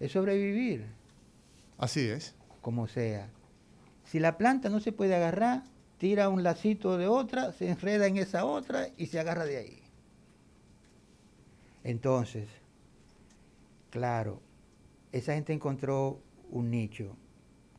es 0.00 0.12
sobrevivir, 0.12 0.84
Así 1.78 2.00
es. 2.00 2.34
como 2.60 2.86
sea. 2.88 3.28
Si 4.04 4.18
la 4.20 4.36
planta 4.36 4.68
no 4.68 4.80
se 4.80 4.92
puede 4.92 5.14
agarrar, 5.14 5.62
tira 5.96 6.28
un 6.28 6.42
lacito 6.42 6.98
de 6.98 7.06
otra, 7.08 7.52
se 7.52 7.70
enreda 7.70 8.06
en 8.06 8.18
esa 8.18 8.44
otra 8.44 8.88
y 8.98 9.06
se 9.06 9.18
agarra 9.18 9.46
de 9.46 9.56
ahí. 9.56 9.82
Entonces, 11.84 12.48
claro, 13.90 14.40
esa 15.12 15.34
gente 15.34 15.52
encontró 15.52 16.20
un 16.50 16.70
nicho 16.70 17.16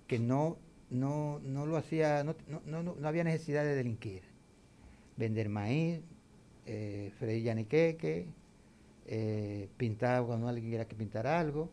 que 0.07 0.19
no, 0.19 0.57
no, 0.89 1.39
no 1.43 1.65
lo 1.65 1.77
hacía, 1.77 2.23
no, 2.25 2.35
no- 2.65 2.83
no- 2.83 3.07
había 3.07 3.23
necesidad 3.23 3.63
de 3.63 3.75
delinquir. 3.75 4.23
Vender 5.17 5.49
maíz, 5.49 6.01
eh, 6.65 7.11
freír 7.19 7.43
yaniqueque, 7.45 8.27
eh, 9.07 9.69
pintar 9.77 10.25
cuando 10.25 10.47
alguien 10.47 10.69
quiera 10.69 10.87
que 10.87 10.95
pintar 10.95 11.27
algo. 11.27 11.71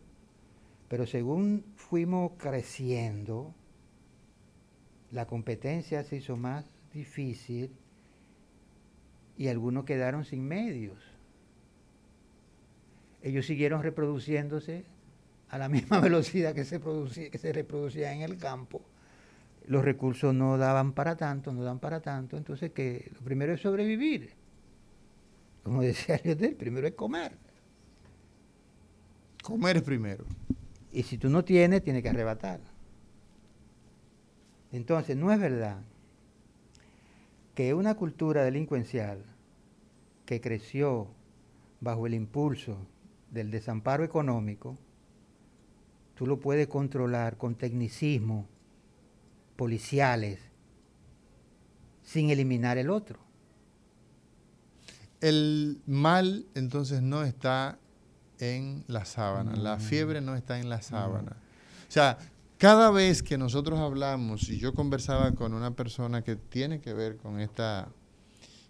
Pero 0.88 1.06
según 1.06 1.64
fuimos 1.76 2.32
creciendo, 2.38 3.54
la 5.10 5.26
competencia 5.26 6.04
se 6.04 6.16
hizo 6.16 6.36
más 6.36 6.64
difícil 6.92 7.72
y 9.38 9.48
algunos 9.48 9.84
quedaron 9.84 10.24
sin 10.24 10.46
medios. 10.46 10.98
Ellos 13.26 13.44
siguieron 13.44 13.82
reproduciéndose 13.82 14.84
a 15.48 15.58
la 15.58 15.68
misma 15.76 15.98
velocidad 15.98 16.54
que 16.54 16.64
se, 16.64 16.78
producía, 16.78 17.28
que 17.28 17.38
se 17.38 17.52
reproducía 17.52 18.12
en 18.12 18.22
el 18.22 18.38
campo. 18.38 18.82
Los 19.66 19.84
recursos 19.84 20.32
no 20.32 20.56
daban 20.58 20.92
para 20.92 21.16
tanto, 21.16 21.52
no 21.52 21.64
dan 21.64 21.80
para 21.80 22.00
tanto. 22.00 22.36
Entonces, 22.36 22.70
que 22.70 23.10
lo 23.12 23.20
primero 23.22 23.52
es 23.52 23.60
sobrevivir. 23.60 24.30
Como 25.64 25.82
decía 25.82 26.20
Lionel, 26.22 26.54
primero 26.54 26.86
es 26.86 26.94
comer. 26.94 27.32
Comer 29.42 29.78
es 29.78 29.82
primero. 29.82 30.24
Y 30.92 31.02
si 31.02 31.18
tú 31.18 31.28
no 31.28 31.44
tienes, 31.44 31.82
tienes 31.82 32.04
que 32.04 32.10
arrebatar. 32.10 32.60
Entonces, 34.70 35.16
no 35.16 35.32
es 35.32 35.40
verdad 35.40 35.82
que 37.56 37.74
una 37.74 37.96
cultura 37.96 38.44
delincuencial 38.44 39.24
que 40.26 40.40
creció 40.40 41.08
bajo 41.80 42.06
el 42.06 42.14
impulso 42.14 42.86
del 43.30 43.50
desamparo 43.50 44.04
económico, 44.04 44.76
tú 46.14 46.26
lo 46.26 46.40
puedes 46.40 46.66
controlar 46.68 47.36
con 47.36 47.54
tecnicismo 47.54 48.46
policiales 49.56 50.40
sin 52.02 52.30
eliminar 52.30 52.78
el 52.78 52.90
otro. 52.90 53.18
El 55.20 55.80
mal 55.86 56.46
entonces 56.54 57.02
no 57.02 57.22
está 57.22 57.78
en 58.38 58.84
la 58.86 59.04
sábana, 59.04 59.52
Mm. 59.52 59.62
la 59.62 59.78
fiebre 59.78 60.20
no 60.20 60.36
está 60.36 60.58
en 60.60 60.68
la 60.68 60.82
sábana. 60.82 61.36
O 61.88 61.90
sea, 61.90 62.18
cada 62.58 62.90
vez 62.90 63.22
que 63.22 63.38
nosotros 63.38 63.78
hablamos, 63.78 64.48
y 64.48 64.58
yo 64.58 64.74
conversaba 64.74 65.32
con 65.32 65.54
una 65.54 65.72
persona 65.74 66.22
que 66.22 66.36
tiene 66.36 66.80
que 66.80 66.92
ver 66.92 67.16
con 67.16 67.40
esta, 67.40 67.88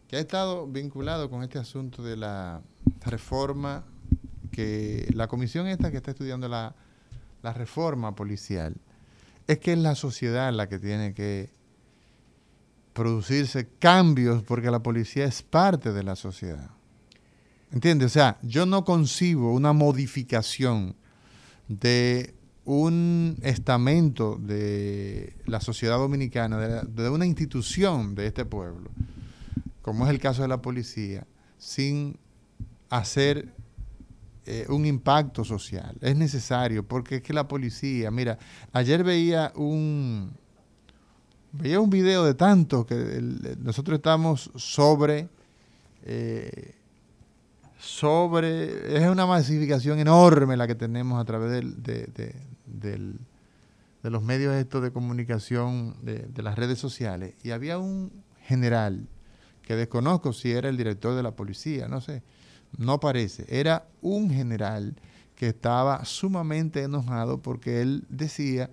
que 0.08 0.16
ha 0.16 0.20
estado 0.20 0.66
vinculado 0.68 1.28
con 1.30 1.42
este 1.42 1.58
asunto 1.58 2.02
de 2.02 2.16
la 2.16 2.62
reforma, 3.04 3.84
que 4.56 5.06
la 5.12 5.28
comisión 5.28 5.66
esta 5.66 5.90
que 5.90 5.98
está 5.98 6.12
estudiando 6.12 6.48
la, 6.48 6.74
la 7.42 7.52
reforma 7.52 8.14
policial, 8.14 8.74
es 9.46 9.58
que 9.58 9.74
es 9.74 9.78
la 9.78 9.94
sociedad 9.94 10.50
la 10.50 10.66
que 10.66 10.78
tiene 10.78 11.12
que 11.12 11.50
producirse 12.94 13.68
cambios 13.78 14.42
porque 14.42 14.70
la 14.70 14.82
policía 14.82 15.26
es 15.26 15.42
parte 15.42 15.92
de 15.92 16.02
la 16.02 16.16
sociedad. 16.16 16.70
¿Entiendes? 17.70 18.06
O 18.06 18.14
sea, 18.14 18.38
yo 18.40 18.64
no 18.64 18.86
concibo 18.86 19.52
una 19.52 19.74
modificación 19.74 20.96
de 21.68 22.32
un 22.64 23.36
estamento 23.42 24.38
de 24.40 25.36
la 25.44 25.60
sociedad 25.60 25.98
dominicana, 25.98 26.56
de, 26.56 27.02
de 27.02 27.10
una 27.10 27.26
institución 27.26 28.14
de 28.14 28.26
este 28.28 28.46
pueblo, 28.46 28.90
como 29.82 30.06
es 30.06 30.10
el 30.10 30.18
caso 30.18 30.40
de 30.40 30.48
la 30.48 30.62
policía, 30.62 31.26
sin 31.58 32.16
hacer 32.88 33.52
eh, 34.46 34.66
un 34.68 34.86
impacto 34.86 35.44
social. 35.44 35.96
Es 36.00 36.16
necesario, 36.16 36.86
porque 36.86 37.16
es 37.16 37.22
que 37.22 37.32
la 37.32 37.48
policía, 37.48 38.10
mira, 38.10 38.38
ayer 38.72 39.04
veía 39.04 39.52
un, 39.56 40.32
veía 41.52 41.80
un 41.80 41.90
video 41.90 42.24
de 42.24 42.34
tanto 42.34 42.86
que 42.86 43.20
nosotros 43.58 43.96
estamos 43.96 44.50
sobre, 44.54 45.28
eh, 46.04 46.74
sobre, 47.78 48.96
es 48.96 49.08
una 49.08 49.26
masificación 49.26 49.98
enorme 49.98 50.56
la 50.56 50.66
que 50.66 50.74
tenemos 50.74 51.20
a 51.20 51.24
través 51.24 51.50
de, 51.52 53.14
de 54.06 54.10
los 54.10 54.22
medios 54.22 54.54
estos 54.54 54.84
de 54.84 54.92
comunicación, 54.92 55.96
de, 56.02 56.42
las 56.42 56.54
redes 56.54 56.78
sociales. 56.78 57.34
Y 57.42 57.50
había 57.50 57.78
un 57.78 58.12
general, 58.44 59.08
que 59.62 59.74
desconozco 59.74 60.32
si 60.32 60.52
era 60.52 60.68
el 60.68 60.76
director 60.76 61.16
de 61.16 61.24
la 61.24 61.32
policía, 61.32 61.88
no 61.88 62.00
sé, 62.00 62.22
no 62.78 63.00
parece, 63.00 63.44
era 63.48 63.86
un 64.00 64.30
general 64.30 64.94
que 65.34 65.48
estaba 65.48 66.04
sumamente 66.04 66.82
enojado 66.82 67.38
porque 67.38 67.82
él 67.82 68.04
decía 68.08 68.70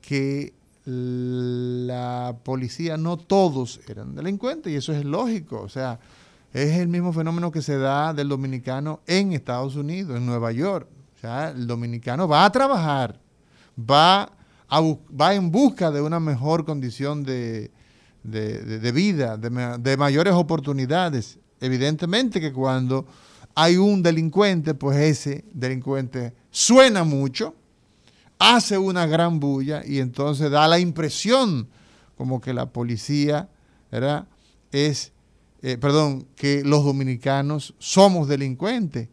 que 0.00 0.54
la 0.86 2.36
policía 2.42 2.96
no 2.96 3.16
todos 3.16 3.80
eran 3.86 4.14
delincuentes 4.14 4.72
y 4.72 4.76
eso 4.76 4.92
es 4.92 5.04
lógico, 5.04 5.60
o 5.60 5.68
sea, 5.68 6.00
es 6.52 6.78
el 6.78 6.88
mismo 6.88 7.12
fenómeno 7.12 7.52
que 7.52 7.62
se 7.62 7.78
da 7.78 8.12
del 8.12 8.28
dominicano 8.28 9.00
en 9.06 9.32
Estados 9.32 9.76
Unidos, 9.76 10.16
en 10.16 10.26
Nueva 10.26 10.50
York. 10.50 10.88
O 11.16 11.20
sea, 11.20 11.50
el 11.50 11.66
dominicano 11.66 12.26
va 12.26 12.44
a 12.44 12.50
trabajar, 12.50 13.20
va, 13.78 14.32
va 14.72 15.34
en 15.34 15.50
busca 15.50 15.90
de 15.90 16.00
una 16.00 16.18
mejor 16.18 16.64
condición 16.64 17.22
de, 17.22 17.70
vida, 18.24 19.36
de 19.36 19.96
mayores 19.96 20.32
oportunidades. 20.34 21.38
Evidentemente 21.60 22.40
que 22.40 22.52
cuando 22.52 23.06
hay 23.54 23.76
un 23.76 24.02
delincuente, 24.02 24.74
pues 24.74 24.98
ese 24.98 25.44
delincuente 25.52 26.32
suena 26.50 27.04
mucho, 27.04 27.54
hace 28.38 28.78
una 28.78 29.06
gran 29.06 29.40
bulla 29.40 29.82
y 29.84 29.98
entonces 29.98 30.50
da 30.50 30.66
la 30.66 30.78
impresión 30.78 31.68
como 32.16 32.40
que 32.40 32.52
la 32.54 32.66
policía, 32.66 33.48
¿verdad? 33.90 34.26
Es, 34.72 35.12
eh, 35.62 35.76
perdón, 35.78 36.26
que 36.36 36.62
los 36.64 36.84
dominicanos 36.84 37.74
somos 37.78 38.28
delincuentes. 38.28 39.08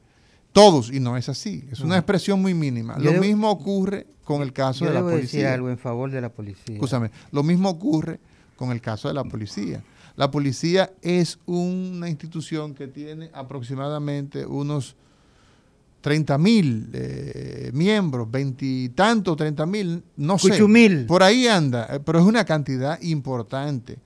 Todos, 0.51 0.91
y 0.91 0.99
no 0.99 1.17
es 1.17 1.29
así. 1.29 1.67
Es 1.71 1.81
una 1.81 1.97
expresión 1.97 2.41
muy 2.41 2.53
mínima. 2.53 2.97
lo 2.97 3.13
mismo 3.13 3.49
ocurre 3.51 4.07
con 4.23 4.41
el 4.41 4.51
caso 4.51 4.85
de 4.85 4.93
la 4.93 5.01
policía. 5.01 5.21
Decir 5.21 5.45
algo 5.47 5.69
en 5.69 5.77
favor 5.77 6.11
de 6.11 6.19
la 6.19 6.29
policía. 6.29 6.75
Escúchame, 6.75 7.11
lo 7.31 7.43
mismo 7.43 7.69
ocurre 7.69 8.19
con 8.55 8.71
el 8.71 8.81
caso 8.81 9.07
de 9.07 9.13
la 9.13 9.23
policía. 9.23 9.83
La 10.17 10.31
policía 10.31 10.91
es 11.03 11.37
una 11.45 12.09
institución 12.09 12.73
que 12.73 12.87
tiene 12.87 13.29
aproximadamente 13.33 14.47
unos 14.47 14.95
30 16.01 16.37
mil 16.39 16.89
eh, 16.91 17.69
miembros, 17.73 18.29
veintitantos, 18.29 19.37
treinta 19.37 19.67
mil, 19.67 20.03
no 20.15 20.39
sé. 20.39 20.59
Mil. 20.67 21.05
Por 21.05 21.21
ahí 21.21 21.47
anda, 21.47 21.87
eh, 21.91 21.99
pero 21.99 22.17
es 22.19 22.25
una 22.25 22.45
cantidad 22.45 22.99
importante, 23.03 23.99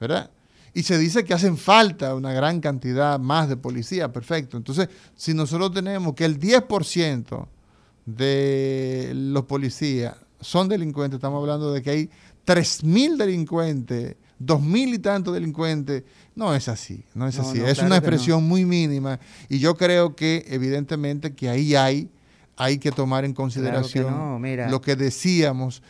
¿verdad? 0.00 0.30
Y 0.74 0.84
se 0.84 0.96
dice 0.96 1.24
que 1.24 1.34
hacen 1.34 1.56
falta 1.56 2.14
una 2.14 2.32
gran 2.32 2.60
cantidad 2.60 3.18
más 3.18 3.48
de 3.48 3.56
policía, 3.56 4.12
perfecto. 4.12 4.56
Entonces, 4.56 4.88
si 5.16 5.34
nosotros 5.34 5.72
tenemos 5.72 6.14
que 6.14 6.24
el 6.24 6.38
10% 6.38 7.46
de 8.06 9.10
los 9.12 9.44
policías 9.46 10.14
son 10.40 10.68
delincuentes, 10.68 11.16
estamos 11.16 11.40
hablando 11.40 11.72
de 11.72 11.82
que 11.82 11.90
hay 11.90 12.10
3 12.44 12.84
mil 12.84 13.18
delincuentes 13.18 14.16
dos 14.46 14.62
mil 14.62 14.94
y 14.94 14.98
tantos 14.98 15.34
delincuentes. 15.34 16.04
No 16.34 16.54
es 16.54 16.68
así, 16.68 17.04
no 17.14 17.26
es 17.26 17.38
así. 17.38 17.60
es 17.60 17.78
una 17.78 17.96
expresión 17.96 18.44
muy 18.44 18.64
mínima 18.64 19.20
y 19.48 19.58
yo 19.58 19.76
creo 19.76 20.16
que 20.16 20.44
evidentemente 20.48 21.34
que 21.34 21.48
ahí 21.48 21.74
hay, 21.74 22.10
hay 22.56 22.78
que 22.78 22.90
tomar 22.90 23.24
en 23.24 23.34
consideración 23.34 24.40
lo 24.70 24.80
que 24.80 24.96
decíamos, 24.96 25.82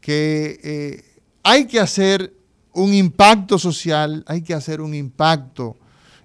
que 0.00 0.60
eh, 0.62 1.04
hay 1.42 1.66
que 1.66 1.80
hacer 1.80 2.32
un 2.72 2.94
impacto 2.94 3.58
social, 3.58 4.24
hay 4.26 4.42
que 4.42 4.54
hacer 4.54 4.80
un 4.80 4.94
impacto 4.94 5.76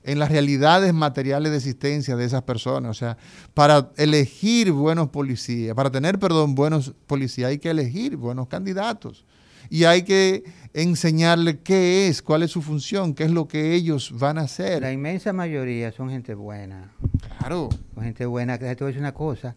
en 0.03 0.19
las 0.19 0.29
realidades 0.29 0.93
materiales 0.93 1.51
de 1.51 1.57
existencia 1.57 2.15
de 2.15 2.25
esas 2.25 2.43
personas. 2.43 2.91
O 2.91 2.93
sea, 2.93 3.17
para 3.53 3.89
elegir 3.97 4.71
buenos 4.71 5.09
policías, 5.09 5.75
para 5.75 5.89
tener, 5.89 6.19
perdón, 6.19 6.55
buenos 6.55 6.93
policías, 7.07 7.49
hay 7.49 7.57
que 7.57 7.69
elegir 7.69 8.17
buenos 8.17 8.47
candidatos. 8.47 9.25
Y 9.73 9.85
hay 9.85 10.03
que 10.03 10.43
enseñarle 10.75 11.57
qué 11.57 12.07
es, 12.07 12.21
cuál 12.21 12.43
es 12.43 12.51
su 12.51 12.61
función, 12.61 13.15
qué 13.15 13.23
es 13.23 13.31
lo 13.31 13.47
que 13.47 13.73
ellos 13.73 14.13
van 14.13 14.37
a 14.37 14.41
hacer. 14.41 14.83
La 14.83 14.91
inmensa 14.91 15.33
mayoría 15.33 15.91
son 15.91 16.11
gente 16.11 16.35
buena. 16.35 16.91
Claro. 17.39 17.69
Son 17.95 18.03
gente 18.03 18.27
buena, 18.27 18.59
que 18.59 18.65
te 18.75 18.83
voy 18.83 18.83
a 18.83 18.87
decir 18.89 18.99
una 18.99 19.15
cosa, 19.15 19.55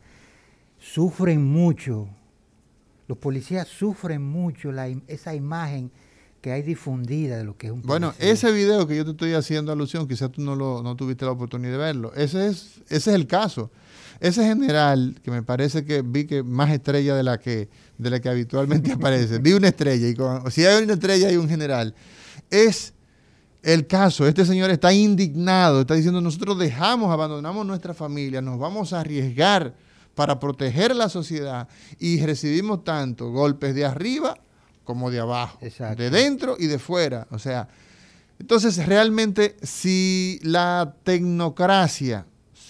sufren 0.78 1.44
mucho, 1.44 2.08
los 3.08 3.18
policías 3.18 3.68
sufren 3.68 4.22
mucho 4.22 4.72
la, 4.72 4.88
esa 5.06 5.34
imagen 5.34 5.90
que 6.40 6.50
hay 6.50 6.62
difundida 6.62 7.36
de 7.36 7.44
lo 7.44 7.58
que 7.58 7.66
es 7.66 7.74
un 7.74 7.82
policía. 7.82 8.08
Bueno, 8.08 8.14
ese 8.18 8.50
video 8.52 8.86
que 8.86 8.96
yo 8.96 9.04
te 9.04 9.10
estoy 9.10 9.34
haciendo 9.34 9.70
alusión, 9.70 10.08
quizás 10.08 10.32
tú 10.32 10.40
no, 10.40 10.56
lo, 10.56 10.82
no 10.82 10.96
tuviste 10.96 11.26
la 11.26 11.32
oportunidad 11.32 11.72
de 11.72 11.78
verlo, 11.78 12.14
ese 12.14 12.46
es, 12.46 12.80
ese 12.88 12.96
es 12.96 13.06
el 13.08 13.26
caso. 13.26 13.70
Ese 14.20 14.44
general, 14.44 15.18
que 15.22 15.30
me 15.30 15.42
parece 15.42 15.84
que 15.84 16.02
vi 16.02 16.26
que 16.26 16.42
más 16.42 16.70
estrella 16.70 17.14
de 17.14 17.22
la 17.22 17.38
que, 17.38 17.68
de 17.98 18.10
la 18.10 18.20
que 18.20 18.28
habitualmente 18.28 18.92
aparece, 18.94 19.38
vi 19.38 19.52
una 19.52 19.68
estrella, 19.68 20.08
y 20.08 20.50
si 20.50 20.64
hay 20.64 20.82
una 20.82 20.94
estrella 20.94 21.28
hay 21.28 21.36
un 21.36 21.48
general, 21.48 21.94
es 22.50 22.94
el 23.62 23.86
caso. 23.86 24.26
Este 24.26 24.44
señor 24.44 24.70
está 24.70 24.92
indignado, 24.92 25.80
está 25.80 25.94
diciendo, 25.94 26.20
nosotros 26.20 26.58
dejamos, 26.58 27.12
abandonamos 27.12 27.66
nuestra 27.66 27.94
familia, 27.94 28.40
nos 28.40 28.58
vamos 28.58 28.92
a 28.92 29.00
arriesgar 29.00 29.74
para 30.14 30.38
proteger 30.40 30.96
la 30.96 31.08
sociedad 31.08 31.68
y 31.98 32.24
recibimos 32.24 32.84
tanto 32.84 33.30
golpes 33.30 33.74
de 33.74 33.84
arriba 33.84 34.38
como 34.84 35.10
de 35.10 35.18
abajo, 35.18 35.58
de 35.60 36.10
dentro 36.10 36.56
y 36.58 36.68
de 36.68 36.78
fuera. 36.78 37.26
O 37.30 37.38
sea, 37.38 37.68
entonces 38.38 38.86
realmente 38.86 39.56
si 39.62 40.38
la 40.42 40.94
tecnocracia 41.02 42.24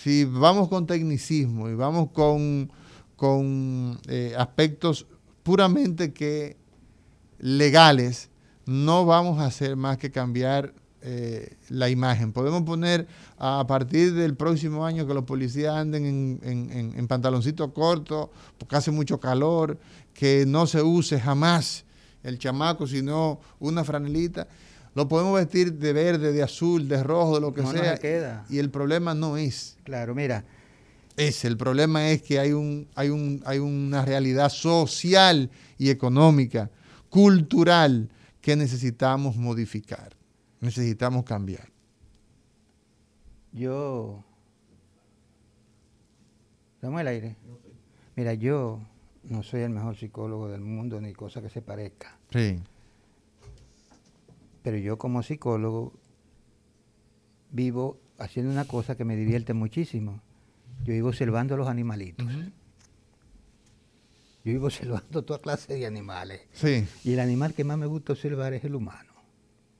si 0.07 0.25
vamos 0.25 0.69
con 0.69 0.87
tecnicismo 0.87 1.69
y 1.69 1.75
vamos 1.75 2.11
con, 2.13 2.71
con 3.17 3.99
eh, 4.07 4.37
aspectos 4.39 5.05
puramente 5.43 6.13
que 6.13 6.57
legales, 7.41 8.31
no 8.67 9.05
vamos 9.05 9.41
a 9.41 9.47
hacer 9.47 9.75
más 9.75 9.99
que 9.99 10.13
cambiar 10.13 10.73
eh, 11.03 11.57
la 11.71 11.91
imagen. 11.91 12.33
Podemos 12.33 12.63
poner 12.63 13.09
a 13.37 13.67
partir 13.67 14.15
del 14.15 14.37
próximo 14.37 14.87
año 14.87 15.09
que 15.09 15.15
los 15.15 15.25
policías 15.25 15.75
anden 15.75 16.07
en, 16.07 16.41
en, 16.45 16.95
en 16.97 17.73
corto, 17.73 18.31
porque 18.59 18.77
hace 18.77 18.93
mucho 18.93 19.19
calor, 19.19 19.77
que 20.15 20.45
no 20.47 20.69
se 20.69 20.83
use 20.83 21.19
jamás 21.19 21.85
el 22.23 22.39
chamaco, 22.39 22.87
sino 22.87 23.41
una 23.59 23.83
franelita. 23.83 24.47
Lo 24.97 25.07
podemos 25.09 25.35
vestir 25.35 25.75
de 25.75 25.93
verde, 25.93 26.33
de 26.33 26.43
azul, 26.43 26.89
de 26.89 27.03
rojo, 27.03 27.35
de 27.35 27.43
lo 27.43 27.53
que 27.53 27.63
sea. 27.67 27.99
queda. 27.99 28.47
Y 28.49 28.59
el 28.59 28.71
problema 28.71 29.15
no 29.15 29.37
es. 29.37 29.77
Claro, 29.85 30.15
mira. 30.15 30.43
Ese, 31.19 31.49
el 31.49 31.59
problema 31.59 32.09
es 32.09 32.23
que 32.23 32.39
hay, 32.39 32.53
un, 32.53 32.89
hay, 32.95 33.11
un, 33.11 33.43
hay 33.45 33.59
una 33.59 34.07
realidad 34.07 34.49
social 34.49 35.51
y 35.77 35.91
económica, 35.91 36.71
cultural, 37.11 38.09
que 38.41 38.57
necesitamos 38.57 39.37
modificar, 39.37 40.17
necesitamos 40.61 41.25
cambiar. 41.25 41.69
Yo. 43.53 44.25
¿Estamos 46.77 47.03
el 47.03 47.09
aire? 47.09 47.37
Mira, 48.15 48.33
yo 48.33 48.81
no 49.25 49.43
soy 49.43 49.61
el 49.61 49.71
mejor 49.71 49.95
psicólogo 49.95 50.49
del 50.49 50.63
mundo 50.63 51.03
ni 51.03 51.13
cosa 51.13 51.43
que 51.43 51.51
se 51.51 51.61
parezca. 51.61 52.19
Sí. 52.31 52.59
Pero 54.67 54.79
yo 54.79 54.99
como 54.99 55.23
psicólogo 55.23 55.93
vivo 57.53 58.01
haciendo 58.19 58.51
una 58.51 58.65
cosa 58.65 58.97
que 58.97 59.05
me 59.05 59.15
divierte 59.15 59.55
muchísimo. 59.55 60.21
Yo 60.83 60.93
vivo 60.93 61.11
observando 61.11 61.55
a 61.55 61.57
los 61.57 61.69
animalitos. 61.69 62.27
Yo 62.27 62.43
vivo 64.43 64.67
observando 64.67 65.23
toda 65.23 65.39
clase 65.39 65.73
de 65.73 65.87
animales. 65.87 66.41
Sí. 66.53 66.85
Y 67.05 67.13
el 67.13 67.21
animal 67.21 67.55
que 67.55 67.63
más 67.63 67.79
me 67.79 67.87
gusta 67.87 68.15
observar 68.15 68.55
es 68.55 68.65
el 68.65 68.75
humano. 68.75 69.13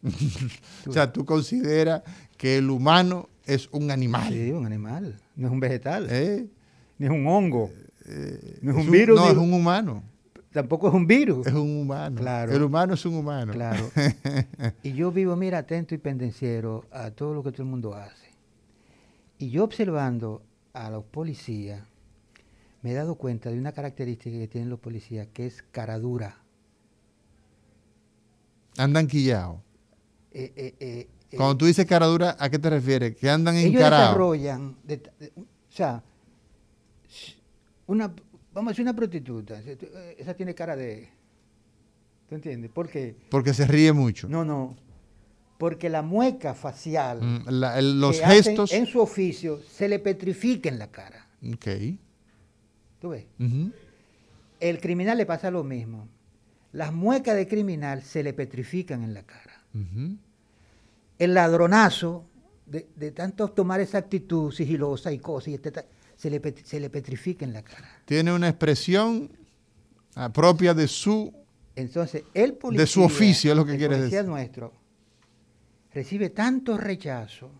o 0.87 0.93
sea, 0.93 1.13
tú 1.13 1.25
consideras 1.25 2.03
que 2.37 2.59
el 2.59 2.71
humano 2.71 3.29
es 3.45 3.69
un 3.73 3.91
animal. 3.91 4.33
Sí, 4.33 4.53
un 4.53 4.67
animal. 4.67 5.21
No 5.35 5.49
es 5.49 5.53
un 5.53 5.59
vegetal. 5.59 6.07
¿Eh? 6.11 6.47
Ni 6.99 7.07
es 7.07 7.13
un 7.13 7.27
hongo. 7.27 7.73
Eh, 8.05 8.61
no 8.63 8.71
es 8.71 8.87
un 8.87 8.89
virus. 8.93 9.19
No, 9.19 9.29
es 9.29 9.37
un 9.37 9.53
humano 9.53 10.05
tampoco 10.57 10.89
es 10.89 10.95
un 10.95 11.07
virus. 11.07 11.47
Es 11.47 11.53
un 11.55 11.81
humano. 11.83 12.21
Claro. 12.21 12.53
El 12.53 12.63
humano 12.63 12.95
es 12.95 13.05
un 13.07 13.15
humano. 13.15 13.53
Claro. 13.53 13.89
y 14.83 14.93
yo 14.93 15.13
vivo, 15.13 15.37
mira, 15.37 15.59
atento 15.59 15.95
y 15.95 15.99
pendenciero 15.99 16.85
a 16.91 17.11
todo 17.13 17.33
lo 17.35 17.43
que 17.43 17.53
todo 17.53 17.63
el 17.63 17.69
mundo 17.69 17.95
hace. 17.95 18.27
Y 19.39 19.51
yo 19.51 19.65
observando 19.65 20.43
a 20.73 20.91
los 20.91 21.05
policías, 21.05 21.83
me 22.83 22.91
he 22.91 22.95
dado 22.95 23.15
cuenta 23.17 23.51
de 23.51 23.59
una 23.59 23.73
característica 23.73 24.37
que 24.39 24.49
tienen 24.49 24.71
los 24.71 24.81
policías, 24.81 25.29
que 25.33 25.47
es 25.47 25.63
cara 25.71 25.99
dura. 25.99 26.39
Andan 28.79 29.07
quillados. 29.07 29.61
eh, 30.33 30.53
eh, 30.57 30.75
eh, 30.81 31.09
Cuando 31.37 31.57
tú 31.57 31.65
dices 31.67 31.87
cara 31.87 32.07
dura, 32.07 32.37
¿a 32.39 32.51
qué 32.51 32.59
te 32.59 32.69
refieres? 32.71 33.17
Que 33.17 33.31
andan 33.31 33.57
ellos 33.57 33.75
encarados. 33.75 34.07
desarrollan, 34.09 34.77
de- 34.85 34.97
de- 35.19 35.33
o 35.37 35.45
sea, 35.73 36.03
una, 37.87 38.13
vamos 38.57 38.71
a 38.71 38.73
decir 38.73 38.83
una 38.85 38.97
prostituta, 38.97 39.61
tú- 39.63 39.87
eh, 39.95 40.17
esa 40.19 40.33
tiene 40.35 40.55
cara 40.55 40.75
de, 40.75 41.09
¿tú 42.29 42.35
entiendes? 42.35 42.71
¿Por 42.71 42.89
qué? 42.89 43.15
Porque 43.31 43.53
se 43.53 43.67
ríe 43.67 43.93
mucho. 43.93 44.29
No, 44.29 44.45
no, 44.47 44.75
porque 45.59 45.89
la 45.91 46.01
mueca 46.03 46.55
facial, 46.55 47.21
Mm, 47.23 47.49
la- 47.51 47.79
el- 47.79 48.01
los 48.01 48.19
que 48.19 48.25
hacen 48.25 48.43
gestos. 48.45 48.73
en 48.73 48.87
su 48.87 49.01
oficio 49.01 49.61
se 49.63 49.89
le 49.89 49.99
petrifica 49.99 50.69
en 50.71 50.79
la 50.79 50.91
cara, 50.91 51.27
Ok. 51.55 51.67
¿tú 53.01 53.11
ves? 53.11 53.27
Ujú. 53.39 53.71
El 54.59 54.81
criminal 54.81 55.19
le 55.19 55.27
pasa 55.27 55.51
lo 55.51 55.63
mismo. 55.63 56.09
Las 56.73 56.93
muecas 56.95 57.37
de 57.37 57.47
criminal 57.47 58.03
se 58.03 58.23
le 58.23 58.33
petrifican 58.33 59.03
en 59.03 59.13
la 59.13 59.23
cara. 59.23 59.63
El 61.19 61.35
ladronazo, 61.35 62.25
de, 62.65 62.87
de 62.97 63.11
tanto 63.13 63.49
tomar 63.49 63.81
esa 63.81 63.99
actitud 63.99 64.51
sigilosa 64.51 65.13
y 65.13 65.19
cosas, 65.19 65.49
y 65.49 65.55
este 65.55 65.73
se, 66.17 66.31
le, 66.31 66.41
se 66.65 66.81
le 66.81 66.91
petrifica 66.91 67.45
en 67.45 67.53
la 67.53 67.63
cara. 67.63 67.89
Tiene 68.05 68.33
una 68.33 68.49
expresión 68.49 69.31
ah, 70.15 70.33
propia 70.33 70.75
de 70.75 70.89
su 70.89 71.33
Entonces, 71.75 72.25
el 72.35 72.55
policía, 72.55 72.83
De 72.83 72.87
su 72.87 73.03
oficio, 73.03 73.51
es 73.53 73.57
lo 73.57 73.65
que 73.65 73.75
el 73.75 73.87
policía 73.87 74.19
decir. 74.19 74.25
nuestro 74.25 74.73
recibe 75.93 76.31
tanto 76.31 76.77
rechazo 76.77 77.51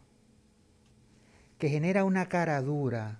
que 1.59 1.69
genera 1.71 2.05
una 2.05 2.29
cara 2.29 2.61
dura, 2.61 3.19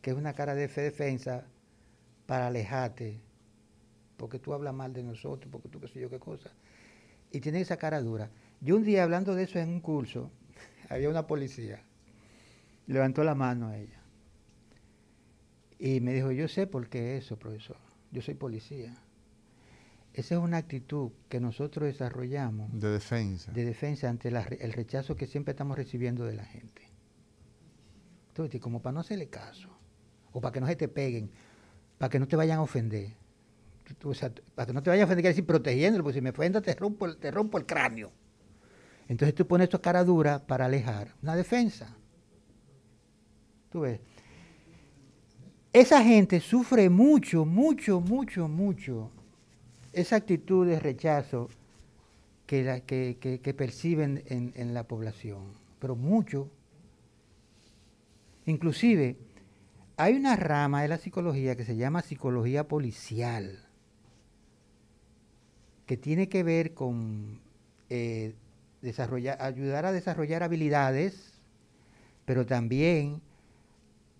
que 0.00 0.10
es 0.10 0.16
una 0.16 0.32
cara 0.32 0.54
de 0.54 0.68
fe- 0.68 0.82
defensa 0.82 1.44
para 2.26 2.46
alejarte, 2.46 3.20
porque 4.16 4.38
tú 4.38 4.54
hablas 4.54 4.72
mal 4.74 4.92
de 4.92 5.02
nosotros, 5.02 5.50
porque 5.52 5.68
tú 5.68 5.80
qué 5.80 5.88
sé 5.88 6.00
yo 6.00 6.08
qué 6.08 6.18
cosa. 6.18 6.50
Y 7.30 7.40
tiene 7.40 7.60
esa 7.60 7.76
cara 7.76 8.00
dura. 8.00 8.30
Yo 8.60 8.76
un 8.76 8.84
día 8.84 9.02
hablando 9.02 9.34
de 9.34 9.42
eso 9.44 9.58
en 9.58 9.68
un 9.68 9.80
curso, 9.80 10.30
había 10.88 11.10
una 11.10 11.26
policía, 11.26 11.82
levantó 12.86 13.22
la 13.24 13.34
mano 13.34 13.68
a 13.68 13.76
ella 13.76 13.97
y 15.78 16.00
me 16.00 16.12
dijo, 16.12 16.30
yo 16.32 16.48
sé 16.48 16.66
por 16.66 16.88
qué 16.88 17.16
eso, 17.16 17.36
profesor, 17.38 17.76
yo 18.10 18.22
soy 18.22 18.34
policía. 18.34 18.94
Esa 20.14 20.34
es 20.34 20.40
una 20.40 20.56
actitud 20.56 21.12
que 21.28 21.38
nosotros 21.40 21.86
desarrollamos 21.86 22.72
de 22.80 22.88
defensa. 22.90 23.52
de 23.52 23.64
defensa 23.64 24.08
ante 24.08 24.30
la 24.30 24.42
el 24.42 24.72
rechazo 24.72 25.14
que 25.16 25.26
siempre 25.26 25.52
estamos 25.52 25.76
recibiendo 25.76 26.24
de 26.24 26.34
la 26.34 26.44
gente. 26.44 26.82
Entonces, 28.30 28.60
como 28.60 28.80
para 28.82 28.94
no 28.94 29.00
hacerle 29.00 29.28
caso, 29.28 29.68
o 30.32 30.40
para 30.40 30.52
que 30.52 30.60
no 30.60 30.66
se 30.66 30.76
te 30.76 30.88
peguen, 30.88 31.30
para 31.98 32.10
que 32.10 32.18
no 32.18 32.26
te 32.26 32.36
vayan 32.36 32.58
a 32.58 32.62
ofender. 32.62 33.12
O 34.04 34.14
sea, 34.14 34.32
para 34.54 34.66
que 34.66 34.72
no 34.72 34.82
te 34.82 34.90
vayan 34.90 35.02
a 35.02 35.04
ofender, 35.06 35.22
quiere 35.22 35.34
decir 35.34 35.46
protegiéndolo, 35.46 36.04
porque 36.04 36.18
si 36.18 36.22
me 36.22 36.30
ofenda 36.30 36.60
te 36.60 36.74
rompo, 36.74 37.06
el- 37.06 37.16
te 37.16 37.30
rompo 37.30 37.58
el 37.58 37.66
cráneo. 37.66 38.10
Entonces 39.08 39.34
tú 39.34 39.46
pones 39.46 39.68
tu 39.68 39.80
cara 39.80 40.04
dura 40.04 40.46
para 40.46 40.66
alejar, 40.66 41.14
una 41.22 41.34
defensa. 41.36 41.94
Tú 43.70 43.80
ves. 43.80 44.00
Esa 45.82 46.02
gente 46.02 46.40
sufre 46.40 46.90
mucho, 46.90 47.44
mucho, 47.44 48.00
mucho, 48.00 48.48
mucho 48.48 49.12
esa 49.92 50.16
actitud 50.16 50.66
de 50.66 50.80
rechazo 50.80 51.48
que, 52.48 52.82
que- 53.20 53.40
que 53.44 53.54
perciben 53.62 54.24
en, 54.26 54.52
en 54.56 54.74
la 54.74 54.84
población, 54.92 55.42
pero 55.80 55.94
mucho. 55.94 56.50
Inclusive, 58.46 59.16
hay 59.96 60.14
una 60.14 60.36
rama 60.36 60.82
de 60.82 60.88
la 60.88 60.98
psicología 60.98 61.56
que 61.56 61.64
se 61.64 61.76
llama 61.76 62.02
psicología 62.02 62.66
policial, 62.68 63.66
que 65.86 65.96
tiene 65.96 66.28
que 66.28 66.42
ver 66.42 66.74
con 66.74 67.40
eh, 67.88 68.34
desarrollar, 68.82 69.40
ayudar 69.40 69.86
a 69.86 69.92
desarrollar 69.92 70.42
habilidades, 70.42 71.32
pero 72.24 72.46
también 72.46 73.20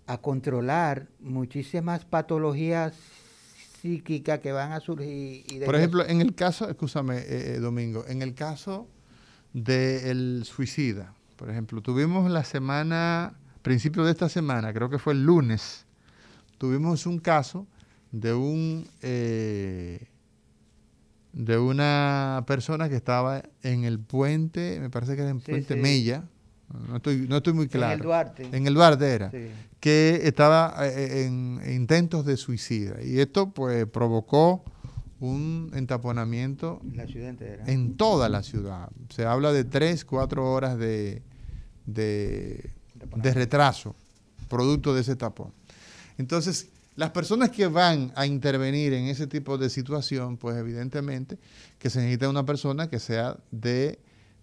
a 0.09 0.19
controlar 0.19 1.07
muchísimas 1.21 2.05
patologías 2.07 2.95
psíquicas 3.81 4.41
que 4.41 4.53
van 4.53 4.73
a 4.73 4.81
surgir. 4.81 5.45
y 5.47 5.61
Por 5.65 5.77
ejemplo, 5.77 6.05
en 6.07 6.21
el 6.23 6.35
caso, 6.35 6.69
escúchame, 6.69 7.19
eh, 7.19 7.57
eh, 7.57 7.59
Domingo, 7.61 8.05
en 8.09 8.23
el 8.23 8.35
caso 8.35 8.89
del 9.53 10.45
suicida, 10.45 11.15
por 11.37 11.51
ejemplo, 11.51 11.83
tuvimos 11.83 12.31
la 12.31 12.43
semana, 12.43 13.39
principio 13.63 14.03
de 14.03 14.13
esta 14.13 14.29
semana, 14.29 14.73
creo 14.73 14.89
que 14.89 14.99
fue 14.99 15.13
el 15.13 15.23
lunes, 15.25 15.85
tuvimos 16.57 17.07
un 17.07 17.19
caso 17.19 17.67
de 18.11 18.33
un 18.33 18.89
eh, 19.03 20.09
de 21.35 21.59
una 21.59 22.45
persona 22.47 22.89
que 22.89 22.97
estaba 22.97 23.43
en 23.63 23.85
el 23.85 23.99
puente, 23.99 24.79
me 24.81 24.89
parece 24.89 25.15
que 25.15 25.21
era 25.23 25.31
en 25.31 25.41
Sí, 25.41 25.51
Puente 25.51 25.75
sí. 25.75 25.81
Mella, 25.81 26.25
no 26.89 26.97
estoy, 26.97 27.27
no 27.29 27.37
estoy 27.39 27.53
muy 27.53 27.69
claro. 27.69 27.93
En 27.95 27.99
el 28.01 28.05
Duarte. 28.05 28.49
En 28.53 28.67
el 28.67 28.75
Duarte 28.75 29.11
era 29.13 29.31
Sí. 29.31 29.49
que 29.81 30.21
estaba 30.25 30.75
eh, 30.87 31.25
en 31.25 31.61
intentos 31.71 32.25
de 32.27 32.37
suicida. 32.37 33.03
Y 33.03 33.21
esto 33.21 33.51
pues 33.51 33.87
provocó 33.87 34.65
un 35.21 35.71
entaponamiento 35.75 36.81
La 36.95 37.07
ciudad 37.07 37.31
entera. 37.31 37.65
en 37.67 37.97
toda 37.97 38.29
la 38.29 38.43
ciudad. 38.43 38.89
Se 39.09 39.25
habla 39.25 39.53
de 39.53 39.65
tres, 39.65 40.05
cuatro 40.05 40.53
horas 40.53 40.79
de, 40.79 41.23
de, 41.87 42.71
de 43.17 43.35
retraso 43.35 43.95
producto 44.49 44.95
de 44.95 45.01
ese 45.03 45.17
tapón. 45.17 45.53
Entonces, 46.19 46.69
las 46.97 47.11
personas 47.11 47.51
que 47.51 47.67
van 47.67 48.13
a 48.17 48.27
intervenir 48.27 48.93
en 48.93 49.05
ese 49.07 49.27
tipo 49.27 49.59
de 49.59 49.71
situación, 49.71 50.37
pues 50.37 50.57
evidentemente 50.57 51.39
que 51.79 51.91
se 51.91 52.01
necesita 52.01 52.29
una 52.29 52.45
persona 52.45 52.89
que 52.89 52.99
sea 52.99 53.37
de, 53.51 53.99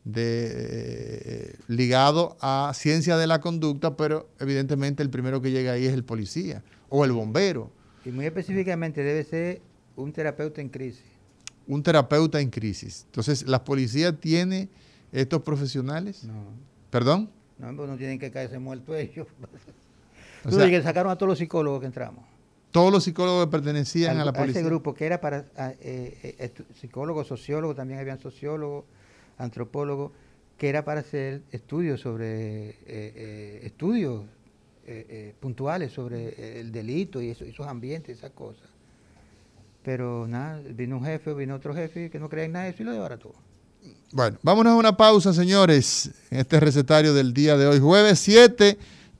de 0.06 0.52
eh, 0.54 1.56
ligado 1.68 2.38
a 2.40 2.72
ciencia 2.76 3.18
de 3.18 3.28
la 3.28 3.42
conducta, 3.42 3.98
pero 3.98 4.30
evidentemente 4.40 5.02
el 5.04 5.10
primero 5.10 5.42
que 5.42 5.52
llega 5.52 5.74
ahí 5.74 5.86
es 5.86 5.94
el 5.94 6.04
policía 6.04 6.64
o 6.90 7.04
el 7.06 7.12
bombero, 7.12 7.72
Y 8.06 8.10
muy 8.12 8.26
específicamente 8.26 9.04
debe 9.04 9.24
ser 9.24 9.62
un 9.96 10.12
terapeuta 10.14 10.62
en 10.62 10.70
crisis. 10.70 11.04
un 11.68 11.82
terapeuta 11.82 12.40
en 12.40 12.50
crisis. 12.52 13.04
Entonces, 13.08 13.48
¿la 13.48 13.64
policía 13.64 14.14
tiene 14.16 14.70
estos 15.12 15.42
profesionales? 15.42 16.24
No, 16.24 16.34
¿Perdón? 16.92 17.30
no, 17.58 17.76
pues 17.76 17.90
no 17.90 17.98
tienen 17.98 18.20
que 18.20 18.30
caerse 18.32 18.60
muertos 18.60 18.96
ellos. 18.96 19.28
O 20.48 20.52
sea, 20.52 20.70
que 20.70 20.80
sacaron 20.84 21.12
a 21.12 21.16
todos 21.18 21.28
los 21.30 21.40
psicólogos 21.40 21.80
que 21.80 21.88
entramos. 21.88 22.24
todos 22.70 22.92
los 22.92 23.04
psicólogos 23.04 23.46
que 23.48 23.52
pertenecían 23.52 24.18
Al- 24.18 24.22
a 24.22 24.26
la 24.26 24.34
policía. 24.34 24.62
ese 24.62 24.70
grupo 24.70 24.94
que 24.94 25.08
era 25.08 25.20
para 25.20 25.40
eh, 25.82 26.36
eh, 26.38 26.52
psicólogos, 26.80 27.26
sociólogos, 27.26 27.76
también 27.76 28.00
habían 28.00 28.20
sociólogos, 28.20 28.86
antropólogos, 29.38 30.12
que 30.58 30.70
era 30.70 30.86
para 30.86 31.02
hacer 31.02 31.42
estudios 31.52 32.00
sobre, 32.02 32.70
eh, 32.70 32.76
eh, 32.88 33.60
estudios 33.64 34.24
eh, 34.88 35.34
puntuales 35.40 35.92
sobre 35.92 36.60
el 36.60 36.72
delito 36.72 37.20
y 37.22 37.32
eso- 37.32 37.44
esos 37.44 37.66
ambientes, 37.68 38.20
esas 38.20 38.32
cosas. 38.32 38.70
Pero 39.84 40.28
nada, 40.28 40.62
vino 40.70 40.98
un 40.98 41.06
jefe, 41.06 41.34
vino 41.34 41.56
otro 41.56 41.74
jefe 41.74 42.10
que 42.10 42.20
no 42.20 42.30
creía 42.30 42.46
en 42.46 42.52
nada 42.54 42.66
de 42.66 42.72
eso 42.72 42.84
y 42.84 42.86
lo 42.86 42.92
llevara 42.94 43.18
todo. 43.18 43.34
Bueno, 44.12 44.38
vámonos 44.42 44.74
a 44.74 44.76
una 44.76 44.96
pausa, 44.96 45.34
señores, 45.34 46.12
en 46.32 46.40
este 46.40 46.60
recetario 46.60 47.14
del 47.14 47.34
día 47.34 47.58
de 47.58 47.68
hoy, 47.68 47.80
jueves 47.80 48.20
7 48.20 48.78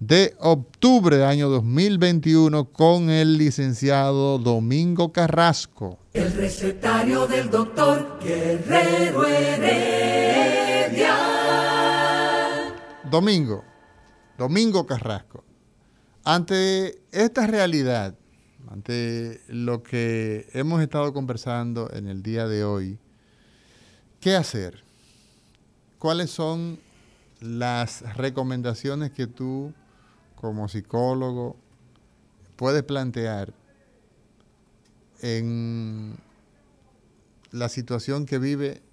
de 0.08 0.36
octubre 0.40 1.18
de 1.18 1.26
año 1.26 1.50
2021, 1.50 2.66
con 2.66 3.10
el 3.10 3.40
licenciado 3.40 4.38
Domingo 4.38 5.12
Carrasco. 5.12 5.98
El 6.14 6.32
recetario 6.34 7.26
del 7.26 7.50
doctor 7.50 8.20
Guerrero 8.22 9.26
Heredia. 9.26 11.16
Domingo, 13.10 13.64
Domingo 14.38 14.86
Carrasco, 14.86 15.44
ante 16.24 17.02
esta 17.12 17.48
realidad, 17.48 18.16
ante 18.70 19.42
lo 19.48 19.82
que 19.82 20.48
hemos 20.54 20.84
estado 20.84 21.14
conversando 21.14 21.90
en 21.92 22.08
el 22.08 22.22
día 22.22 22.48
de 22.48 22.64
hoy, 22.64 23.00
¿qué 24.20 24.36
hacer? 24.36 24.84
¿Cuáles 25.98 26.30
son 26.30 26.78
las 27.40 28.02
recomendaciones 28.16 29.10
que 29.10 29.26
tú, 29.26 29.74
como 30.46 30.68
psicólogo, 30.68 31.56
puedes 32.56 32.84
plantear 32.84 33.52
en 35.22 36.16
la 37.52 37.68
situación 37.68 38.28
que 38.28 38.38
vive 38.38 38.84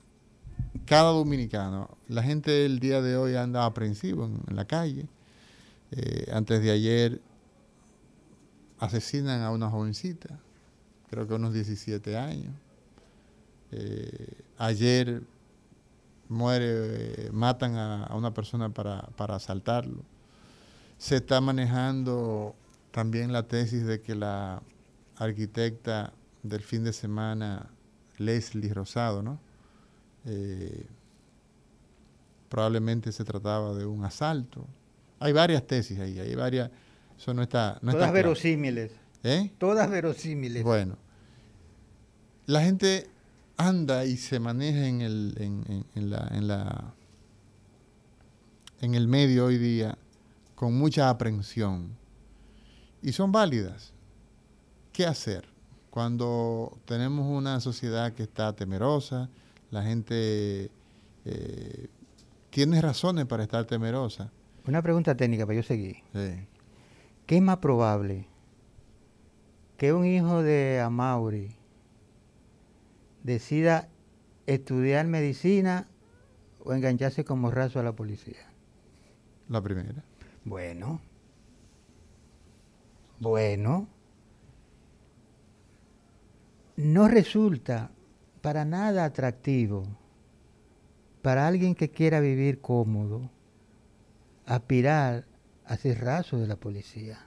cada 0.87 1.11
dominicano? 1.11 1.91
La 2.09 2.23
gente 2.23 2.65
el 2.65 2.79
día 2.79 3.03
de 3.03 3.19
hoy 3.19 3.35
anda 3.37 3.67
aprensivo 3.67 4.25
en, 4.25 4.57
la 4.57 4.65
calle. 4.65 5.09
Eh, 5.91 6.31
antes 6.33 6.63
de 6.63 6.71
ayer 6.71 7.21
asesinan 8.79 9.43
a 9.43 9.51
una 9.51 9.69
jovencita, 9.69 10.41
creo 11.11 11.29
que 11.29 11.35
unos 11.35 11.53
17 11.53 12.17
años. 12.17 12.55
Eh, 13.73 14.43
ayer 14.57 15.23
muere, 16.31 17.27
eh, 17.27 17.31
matan 17.31 17.77
a, 17.77 18.05
a 18.05 18.17
una 18.17 18.33
persona 18.33 18.71
para, 18.71 19.03
para 19.17 19.37
asaltarlo. 19.37 20.12
Se 21.03 21.17
está 21.17 21.41
manejando 21.41 22.55
también 22.93 23.33
la 23.33 23.49
tesis 23.49 23.85
de 23.85 24.01
que 24.01 24.15
la 24.15 24.63
arquitecta 25.17 26.13
del 26.45 26.63
fin 26.63 26.85
de 26.85 26.93
semana, 26.93 27.71
Leslie 28.19 28.73
Rosado, 28.73 29.21
¿no? 29.21 29.41
Eh, 30.27 30.87
probablemente 32.49 33.11
se 33.11 33.25
trataba 33.25 33.75
de 33.75 33.85
un 33.85 34.05
asalto. 34.05 34.65
Hay 35.19 35.33
varias 35.33 35.67
tesis 35.67 35.99
ahí, 35.99 36.21
hay 36.21 36.37
varias, 36.37 36.71
eso 37.19 37.35
no 37.35 37.43
está... 37.43 37.81
No 37.83 37.91
Todas 37.91 37.95
está 37.95 37.99
claro. 38.13 38.15
verosímiles. 38.15 38.93
¿Eh? 39.25 39.51
Todas 39.59 39.91
verosímiles. 39.91 40.63
Bueno, 40.63 40.97
la 42.47 42.61
gente 42.63 43.11
anda 43.57 44.05
y 44.05 44.17
se 44.17 44.39
maneja 44.39 44.87
en 44.87 45.01
el, 45.01 45.35
en, 45.41 45.65
en- 45.69 45.87
en 45.97 46.11
la, 46.11 46.29
en, 46.31 46.47
la, 46.47 46.95
en 48.81 48.95
el 48.95 49.09
medio 49.09 49.47
hoy 49.47 49.59
día 49.59 49.99
con 50.63 50.79
mucha 50.79 51.11
aprensión 51.11 51.99
y 53.03 53.11
son 53.11 53.33
válidas. 53.33 53.93
¿Qué 54.93 55.05
hacer 55.05 55.49
cuando 55.91 56.79
tenemos 56.85 57.27
una 57.27 57.59
sociedad 57.59 58.13
que 58.13 58.23
está 58.23 58.55
temerosa? 58.55 59.29
La 59.73 59.83
gente 59.83 60.71
eh, 61.25 61.89
tiene 62.51 62.81
razones 62.81 63.27
para 63.27 63.43
estar 63.43 63.65
temerosa. 63.65 64.31
Una 64.65 64.81
pregunta 64.83 65.17
técnica 65.17 65.47
para 65.47 65.57
yo 65.57 65.65
seguir. 65.65 65.97
Sí. 66.13 66.47
¿Qué 67.27 67.39
es 67.39 67.43
más 67.43 67.57
probable? 67.57 68.29
Que 69.77 69.93
un 69.93 70.07
hijo 70.07 70.45
de 70.45 70.81
Amaury 70.81 71.57
decida 73.25 73.89
estudiar 74.47 75.09
medicina 75.09 75.89
o 76.61 76.73
engancharse 76.73 77.25
como 77.25 77.51
raso 77.51 77.81
a 77.81 77.83
la 77.83 77.97
policía. 77.97 78.49
La 79.49 79.61
primera. 79.61 80.05
Bueno. 80.45 81.01
Bueno. 83.21 83.89
No 86.77 87.09
resulta 87.09 87.91
para 88.41 88.65
nada 88.65 89.05
atractivo 89.05 89.85
para 91.23 91.47
alguien 91.47 91.75
que 91.75 91.91
quiera 91.91 92.19
vivir 92.21 92.61
cómodo 92.61 93.31
aspirar 94.47 95.25
a 95.65 95.77
ser 95.77 96.01
raso 96.01 96.39
de 96.39 96.49
la 96.49 96.57
policía. 96.57 97.27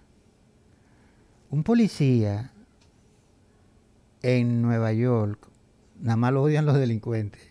Un 1.50 1.64
policía 1.64 2.52
en 4.22 4.62
Nueva 4.62 4.92
York, 4.92 5.48
nada 6.02 6.18
más 6.18 6.34
lo 6.34 6.44
odian 6.44 6.66
los 6.66 6.78
delincuentes, 6.78 7.42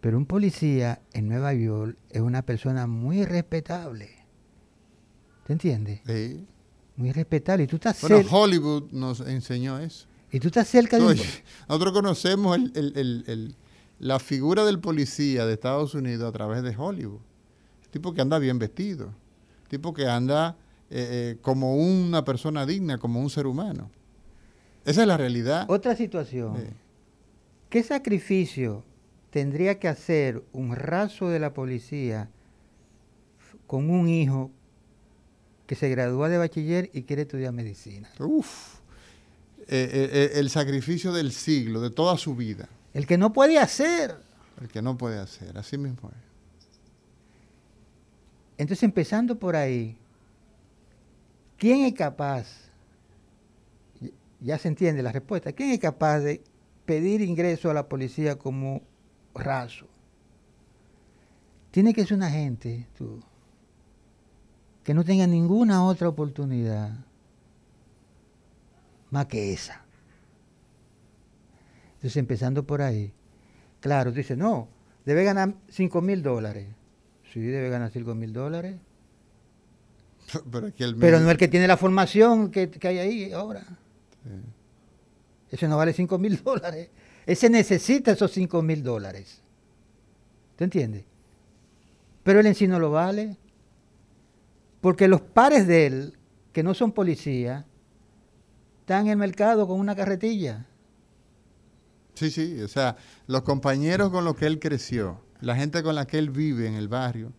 pero 0.00 0.18
un 0.18 0.26
policía 0.26 1.00
en 1.12 1.28
Nueva 1.28 1.54
York 1.54 1.96
es 2.10 2.20
una 2.20 2.42
persona 2.42 2.86
muy 2.86 3.24
respetable. 3.24 4.17
¿Te 5.48 5.54
entiendes? 5.54 6.00
Sí. 6.06 6.44
Muy 6.96 7.10
respetable. 7.10 7.64
Y 7.64 7.66
tú 7.66 7.76
estás, 7.76 8.00
Bueno, 8.02 8.20
Hollywood 8.30 8.90
nos 8.92 9.20
enseñó 9.20 9.78
eso. 9.78 10.06
y 10.30 10.38
tú 10.40 10.48
estás 10.48 10.68
cerca 10.68 10.98
de 10.98 11.02
un... 11.04 11.08
Oye, 11.12 11.24
nosotros 11.68 11.92
conocemos 11.94 12.54
el- 12.56 12.70
el- 12.76 12.92
el- 12.98 13.24
el- 13.26 13.56
la 13.98 14.18
figura 14.18 14.64
del 14.66 14.78
policía 14.78 15.46
de 15.46 15.54
Estados 15.54 15.94
Unidos 15.94 16.28
a 16.28 16.32
través 16.32 16.62
de 16.62 16.76
Hollywood. 16.76 17.20
Tipo 17.90 18.12
que 18.12 18.20
anda 18.20 18.38
bien 18.38 18.58
vestido. 18.58 19.14
Tipo 19.68 19.94
que 19.94 20.06
anda 20.06 20.56
eh, 20.90 21.34
eh, 21.34 21.38
como 21.40 21.76
una 21.76 22.24
persona 22.24 22.66
digna, 22.66 22.98
como 22.98 23.20
un 23.20 23.30
ser 23.30 23.46
humano. 23.46 23.90
Esa 24.84 25.00
es 25.02 25.08
la 25.08 25.16
realidad. 25.16 25.64
Otra 25.70 25.96
situación. 25.96 26.56
Sí. 26.58 26.66
¿Qué 27.70 27.82
sacrificio 27.82 28.84
tendría 29.30 29.78
que 29.78 29.88
hacer 29.88 30.42
un 30.52 30.76
raso 30.76 31.28
de 31.30 31.38
la 31.38 31.54
policía 31.54 32.28
con 33.66 33.88
un 33.90 34.08
hijo 34.08 34.50
que 35.68 35.74
se 35.74 35.90
gradúa 35.90 36.30
de 36.30 36.38
bachiller 36.38 36.88
y 36.94 37.02
quiere 37.02 37.22
estudiar 37.22 37.52
medicina? 37.52 38.10
Uf. 38.18 38.78
Eh, 39.60 39.66
eh, 39.68 40.10
eh, 40.12 40.30
el 40.36 40.48
sacrificio 40.48 41.12
del 41.12 41.30
siglo, 41.30 41.82
de 41.82 41.90
toda 41.90 42.16
su 42.16 42.34
vida. 42.34 42.70
El 42.94 43.06
que 43.06 43.18
no 43.18 43.34
puede 43.34 43.58
hacer. 43.58 44.16
El 44.62 44.68
que 44.68 44.80
no 44.80 44.96
puede 44.96 45.18
hacer. 45.18 45.58
Así 45.58 45.76
mismo 45.76 46.08
es. 46.08 46.16
Entonces, 48.56 48.82
empezando 48.82 49.38
por 49.38 49.56
ahí, 49.56 49.98
¿quién 51.58 51.84
es 51.84 51.92
capaz? 51.92 52.46
Ya 54.40 54.56
se 54.56 54.68
entiende 54.68 55.02
la 55.02 55.12
respuesta. 55.12 55.52
¿Quién 55.52 55.70
es 55.70 55.80
capaz 55.80 56.20
de 56.20 56.42
pedir 56.86 57.20
ingreso 57.20 57.70
a 57.70 57.74
la 57.74 57.86
policía 57.90 58.38
como 58.38 58.80
raso? 59.34 59.86
Tiene 61.70 61.92
que 61.92 62.06
ser 62.06 62.16
una 62.16 62.30
gente, 62.30 62.86
tú, 62.96 63.20
que 64.88 64.94
no 64.94 65.04
tenga 65.04 65.26
ninguna 65.26 65.84
otra 65.84 66.08
oportunidad 66.08 66.90
más 69.10 69.26
que 69.26 69.52
esa. 69.52 69.84
Entonces, 71.96 72.16
empezando 72.16 72.64
por 72.64 72.80
ahí, 72.80 73.12
claro, 73.80 74.12
tú 74.12 74.16
dices, 74.16 74.38
no, 74.38 74.66
debe 75.04 75.24
ganar 75.24 75.52
5 75.68 76.00
mil 76.00 76.22
dólares. 76.22 76.68
Sí, 77.30 77.40
debe 77.40 77.68
ganar 77.68 77.90
5 77.90 78.14
mil 78.14 78.32
dólares. 78.32 78.76
Pero, 80.50 80.72
el 80.78 80.96
Pero 80.96 81.20
no 81.20 81.30
el 81.30 81.36
que 81.36 81.48
tiene 81.48 81.68
la 81.68 81.76
formación 81.76 82.50
que, 82.50 82.70
que 82.70 82.88
hay 82.88 82.98
ahí 82.98 83.32
ahora. 83.32 83.66
Ese 85.50 85.68
no 85.68 85.76
vale 85.76 85.92
5 85.92 86.18
mil 86.18 86.42
dólares. 86.42 86.88
Ese 87.26 87.50
necesita 87.50 88.12
esos 88.12 88.32
5 88.32 88.62
mil 88.62 88.82
dólares. 88.82 89.42
¿Te 90.56 90.64
entiendes? 90.64 91.04
Pero 92.22 92.40
él 92.40 92.46
en 92.46 92.54
sí 92.54 92.66
no 92.66 92.78
lo 92.78 92.90
vale. 92.90 93.36
Porque 94.80 95.08
los 95.08 95.20
pares 95.20 95.66
de 95.66 95.86
él, 95.86 96.18
que 96.52 96.62
no 96.62 96.74
son 96.74 96.92
policías, 96.92 97.64
están 98.80 99.06
en 99.06 99.12
el 99.12 99.16
mercado 99.18 99.66
con 99.66 99.78
una 99.80 99.94
carretilla. 99.94 100.66
Sí, 102.14 102.30
sí, 102.30 102.60
o 102.62 102.68
sea, 102.68 102.96
los 103.26 103.42
compañeros 103.42 104.10
con 104.10 104.24
los 104.24 104.34
que 104.36 104.46
él 104.46 104.58
creció, 104.58 105.20
la 105.40 105.54
gente 105.54 105.82
con 105.82 105.94
la 105.94 106.06
que 106.06 106.18
él 106.18 106.30
vive 106.30 106.66
en 106.66 106.74
el 106.74 106.88
barrio, 106.88 107.32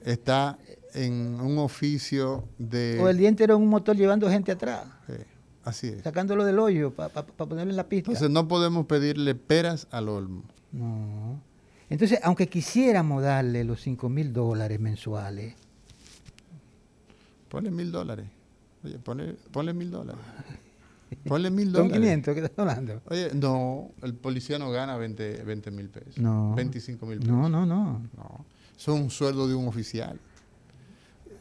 está 0.00 0.58
en 0.94 1.38
un 1.40 1.58
oficio 1.58 2.44
de... 2.58 2.98
O 3.02 3.08
el 3.08 3.18
día 3.18 3.28
entero 3.28 3.56
en 3.56 3.62
un 3.62 3.68
motor 3.68 3.96
llevando 3.96 4.30
gente 4.30 4.52
atrás, 4.52 4.86
Eh, 5.08 5.24
así 5.64 5.88
es. 5.88 6.02
sacándolo 6.02 6.44
del 6.44 6.58
hoyo 6.58 6.90
para 6.92 7.10
ponerle 7.26 7.72
en 7.72 7.76
la 7.76 7.88
pista. 7.88 8.10
Entonces 8.10 8.30
no 8.30 8.48
podemos 8.48 8.86
pedirle 8.86 9.34
peras 9.34 9.86
al 9.90 10.08
olmo. 10.08 10.44
No. 10.72 11.40
Entonces, 11.90 12.20
aunque 12.22 12.48
quisiéramos 12.48 13.22
darle 13.22 13.64
los 13.64 13.80
5 13.82 14.08
mil 14.08 14.32
dólares 14.32 14.78
mensuales, 14.80 15.54
Ponle 17.48 17.70
mil 17.70 17.90
dólares. 17.90 18.26
Oye, 18.84 18.98
ponle, 18.98 19.34
ponle 19.50 19.72
mil 19.72 19.90
dólares. 19.90 20.20
Ponle 21.24 21.50
mil 21.50 21.72
son 21.72 21.88
dólares. 21.88 22.00
500 22.00 22.34
que 22.34 22.40
estás 22.40 22.58
hablando. 22.58 23.00
Oye, 23.06 23.30
no, 23.34 23.92
el 24.02 24.14
policía 24.14 24.58
no 24.58 24.70
gana 24.70 24.96
20 24.98 25.70
mil 25.70 25.88
pesos. 25.88 26.18
No. 26.18 26.54
25 26.54 27.06
mil 27.06 27.18
pesos. 27.18 27.32
No, 27.32 27.48
no, 27.48 27.64
no. 27.64 28.02
No, 28.14 28.44
eso 28.76 28.94
es 28.94 29.00
un 29.00 29.10
sueldo 29.10 29.48
de 29.48 29.54
un 29.54 29.68
oficial. 29.68 30.20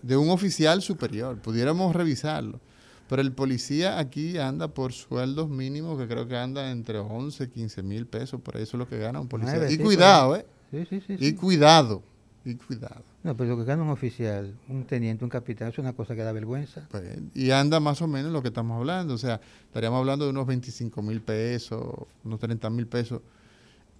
De 0.02 0.16
un 0.16 0.30
oficial 0.30 0.82
superior. 0.82 1.38
Pudiéramos 1.40 1.94
revisarlo. 1.94 2.62
Pero 3.10 3.22
el 3.22 3.32
policía 3.32 4.00
aquí 4.00 4.38
anda 4.38 4.68
por 4.68 4.94
sueldos 4.94 5.50
mínimos 5.50 5.98
que 5.98 6.08
creo 6.08 6.28
que 6.28 6.38
anda 6.38 6.72
entre 6.72 7.00
11, 7.00 7.50
15 7.50 7.84
mil 7.84 8.06
pesos. 8.06 8.42
Por 8.42 8.58
eso 8.58 8.78
es 8.78 8.80
lo 8.80 8.88
que 8.88 8.98
gana 8.98 9.20
un 9.20 9.28
policía. 9.28 9.70
Y 9.70 9.76
sí, 9.76 9.80
cuidado, 9.80 10.36
¿eh? 10.36 10.46
Sí, 10.72 10.86
sí, 10.90 11.02
sí. 11.08 11.14
Y 11.14 11.26
sí. 11.30 11.36
cuidado. 11.36 12.04
Y 12.44 12.56
cuidado. 12.56 13.04
No, 13.28 13.36
pero 13.36 13.50
lo 13.50 13.58
que 13.58 13.66
gana 13.66 13.84
un 13.84 13.90
oficial, 13.90 14.58
un 14.70 14.86
teniente, 14.86 15.26
un 15.26 15.30
capitán, 15.30 15.68
es 15.68 15.78
una 15.78 15.92
cosa 15.92 16.16
que 16.16 16.24
da 16.24 16.32
vergüenza. 16.32 16.88
Pues, 16.90 17.04
y 17.36 17.52
anda 17.52 17.82
más 17.82 18.02
o 18.02 18.08
menos 18.08 18.32
lo 18.32 18.42
que 18.42 18.48
estamos 18.48 18.78
hablando. 18.78 19.16
O 19.16 19.18
sea, 19.18 19.42
estaríamos 19.66 20.00
hablando 20.00 20.24
de 20.24 20.32
unos 20.32 20.48
25 20.48 21.02
mil 21.02 21.20
pesos, 21.20 21.84
unos 22.24 22.40
30 22.40 22.70
mil 22.70 22.88
pesos. 22.88 23.20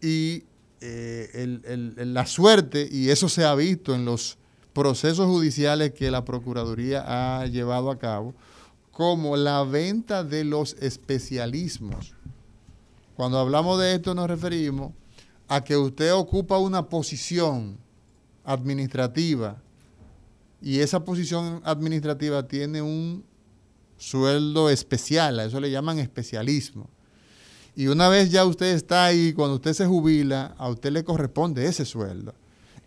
Y 0.02 0.46
eh, 0.80 1.60
la 1.98 2.26
suerte, 2.26 2.88
y 2.90 3.10
eso 3.10 3.28
se 3.28 3.44
ha 3.44 3.54
visto 3.54 3.94
en 3.94 4.06
los 4.06 4.38
procesos 4.72 5.26
judiciales 5.26 5.92
que 5.92 6.10
la 6.10 6.24
Procuraduría 6.24 7.04
ha 7.06 7.46
llevado 7.48 7.92
a 7.92 8.00
cabo, 8.00 8.34
como 8.94 9.36
la 9.36 9.62
venta 9.66 10.24
de 10.24 10.46
los 10.46 10.78
especialismos. 10.80 12.14
Cuando 13.18 13.40
hablamos 13.40 13.78
de 13.78 13.96
esto 13.96 14.16
nos 14.16 14.30
referimos 14.30 14.94
a 15.50 15.66
que 15.66 15.76
usted 15.76 16.14
ocupa 16.14 16.58
una 16.60 16.88
posición 16.88 17.86
administrativa 18.48 19.62
y 20.62 20.80
esa 20.80 21.04
posición 21.04 21.62
administrativa 21.66 22.48
tiene 22.48 22.82
un 22.82 23.24
sueldo 23.98 24.70
especial, 24.70 25.40
a 25.40 25.46
eso 25.46 25.60
le 25.60 25.70
llaman 25.70 26.00
especialismo. 26.00 26.90
Y 27.76 27.88
una 27.88 28.10
vez 28.10 28.32
ya 28.32 28.46
usted 28.46 28.74
está 28.74 29.06
ahí, 29.06 29.34
cuando 29.34 29.56
usted 29.56 29.74
se 29.74 29.86
jubila, 29.86 30.56
a 30.58 30.70
usted 30.70 30.92
le 30.92 31.04
corresponde 31.04 31.66
ese 31.66 31.86
sueldo. 31.86 32.34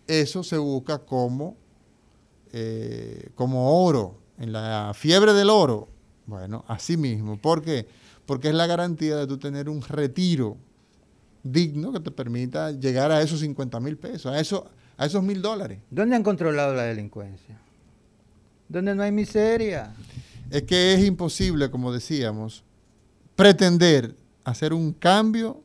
Eso 0.07 0.43
se 0.43 0.57
busca 0.57 0.97
como, 0.97 1.55
eh, 2.51 3.29
como 3.35 3.85
oro, 3.85 4.17
en 4.37 4.51
la 4.51 4.91
fiebre 4.93 5.31
del 5.31 5.49
oro. 5.49 5.87
Bueno, 6.25 6.65
así 6.67 6.97
mismo. 6.97 7.39
¿Por 7.39 7.61
qué? 7.61 7.87
Porque 8.25 8.49
es 8.49 8.55
la 8.55 8.67
garantía 8.67 9.15
de 9.15 9.27
tú 9.27 9.37
tener 9.37 9.69
un 9.69 9.81
retiro 9.81 10.57
digno 11.43 11.93
que 11.93 11.99
te 12.01 12.11
permita 12.11 12.71
llegar 12.71 13.11
a 13.11 13.21
esos 13.21 13.39
50 13.39 13.79
mil 13.79 13.97
pesos, 13.97 14.25
a, 14.33 14.39
eso, 14.39 14.69
a 15.01 15.07
esos 15.07 15.23
mil 15.23 15.41
dólares. 15.41 15.79
¿Dónde 15.89 16.15
han 16.15 16.21
controlado 16.21 16.75
la 16.75 16.83
delincuencia? 16.83 17.59
Donde 18.69 18.93
no 18.93 19.01
hay 19.01 19.11
miseria. 19.11 19.95
es 20.51 20.61
que 20.61 20.93
es 20.93 21.03
imposible, 21.03 21.71
como 21.71 21.91
decíamos, 21.91 22.63
pretender 23.35 24.15
hacer 24.43 24.75
un 24.75 24.93
cambio 24.93 25.63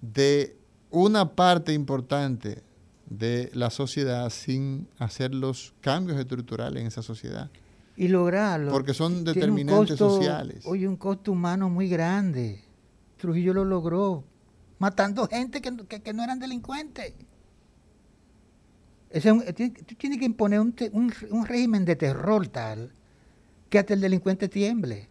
de 0.00 0.56
una 0.90 1.32
parte 1.32 1.72
importante 1.72 2.62
de 3.06 3.50
la 3.52 3.68
sociedad 3.68 4.30
sin 4.30 4.86
hacer 4.96 5.34
los 5.34 5.74
cambios 5.80 6.20
estructurales 6.20 6.82
en 6.82 6.86
esa 6.86 7.02
sociedad. 7.02 7.50
Y 7.96 8.06
lograrlo. 8.06 8.70
Porque 8.70 8.94
son 8.94 9.24
determinantes 9.24 9.98
sociales. 9.98 10.64
Oye, 10.66 10.86
un 10.86 10.96
costo 10.96 11.32
humano 11.32 11.68
muy 11.68 11.88
grande. 11.88 12.62
Trujillo 13.16 13.54
lo 13.54 13.64
logró, 13.64 14.22
matando 14.78 15.26
gente 15.26 15.60
que, 15.60 16.12
no 16.12 16.22
eran 16.22 16.38
delincuentes. 16.38 17.12
Tú 19.12 19.94
tienes 19.96 20.18
que 20.18 20.24
imponer 20.24 20.60
un, 20.60 20.74
un 21.30 21.46
régimen 21.46 21.84
de 21.84 21.96
terror 21.96 22.48
tal 22.48 22.92
que 23.68 23.78
hasta 23.78 23.94
el 23.94 24.00
delincuente 24.00 24.48
tiemble. 24.48 25.08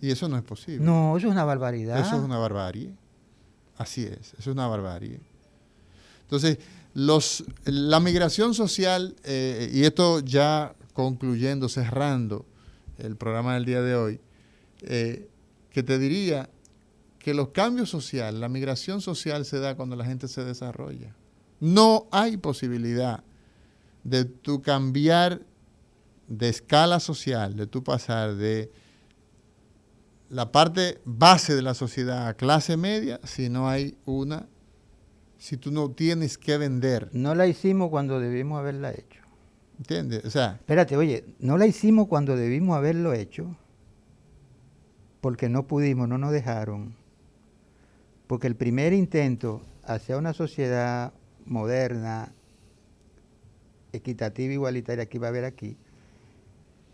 Y 0.00 0.10
eso 0.10 0.28
no 0.28 0.36
es 0.36 0.42
posible. 0.42 0.84
No, 0.84 1.16
eso 1.16 1.28
es 1.28 1.32
una 1.32 1.44
barbaridad. 1.44 2.00
Eso 2.00 2.16
es 2.16 2.22
una 2.22 2.38
barbarie. 2.38 2.92
Así 3.76 4.04
es, 4.04 4.34
eso 4.34 4.36
es 4.38 4.46
una 4.48 4.66
barbarie. 4.66 5.20
Entonces, 6.22 6.58
los, 6.94 7.44
la 7.64 8.00
migración 8.00 8.54
social, 8.54 9.14
eh, 9.24 9.70
y 9.72 9.84
esto 9.84 10.20
ya 10.20 10.74
concluyendo, 10.92 11.68
cerrando 11.68 12.46
el 12.98 13.16
programa 13.16 13.54
del 13.54 13.64
día 13.64 13.80
de 13.82 13.94
hoy, 13.94 14.20
eh, 14.82 15.28
que 15.70 15.82
te 15.82 15.98
diría 15.98 16.50
que 17.18 17.34
los 17.34 17.48
cambios 17.48 17.88
sociales, 17.88 18.40
la 18.40 18.48
migración 18.48 19.00
social 19.00 19.44
se 19.44 19.58
da 19.58 19.76
cuando 19.76 19.96
la 19.96 20.04
gente 20.04 20.28
se 20.28 20.44
desarrolla. 20.44 21.14
No 21.62 22.08
hay 22.10 22.38
posibilidad 22.38 23.22
de 24.02 24.24
tu 24.24 24.62
cambiar 24.62 25.42
de 26.26 26.48
escala 26.48 26.98
social, 26.98 27.54
de 27.54 27.68
tu 27.68 27.84
pasar 27.84 28.34
de 28.34 28.72
la 30.28 30.50
parte 30.50 31.00
base 31.04 31.54
de 31.54 31.62
la 31.62 31.74
sociedad 31.74 32.26
a 32.26 32.34
clase 32.34 32.76
media 32.76 33.20
si 33.22 33.48
no 33.48 33.68
hay 33.68 33.96
una, 34.06 34.48
si 35.38 35.56
tú 35.56 35.70
no 35.70 35.92
tienes 35.92 36.36
que 36.36 36.58
vender. 36.58 37.10
No 37.12 37.36
la 37.36 37.46
hicimos 37.46 37.90
cuando 37.90 38.18
debimos 38.18 38.58
haberla 38.58 38.90
hecho. 38.90 39.22
¿Entiendes? 39.78 40.24
O 40.24 40.30
sea. 40.30 40.54
Espérate, 40.54 40.96
oye, 40.96 41.24
no 41.38 41.58
la 41.58 41.68
hicimos 41.68 42.08
cuando 42.08 42.34
debimos 42.34 42.76
haberlo 42.76 43.12
hecho 43.12 43.56
porque 45.20 45.48
no 45.48 45.68
pudimos, 45.68 46.08
no 46.08 46.18
nos 46.18 46.32
dejaron. 46.32 46.96
Porque 48.26 48.48
el 48.48 48.56
primer 48.56 48.92
intento 48.92 49.62
hacia 49.84 50.16
una 50.16 50.32
sociedad 50.32 51.12
moderna, 51.46 52.32
equitativa, 53.92 54.52
igualitaria 54.52 55.06
que 55.06 55.18
iba 55.18 55.26
a 55.26 55.30
haber 55.30 55.44
aquí, 55.44 55.76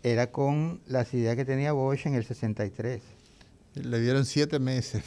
era 0.03 0.31
con 0.31 0.81
las 0.87 1.13
ideas 1.13 1.35
que 1.35 1.45
tenía 1.45 1.73
Bosch 1.73 2.05
en 2.05 2.15
el 2.15 2.25
63. 2.25 3.01
Le 3.75 3.99
dieron 3.99 4.25
siete 4.25 4.59
meses. 4.59 5.03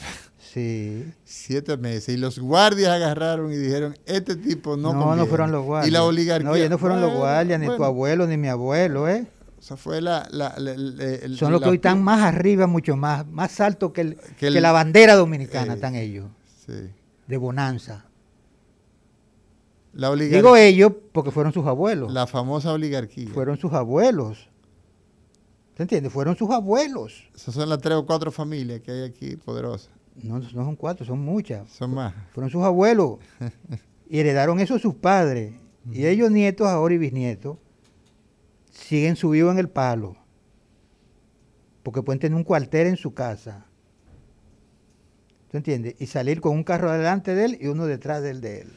Sí. 0.53 1.11
Siete 1.23 1.77
meses. 1.77 2.09
Y 2.09 2.17
los 2.17 2.39
guardias 2.39 2.91
agarraron 2.91 3.51
y 3.51 3.57
dijeron, 3.57 3.97
este 4.05 4.35
tipo 4.35 4.77
no 4.77 4.93
No, 4.93 5.15
no 5.15 5.25
fueron 5.25 5.51
los 5.51 5.65
guardias. 5.65 5.89
Y 5.89 5.91
la 5.91 6.03
oligarquía. 6.03 6.63
No, 6.63 6.69
no 6.69 6.77
fueron 6.77 7.01
los 7.01 7.13
guardias, 7.13 7.59
ni 7.59 7.67
tu 7.67 7.83
abuelo, 7.83 8.27
ni 8.27 8.37
mi 8.37 8.47
abuelo, 8.49 9.09
¿eh? 9.09 9.25
O 9.57 9.61
sea, 9.61 9.77
fue 9.77 10.01
la... 10.01 10.27
Son 11.37 11.51
los 11.51 11.61
que 11.61 11.69
hoy 11.69 11.75
están 11.77 12.03
más 12.03 12.21
arriba, 12.21 12.67
mucho 12.67 12.95
más, 12.95 13.25
más 13.27 13.59
alto 13.61 13.93
que, 13.93 14.17
que, 14.37 14.51
la 14.51 14.71
bandera 14.71 15.15
dominicana, 15.15 15.73
eh, 15.73 15.75
están 15.75 15.95
ellos. 15.95 16.27
Sí. 16.65 16.91
De 17.27 17.37
bonanza. 17.37 18.05
La 19.93 20.13
Digo 20.15 20.55
ellos 20.55 20.91
porque 21.11 21.29
fueron 21.29 21.53
sus 21.53 21.65
abuelos. 21.67 22.11
La 22.11 22.25
famosa 22.25 22.73
oligarquía. 22.73 23.29
Fueron 23.29 23.57
sus 23.57 23.73
abuelos. 23.73 24.49
¿Se 25.77 25.83
entiende? 25.83 26.09
Fueron 26.09 26.35
sus 26.35 26.49
abuelos. 26.49 27.29
Esas 27.35 27.53
son 27.53 27.69
las 27.69 27.79
tres 27.79 27.95
o 27.95 28.05
cuatro 28.05 28.31
familias 28.31 28.81
que 28.81 28.91
hay 28.91 29.03
aquí 29.03 29.35
poderosas. 29.35 29.91
No, 30.15 30.39
no 30.39 30.49
son 30.49 30.75
cuatro, 30.75 31.05
son 31.05 31.19
muchas. 31.19 31.69
Son 31.71 31.93
más. 31.93 32.13
Fueron 32.31 32.49
sus 32.49 32.63
abuelos. 32.63 33.17
y 34.09 34.19
heredaron 34.19 34.59
eso 34.59 34.77
sus 34.79 34.95
padres. 34.95 35.53
Y 35.91 36.05
ellos, 36.05 36.31
nietos 36.31 36.67
ahora 36.67 36.93
y 36.93 36.97
bisnietos, 36.97 37.57
siguen 38.71 39.15
subidos 39.15 39.51
en 39.51 39.59
el 39.59 39.69
palo. 39.69 40.15
Porque 41.83 42.01
pueden 42.01 42.19
tener 42.19 42.35
un 42.35 42.43
cuartel 42.43 42.87
en 42.87 42.97
su 42.97 43.13
casa. 43.13 43.65
¿Tú 45.51 45.57
entiendes? 45.57 45.95
Y 45.99 46.07
salir 46.07 46.41
con 46.41 46.53
un 46.53 46.63
carro 46.63 46.91
delante 46.91 47.35
de 47.35 47.45
él 47.45 47.57
y 47.59 47.67
uno 47.67 47.85
detrás 47.85 48.23
del 48.23 48.41
de 48.41 48.61
él. 48.61 48.73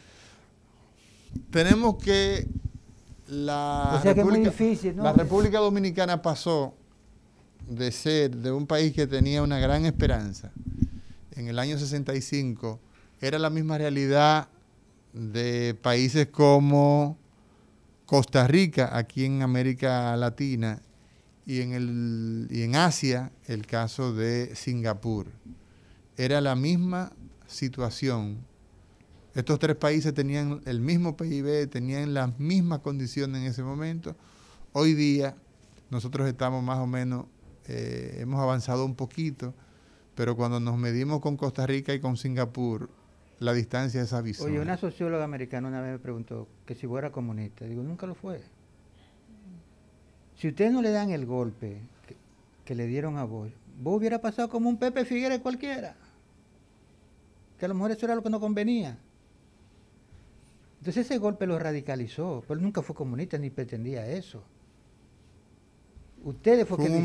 Tenemos 1.50 1.96
que 1.96 2.46
la, 3.28 4.00
la 4.04 5.12
República 5.12 5.58
Dominicana 5.58 6.22
pasó 6.22 6.74
de 7.68 7.90
ser 7.90 8.36
de 8.36 8.52
un 8.52 8.66
país 8.66 8.92
que 8.92 9.06
tenía 9.06 9.42
una 9.42 9.58
gran 9.58 9.84
esperanza 9.86 10.52
en 11.36 11.48
el 11.48 11.58
año 11.58 11.78
65, 11.78 12.80
era 13.20 13.38
la 13.38 13.50
misma 13.50 13.78
realidad 13.78 14.48
de 15.12 15.76
países 15.80 16.28
como 16.28 17.18
Costa 18.06 18.46
Rica, 18.46 18.96
aquí 18.96 19.24
en 19.24 19.42
América 19.42 20.16
Latina, 20.16 20.80
y 21.44 21.60
en, 21.60 21.72
el, 21.72 22.48
y 22.50 22.62
en 22.62 22.74
Asia, 22.74 23.30
el 23.46 23.66
caso 23.66 24.12
de 24.14 24.56
Singapur. 24.56 25.26
Era 26.16 26.40
la 26.40 26.56
misma 26.56 27.12
situación. 27.46 28.38
Estos 29.36 29.58
tres 29.58 29.76
países 29.76 30.14
tenían 30.14 30.62
el 30.64 30.80
mismo 30.80 31.14
PIB, 31.14 31.68
tenían 31.68 32.14
las 32.14 32.38
mismas 32.38 32.78
condiciones 32.78 33.42
en 33.42 33.46
ese 33.48 33.62
momento. 33.62 34.16
Hoy 34.72 34.94
día 34.94 35.36
nosotros 35.90 36.26
estamos 36.26 36.64
más 36.64 36.78
o 36.78 36.86
menos 36.86 37.26
eh, 37.68 38.16
hemos 38.20 38.40
avanzado 38.40 38.86
un 38.86 38.94
poquito, 38.94 39.52
pero 40.14 40.36
cuando 40.36 40.58
nos 40.58 40.78
medimos 40.78 41.20
con 41.20 41.36
Costa 41.36 41.66
Rica 41.66 41.92
y 41.92 42.00
con 42.00 42.16
Singapur, 42.16 42.88
la 43.38 43.52
distancia 43.52 44.00
es 44.00 44.14
abismal. 44.14 44.48
Oye, 44.48 44.58
una 44.58 44.78
socióloga 44.78 45.24
americana 45.24 45.68
una 45.68 45.82
vez 45.82 45.92
me 45.92 45.98
preguntó 45.98 46.48
que 46.64 46.74
si 46.74 46.86
fuera 46.86 47.12
comunista. 47.12 47.66
Digo, 47.66 47.82
nunca 47.82 48.06
lo 48.06 48.14
fue. 48.14 48.40
Si 50.38 50.48
ustedes 50.48 50.72
no 50.72 50.80
le 50.80 50.92
dan 50.92 51.10
el 51.10 51.26
golpe 51.26 51.82
que, 52.64 52.74
le 52.74 52.86
dieron 52.86 53.18
a 53.18 53.24
vos, 53.24 53.50
vos 53.82 53.98
hubiera 53.98 54.18
pasado 54.22 54.48
como 54.48 54.70
un 54.70 54.78
Pepe 54.78 55.04
Figueres 55.04 55.40
cualquiera. 55.40 55.94
Que 57.58 57.66
a 57.66 57.68
lo 57.68 57.74
mejor 57.74 57.90
eso 57.90 58.06
era 58.06 58.14
lo 58.14 58.22
que 58.22 58.30
no 58.30 58.40
convenía. 58.40 58.98
Entonces 60.86 61.04
ese 61.04 61.18
golpe 61.18 61.48
lo 61.48 61.58
radicalizó, 61.58 62.44
pero 62.46 62.60
nunca 62.60 62.80
fue 62.80 62.94
comunista 62.94 63.36
ni 63.38 63.50
pretendía 63.50 64.06
eso. 64.06 64.40
Ustedes 66.22 66.64
fue, 66.68 66.78
que 66.78 66.88
lo, 66.88 66.98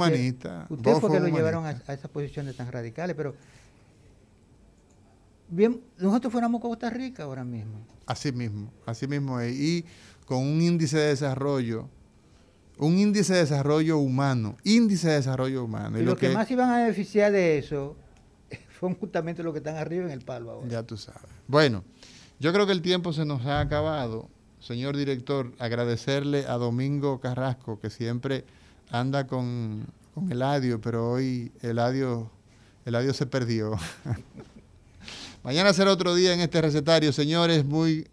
ustedes 0.69 0.99
fue 0.99 1.09
que 1.09 1.19
lo 1.19 1.27
llevaron 1.27 1.65
a, 1.65 1.71
esas 1.71 2.07
posiciones 2.11 2.55
tan 2.55 2.71
radicales, 2.71 3.15
pero 3.15 3.33
bien, 5.49 5.81
nosotros 5.97 6.31
fuéramos 6.31 6.61
Costa 6.61 6.91
Rica 6.91 7.23
ahora 7.23 7.43
mismo. 7.43 7.79
Así 8.05 8.31
mismo, 8.31 8.71
así 8.85 9.07
mismo 9.07 9.41
Y 9.41 9.83
con 10.27 10.37
un 10.37 10.61
índice 10.61 10.99
de 10.99 11.07
desarrollo, 11.07 11.89
un 12.77 12.99
índice 12.99 13.33
de 13.33 13.39
desarrollo 13.39 13.97
humano, 13.97 14.57
índice 14.63 15.07
de 15.07 15.15
desarrollo 15.15 15.63
humano. 15.63 15.99
Y, 15.99 16.03
los 16.03 16.19
que, 16.19 16.29
más 16.29 16.51
iban 16.51 16.69
a 16.69 16.77
beneficiar 16.83 17.31
de 17.31 17.57
eso 17.57 17.95
son 18.79 18.93
justamente 18.93 19.41
los 19.41 19.53
que 19.53 19.57
están 19.57 19.77
arriba 19.77 20.05
en 20.05 20.11
el 20.11 20.21
palo 20.21 20.51
ahora. 20.51 20.67
Ya 20.67 20.83
tú 20.83 20.97
sabes. 20.97 21.23
Bueno, 21.47 21.83
yo 22.41 22.51
creo 22.51 22.65
que 22.65 22.72
el 22.72 22.81
tiempo 22.81 23.13
se 23.13 23.23
nos 23.23 23.45
ha 23.45 23.59
acabado. 23.59 24.27
Señor 24.59 24.97
director, 24.97 25.51
agradecerle 25.59 26.47
a 26.47 26.53
Domingo 26.53 27.19
Carrasco, 27.19 27.80
que 27.80 27.91
siempre 27.91 28.45
anda 28.89 29.27
con, 29.27 29.85
con 30.15 30.31
Eladio, 30.31 30.81
pero 30.81 31.11
hoy 31.11 31.51
Eladio, 31.61 32.31
Eladio 32.84 33.13
se 33.13 33.27
perdió. 33.27 33.77
Mañana 35.43 35.72
será 35.72 35.91
otro 35.91 36.15
día 36.15 36.34
en 36.34 36.39
este 36.39 36.59
recetario, 36.63 37.13
señores. 37.13 37.63
Muy 37.63 38.07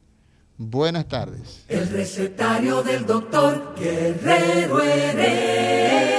buenas 0.58 1.08
tardes. 1.08 1.64
El 1.66 1.88
recetario 1.88 2.82
del 2.82 3.06
doctor 3.06 3.74
Guerrero 3.78 4.82
Heredia. 4.82 6.18